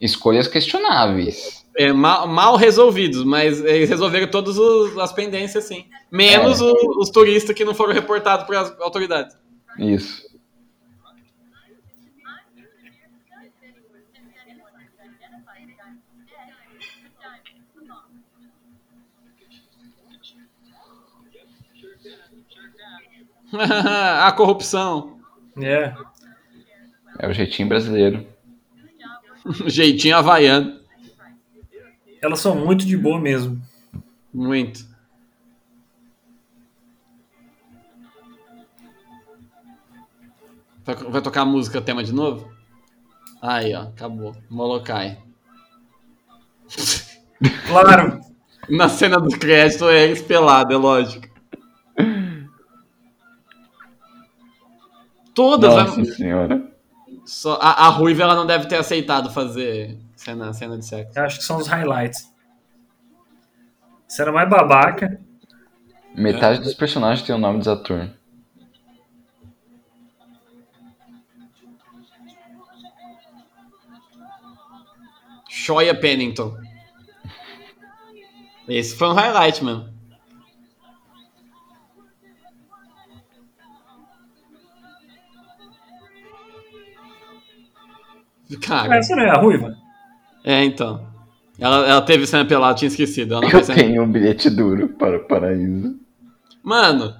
[0.01, 1.63] escolhas questionáveis.
[1.77, 5.85] É, mal, mal resolvidos, mas eles resolveram todas os- as pendências, sim.
[6.11, 6.63] Menos É.
[6.63, 9.35] o- os turistas que não foram reportados para as autoridades.
[9.79, 10.21] Isso.
[24.21, 25.19] a corrupção.
[25.61, 25.93] É.
[27.19, 28.25] É o jeitinho brasileiro.
[29.67, 30.79] Jeitinho havaiano.
[32.21, 33.61] Elas são muito de boa mesmo.
[34.33, 34.87] Muito.
[40.85, 42.51] Vai, tocar a música tema de novo?
[43.41, 44.35] Aí, ó, acabou.
[44.49, 45.17] Molokai.
[47.67, 48.21] Claro.
[48.69, 51.32] Na cena do crédito é eles pelado, é lógico.
[55.33, 55.73] Todas.
[55.73, 56.05] Nossa né?
[56.05, 56.73] senhora.
[57.25, 61.17] Só, a, a Ruiva ela não deve ter aceitado fazer cena, cena de sexo.
[61.17, 62.31] Eu acho que são os highlights.
[64.07, 65.19] Será mais babaca.
[66.15, 68.09] Metade dos personagens tem o nome dos atores.
[75.49, 76.57] Shoya Pennington.
[78.67, 79.92] Esse foi um highlight, mano.
[88.61, 89.75] Cara, Essa não é a ruiva?
[90.43, 91.07] é então.
[91.59, 93.35] Ela, ela teve cena pelada, tinha esquecido.
[93.35, 95.95] Ela não Eu tenho um bilhete duro para o paraíso.
[96.63, 97.13] Mano,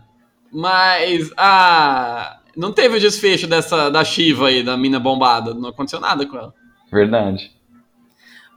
[0.51, 2.39] mas a.
[2.55, 5.53] Não teve o desfecho dessa da Shiva aí, da mina bombada.
[5.53, 6.53] Não aconteceu nada com ela.
[6.91, 7.51] Verdade.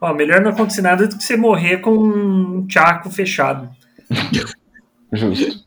[0.01, 3.69] Ó, melhor não acontecer nada do que você morrer com um tchaco fechado.
[5.12, 5.65] Justo.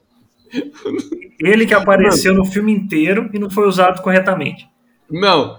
[1.40, 4.68] Ele que apareceu no filme inteiro e não foi usado corretamente.
[5.10, 5.58] Não,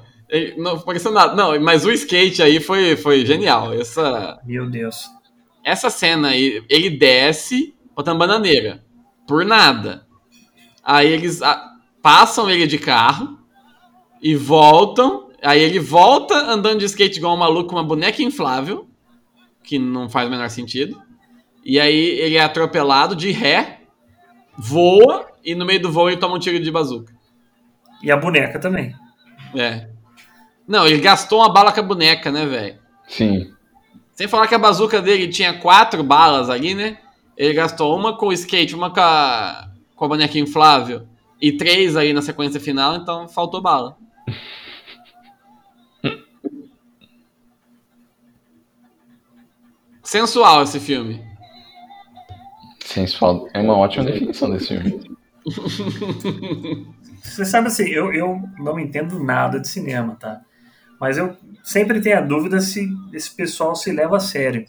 [0.56, 1.34] não apareceu nada.
[1.34, 3.72] Não, mas o skate aí foi, foi genial.
[3.72, 5.04] Essa, Meu Deus.
[5.64, 8.84] essa cena aí, ele desce botando bananeira.
[9.26, 10.06] Por nada.
[10.82, 13.38] Aí eles ah, passam ele de carro
[14.22, 15.30] e voltam.
[15.42, 18.88] Aí ele volta andando de skate igual um maluco com uma boneca inflável,
[19.62, 21.00] que não faz o menor sentido.
[21.64, 23.80] E aí ele é atropelado de ré,
[24.56, 27.12] voa e no meio do voo ele toma um tiro de bazuca.
[28.02, 28.94] E a boneca também.
[29.54, 29.89] É.
[30.70, 32.78] Não, ele gastou uma bala com a boneca, né, velho?
[33.08, 33.52] Sim.
[34.14, 36.98] Sem falar que a bazuca dele tinha quatro balas ali, né?
[37.36, 41.08] Ele gastou uma com o skate, uma com a, com a boneca inflável
[41.40, 43.96] e três aí na sequência final, então faltou bala.
[50.04, 51.20] Sensual esse filme.
[52.84, 53.48] Sensual.
[53.52, 55.18] É uma ótima definição desse filme.
[57.20, 60.42] Você sabe assim, eu, eu não entendo nada de cinema, tá?
[61.00, 64.66] Mas eu sempre tenho a dúvida se esse pessoal se leva a sério.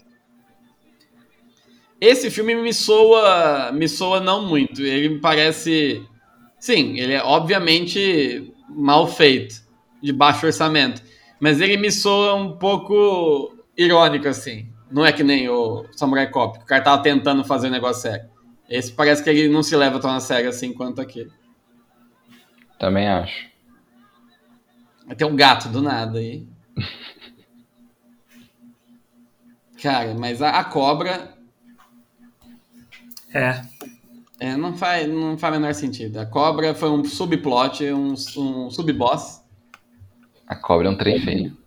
[2.00, 4.80] Esse filme me soa, me soa não muito.
[4.82, 6.02] Ele me parece,
[6.58, 9.62] sim, ele é obviamente mal feito,
[10.02, 11.02] de baixo orçamento,
[11.38, 14.66] mas ele me soa um pouco irônico assim.
[14.90, 18.02] Não é que nem o Samurai Cop, que o cara tava tentando fazer um negócio
[18.02, 18.28] sério.
[18.68, 21.30] Esse parece que ele não se leva tão a sério assim quanto aquele.
[22.78, 23.51] Também acho.
[25.12, 26.46] Vai ter um gato do nada aí.
[29.82, 31.36] Cara, mas a, a cobra
[33.34, 33.62] É.
[34.40, 36.16] É, não faz, não faz o menor sentido.
[36.16, 39.42] A cobra foi um subplot, um, um subboss.
[40.46, 41.58] A cobra é um trem feio.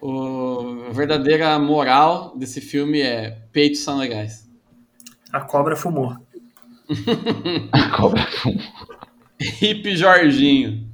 [0.00, 4.48] O, a verdadeira moral desse filme é peitos são legais.
[5.30, 6.16] A cobra fumou.
[7.72, 8.62] A cobra fuma.
[9.60, 10.89] Hip Jorginho.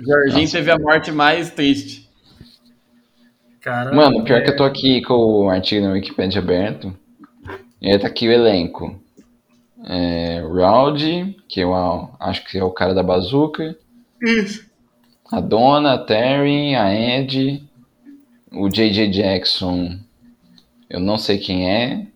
[0.00, 0.56] Jorginho Nossa.
[0.56, 2.08] teve a morte mais triste.
[3.60, 5.14] Cara, Mano, pior que eu tô aqui com
[5.46, 6.96] o artigo na Wikipedia aberto.
[7.82, 8.98] E aí tá aqui o elenco.
[9.84, 13.76] É, Rowdy, que eu a- acho que é o cara da bazuca.
[14.22, 14.66] Isso.
[15.30, 17.62] A Donna, a Terry, a Ed,
[18.50, 19.08] o J.J.
[19.10, 19.98] Jackson,
[20.88, 22.06] eu não sei quem é.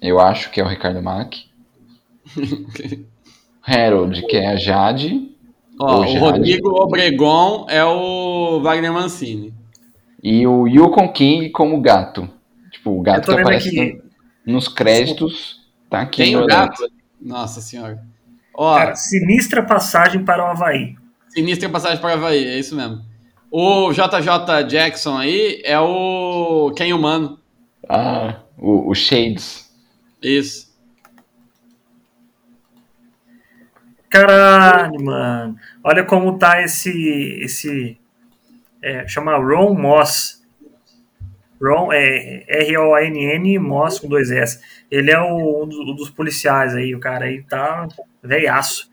[0.00, 1.46] Eu acho que é o Ricardo Mack.
[3.66, 5.31] Harold, que é a Jade.
[5.82, 6.18] Ó, o.
[6.18, 9.52] Rodrigo Obregon é o Wagner Mancini.
[10.22, 12.28] E o Yukon King como gato.
[12.70, 14.02] Tipo, o gato que aparece aqui.
[14.46, 15.60] no- nos créditos.
[15.90, 16.82] Tá aqui Tem no o gato?
[17.20, 18.02] Nossa senhora.
[18.54, 20.94] Ó, Cara, sinistra passagem para o Havaí.
[21.28, 23.00] Sinistra passagem para Havaí, é isso mesmo.
[23.50, 27.38] O JJ Jackson aí é o Ken Humano.
[27.88, 29.70] Ah, o, o Shades.
[30.22, 30.72] Isso.
[34.08, 35.56] Caralho, mano.
[35.84, 36.90] Olha como tá esse.
[37.40, 37.98] esse
[38.80, 40.42] é, chama Ron Moss.
[41.60, 44.60] Ron é R-O-N-N Moss com dois S.
[44.90, 46.94] Ele é o, um dos, um dos policiais aí.
[46.94, 47.86] O cara aí tá
[48.22, 48.90] velhaço.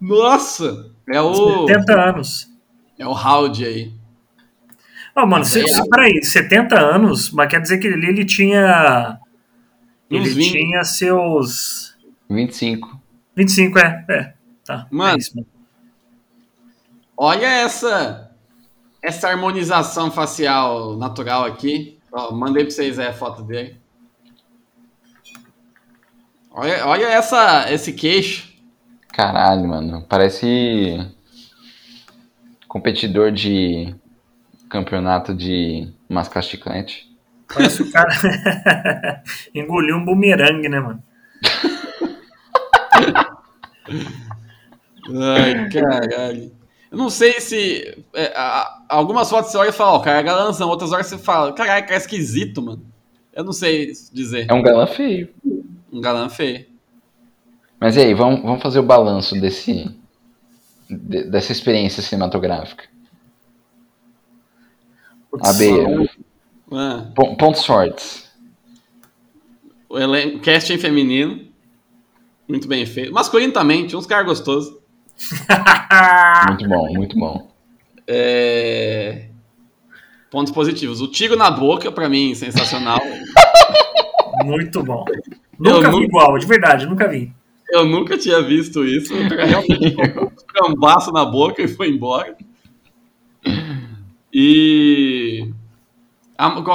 [0.00, 0.90] Nossa!
[1.08, 2.50] É o, 70 anos.
[2.98, 3.92] é o Howdy aí.
[5.16, 9.18] Ó, mano, se, se, peraí, 70 anos, mas quer dizer que ele, ele tinha.
[10.10, 10.52] Uns Ele 20.
[10.52, 11.96] tinha seus.
[12.28, 13.00] 25.
[13.36, 14.04] 25, é.
[14.08, 14.34] É.
[14.64, 14.86] Tá.
[14.90, 15.14] Mano.
[15.14, 15.46] é isso, mano.
[17.16, 18.30] Olha essa
[19.02, 21.98] essa harmonização facial natural aqui.
[22.10, 23.76] Ó, mandei pra vocês aí a foto dele.
[26.50, 28.50] Olha, olha essa, esse queixo.
[29.12, 30.06] Caralho, mano.
[30.08, 31.06] Parece
[32.66, 33.94] competidor de
[34.70, 37.12] campeonato de mascar chiclete.
[37.52, 38.10] Parece o cara
[39.54, 41.02] engoliu um bumerangue, né, mano?
[43.88, 46.52] Ai, caralho.
[46.90, 48.04] Eu não sei se.
[48.14, 50.68] é, a- algumas fotos você olha e fala, ó, o cara é galanzão.
[50.68, 52.84] Outras horas você fala, caralho, cara é esquisito, mano.
[53.32, 54.46] Eu não sei dizer.
[54.48, 55.28] É um galã feio.
[55.92, 56.66] Um galã feio.
[57.80, 59.90] Mas e aí, vamos, vamos fazer o balanço desse,
[60.88, 62.84] de- dessa experiência cinematográfica.
[65.30, 66.08] Putz, AB,
[66.72, 68.30] Ah, pon- pontos fortes.
[69.88, 71.52] o casting feminino.
[72.48, 73.12] Muito bem feito.
[73.12, 74.74] Masculino também, tinha uns caras gostosos.
[76.48, 77.50] Muito bom, muito bom.
[78.06, 79.28] É,
[80.30, 81.00] Pontos positivos.
[81.00, 82.98] O tiro na boca, pra mim, sensacional.
[84.44, 85.04] Muito bom.
[85.58, 87.32] Nunca vi nunca- igual, de verdade, nunca vi.
[87.70, 89.14] Eu nunca tinha visto isso.
[89.14, 92.36] Realmente colocou um cambaço na boca e foi embora.
[94.32, 95.48] E.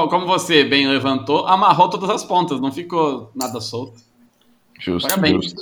[0.10, 4.02] Como você bem levantou, amarrou todas as pontas, não ficou nada solto.
[4.80, 5.46] Justo, Parabéns.
[5.46, 5.62] justo.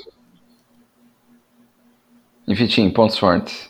[2.48, 3.69] E Vitinho, pontos fortes.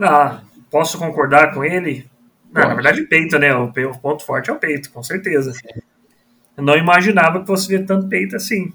[0.00, 0.40] Ah,
[0.70, 2.10] posso concordar com ele?
[2.52, 3.54] Não, na verdade, peito, né?
[3.54, 5.52] O, ponto forte é o peito, com certeza.
[6.56, 8.72] Eu não imaginava que fosse ver tanto peito assim.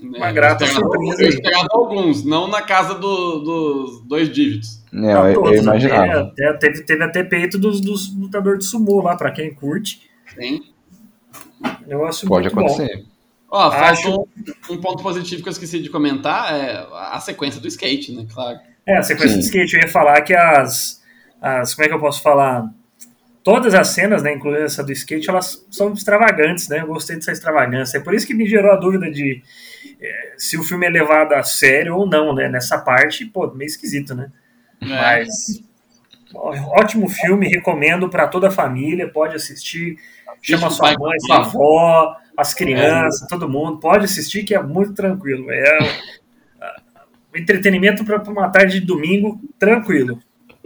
[0.00, 4.82] Uma É, grata eu surpresa Eu esperava alguns, não na casa do- dos dois dígitos.
[4.92, 6.20] Não, eu, eu Todos, imaginava.
[6.20, 10.08] Até, até- teve, teve até peito dos, dos lutadores de sumô lá, pra quem curte.
[10.38, 10.62] Sim.
[11.86, 12.88] Negócio Pode muito bom.
[13.56, 14.26] Ó, Acho-
[14.68, 18.26] um ponto positivo que eu esqueci de comentar, é a sequência do skate, né?
[18.28, 18.58] Claro.
[18.84, 19.38] É, a sequência Sim.
[19.38, 21.00] de skate, eu ia falar que as,
[21.40, 21.72] as.
[21.72, 22.68] Como é que eu posso falar?
[23.44, 26.80] Todas as cenas, né, incluindo essa do skate, elas são extravagantes, né?
[26.80, 27.98] Eu gostei dessa extravagância.
[27.98, 29.40] É por isso que me gerou a dúvida de
[30.00, 32.48] é, se o filme é levado a sério ou não, né?
[32.48, 34.32] Nessa parte, pô, meio esquisito, né?
[34.80, 34.86] É.
[34.88, 35.62] Mas.
[36.34, 39.96] Ótimo filme, recomendo para toda a família, pode assistir.
[40.42, 43.78] Chama sua mãe, sua avó, as crianças, todo mundo.
[43.78, 45.50] Pode assistir, que é muito tranquilo.
[45.50, 45.78] É
[46.60, 46.74] ah,
[47.34, 50.18] um entretenimento para uma tarde de domingo, tranquilo.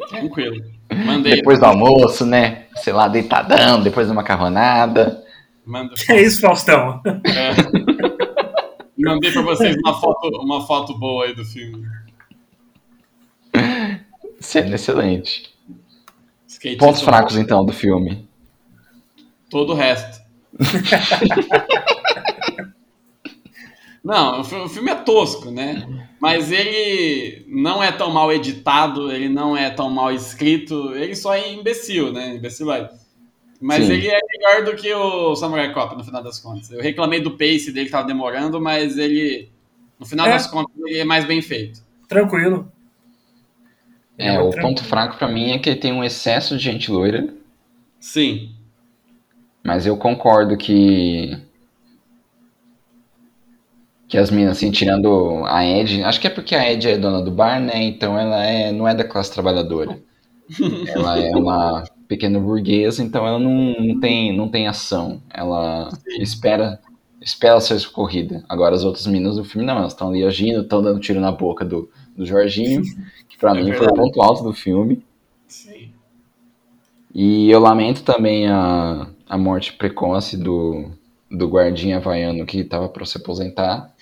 [0.08, 0.64] Tranquilo.
[1.04, 1.36] Mandei.
[1.36, 2.64] Depois do almoço, né?
[2.76, 5.22] Sei lá, deitadão, depois da macarronada.
[5.66, 7.00] Manda- É isso, Faustão.
[7.04, 7.52] É.
[8.98, 11.84] Mandei pra vocês uma foto, uma foto boa aí do filme.
[14.40, 15.52] Cena excelente.
[16.46, 18.26] Skate Pontos fracos, então, do filme.
[19.50, 20.18] Todo o resto.
[24.02, 26.06] Não, o fi- o filme é tosco, né?
[26.20, 31.34] Mas ele não é tão mal editado, ele não é tão mal escrito, ele só
[31.34, 32.36] é imbecil, né?
[32.36, 32.90] Imbecil é.
[33.60, 33.92] Mas Sim.
[33.92, 36.70] ele é melhor do que o Samurai Cop, no final das contas.
[36.70, 39.50] Eu reclamei do pace dele que tava demorando, mas ele,
[39.98, 40.30] no final É.
[40.30, 41.82] das contas, ele é mais bem feito.
[42.08, 42.70] Tranquilo.
[44.18, 44.68] É, muito o tranquilo.
[44.68, 47.28] ponto fraco pra mim é que ele tem um excesso de gente loira.
[48.00, 48.54] Sim.
[49.64, 51.38] Mas eu concordo que
[54.08, 56.02] Que as minas, assim, tirando a Ed.
[56.02, 57.82] Acho que é porque a Ed é dona do bar, né?
[57.82, 60.00] Então ela é, não é da classe trabalhadora.
[60.88, 65.22] ela é uma pequena burguesa, então ela não, não, tem, não tem ação.
[65.32, 65.90] Ela
[66.20, 66.80] espera
[67.20, 68.44] espera ser socorrida.
[68.48, 71.32] Agora as outras meninas do filme não, elas estão ali agindo, estão dando tiro na
[71.32, 72.82] boca do, do Jorginho,
[73.28, 73.96] que pra É mim foi o verdade.
[73.96, 75.02] ponto alto do filme.
[75.46, 75.92] Sim.
[77.14, 80.90] E eu lamento também a, a morte precoce do,
[81.30, 83.94] do guardinha havaiano que tava para se aposentar.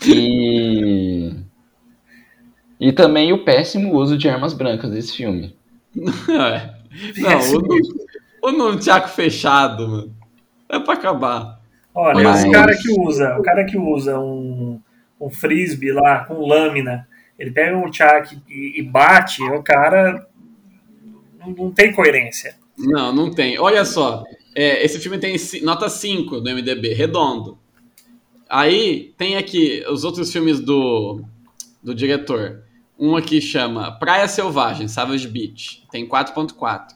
[0.06, 1.32] E.
[2.78, 5.54] E também o péssimo uso de armas brancas desse filme.
[6.30, 6.76] É.
[7.20, 10.14] Não, o, o nunchaku fechado, mano.
[10.68, 11.60] É pra acabar.
[11.94, 14.80] Olha, Mas- esse cara que usa, o cara que usa um,
[15.20, 20.26] um frisbee lá com lâmina, ele pega um chuck e, e bate, o cara
[21.38, 22.56] não, não tem coerência.
[22.76, 23.58] Não, não tem.
[23.58, 24.24] Olha só,
[24.54, 27.58] é, esse filme tem nota 5 do MDB, redondo.
[28.48, 31.22] Aí tem aqui os outros filmes do,
[31.82, 32.62] do diretor.
[32.98, 36.94] Um aqui chama Praia Selvagem, Savage Beach, tem 4.4.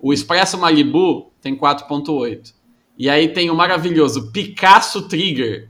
[0.00, 2.54] O Expresso Malibu tem 4.8.
[2.96, 5.68] E aí tem o maravilhoso Picasso Trigger,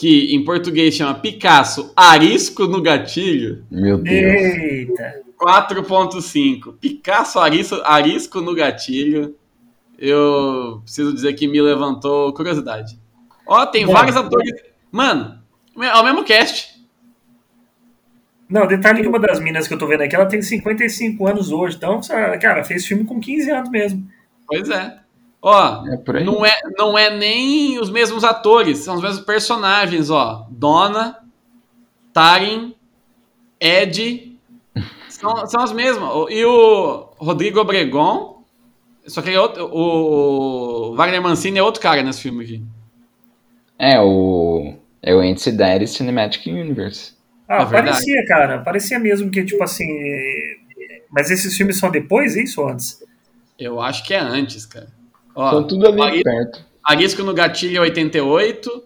[0.00, 4.32] que em português chama Picasso Arisco no Gatilho, Meu Deus.
[4.34, 5.20] Eita!
[5.38, 6.74] 4.5.
[6.78, 9.34] Picasso arisco, arisco no gatilho.
[9.98, 12.98] Eu preciso dizer que me levantou curiosidade.
[13.46, 13.92] Ó, tem Bom.
[13.92, 14.52] vários atores.
[14.90, 15.38] Mano,
[15.78, 16.78] é o mesmo cast.
[18.48, 21.52] Não, detalhe que uma das minas que eu tô vendo aqui, ela tem 55 anos
[21.52, 22.00] hoje, então,
[22.40, 24.06] cara, fez filme com 15 anos mesmo.
[24.46, 24.98] Pois é.
[25.42, 30.46] Ó, É não é, não é nem os mesmos atores, são os mesmos personagens, ó.
[30.50, 31.18] Donna,
[32.12, 32.74] Tarin,
[33.58, 34.38] Ed,
[35.08, 36.10] são, são as mesmas.
[36.30, 38.42] E o Rodrigo Obregon,
[39.06, 42.62] só que é outro, o Wagner Mancini é outro cara nesse filme aqui.
[43.78, 44.74] É o.
[45.02, 47.14] É o Ente Daddy Cinematic Universe.
[47.48, 47.86] Ah, É verdade.
[47.92, 49.86] parecia, cara, parecia mesmo que, tipo assim.
[51.10, 53.02] Mas esses filmes são depois, é isso ou antes?
[53.58, 54.88] Eu acho que é antes, cara.
[55.34, 56.64] Ó, Estão tudo ali perto.
[56.84, 58.84] Arisco no Gatilho é 88,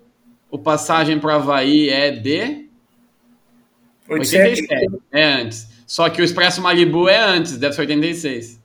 [0.50, 2.68] o Passagem pro Havaí é de
[4.08, 4.62] 87.
[4.62, 5.68] 87, é antes.
[5.86, 8.60] Só que o Expresso Malibu é antes, deve ser 86.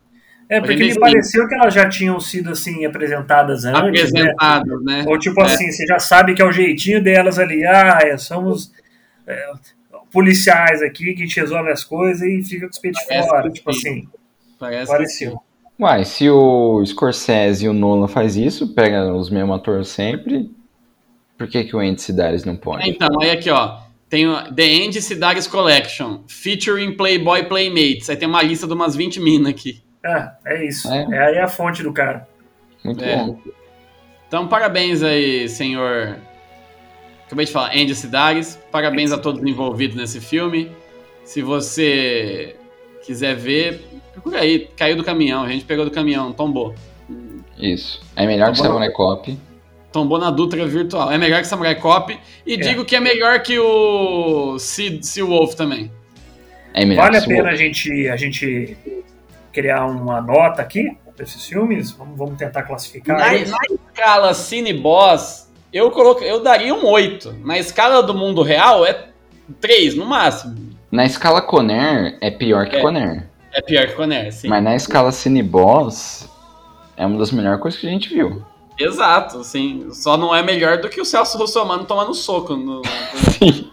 [0.49, 0.99] É, porque me 85.
[0.99, 4.21] pareceu que elas já tinham sido, assim, apresentadas antes, né?
[4.21, 5.05] Apresentados, né?
[5.07, 5.45] Ou tipo É.
[5.45, 8.71] assim, você já sabe que é o jeitinho delas ali, ah, é, somos
[9.27, 9.51] é,
[10.11, 13.51] policiais aqui que a gente resolve as coisas e fica com os peitos fora.
[13.51, 13.79] Tipo sim.
[13.79, 14.07] assim,
[14.57, 15.41] Parece pareceu.
[15.79, 20.51] Uai, se o Scorsese e o Nolan faz isso, pega os mesmos atores sempre,
[21.37, 22.89] por que, que o Ente Sidaris não pode?
[22.89, 23.77] Então, aí aqui, ó.
[24.09, 28.09] Tem o The End Cidaris Collection, featuring Playboy Playmates.
[28.09, 29.81] Aí tem uma lista de umas 20 minas aqui.
[30.03, 30.91] Ah, é isso.
[30.91, 31.07] É.
[31.11, 32.27] É aí a fonte do cara.
[32.83, 33.15] Muito É.
[33.17, 33.39] bom.
[34.27, 36.17] Então, parabéns aí, senhor.
[37.27, 38.59] Acabei de falar, Andy Sidaris.
[38.71, 40.71] Parabéns a todos envolvidos nesse filme.
[41.23, 42.55] Se você
[43.05, 44.69] quiser ver, procura aí.
[44.75, 46.73] Caiu do caminhão, a gente pegou do caminhão, tombou.
[47.57, 48.01] Isso.
[48.15, 48.67] É melhor que Tá bom.
[48.69, 49.37] Samurai Cop.
[49.91, 51.11] Tombou na Dutra virtual.
[51.11, 52.17] É melhor que Samurai Cop.
[52.45, 55.91] E digo que é melhor que o Sea, sea Wolf também.
[56.73, 57.57] É melhor Vale que a pena a Wolf.
[57.57, 58.77] gente, a gente
[59.51, 61.91] criar uma nota aqui para esses filmes?
[61.91, 63.49] Vamos, vamos tentar classificar Na, eles?
[63.49, 67.37] na escala Cine Boss, eu, coloco, eu daria um 8.
[67.43, 69.07] Na escala do mundo real, é
[69.59, 70.69] 3 no máximo.
[70.91, 72.81] Na escala Conner, é pior que É.
[72.81, 73.28] Conner.
[73.59, 74.47] É pior que Conner, sim.
[74.47, 76.29] Mas na escala Cineboss,
[76.95, 78.41] é uma das melhores coisas que a gente viu.
[78.79, 79.87] Exato, sim.
[79.91, 82.55] Só não é melhor do que o Celso Russomano tomando soco.
[82.55, 82.81] No...
[83.37, 83.69] Sim.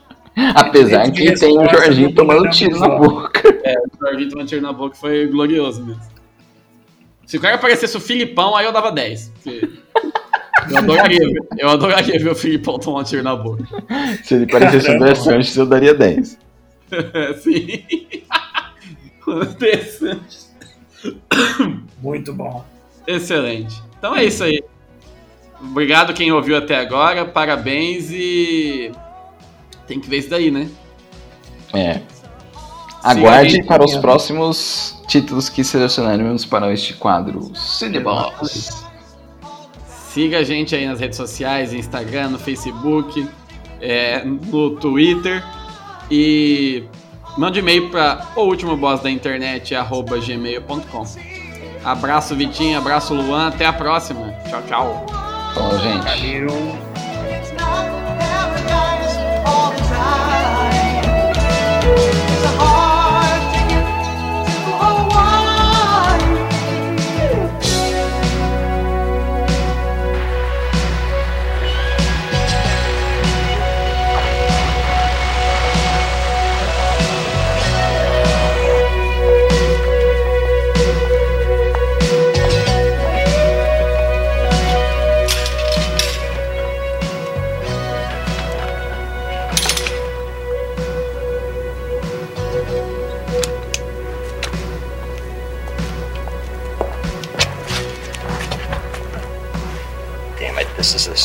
[0.57, 3.43] Apesar que tem o Jorginho do tomando tiro na boca.
[3.49, 6.03] o Jorginho tomando tiro na boca foi glorioso mesmo.
[7.25, 9.33] Se o cara aparecesse o Filipão, aí eu dava 10.
[9.45, 9.71] porque
[10.69, 13.65] Eu adoraria, ver- eu adoraria ver o Filipão tomar um tiro na boca.
[14.25, 14.95] Se ele parecesse o.
[14.95, 16.39] André Sanches, eu daria 10.
[17.39, 17.85] Sim.
[19.51, 20.47] Interessante.
[22.03, 22.65] Muito bom.
[23.07, 23.83] Excelente.
[23.99, 24.63] Então é isso aí.
[25.61, 28.93] Obrigado quem ouviu até agora, parabéns e
[29.87, 30.69] tem que ver isso daí, né?
[31.73, 32.01] É.
[33.03, 38.85] Aguarde para os próximos títulos que selecionaremos para este quadro Cineboss.
[40.13, 43.29] Siga a gente aí nas redes sociais, Instagram, no Facebook,
[43.81, 45.45] é, no Twitter
[46.11, 46.85] e
[47.37, 51.05] mande e-mail para o último boss da internet arroba gmail.com.
[51.85, 54.33] Abraço Vitinho, abraço Luan, até a próxima.
[54.49, 55.07] Tchau, tchau.
[55.55, 56.05] Falou, gente.
[56.05, 56.87] Valeu.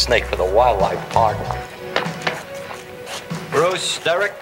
[0.01, 1.37] Snake for the wildlife park.
[3.51, 4.33] Bruce, Derek,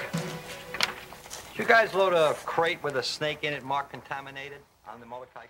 [1.52, 5.06] did you guys load a crate with a snake in it marked contaminated on the
[5.06, 5.48] Molokai?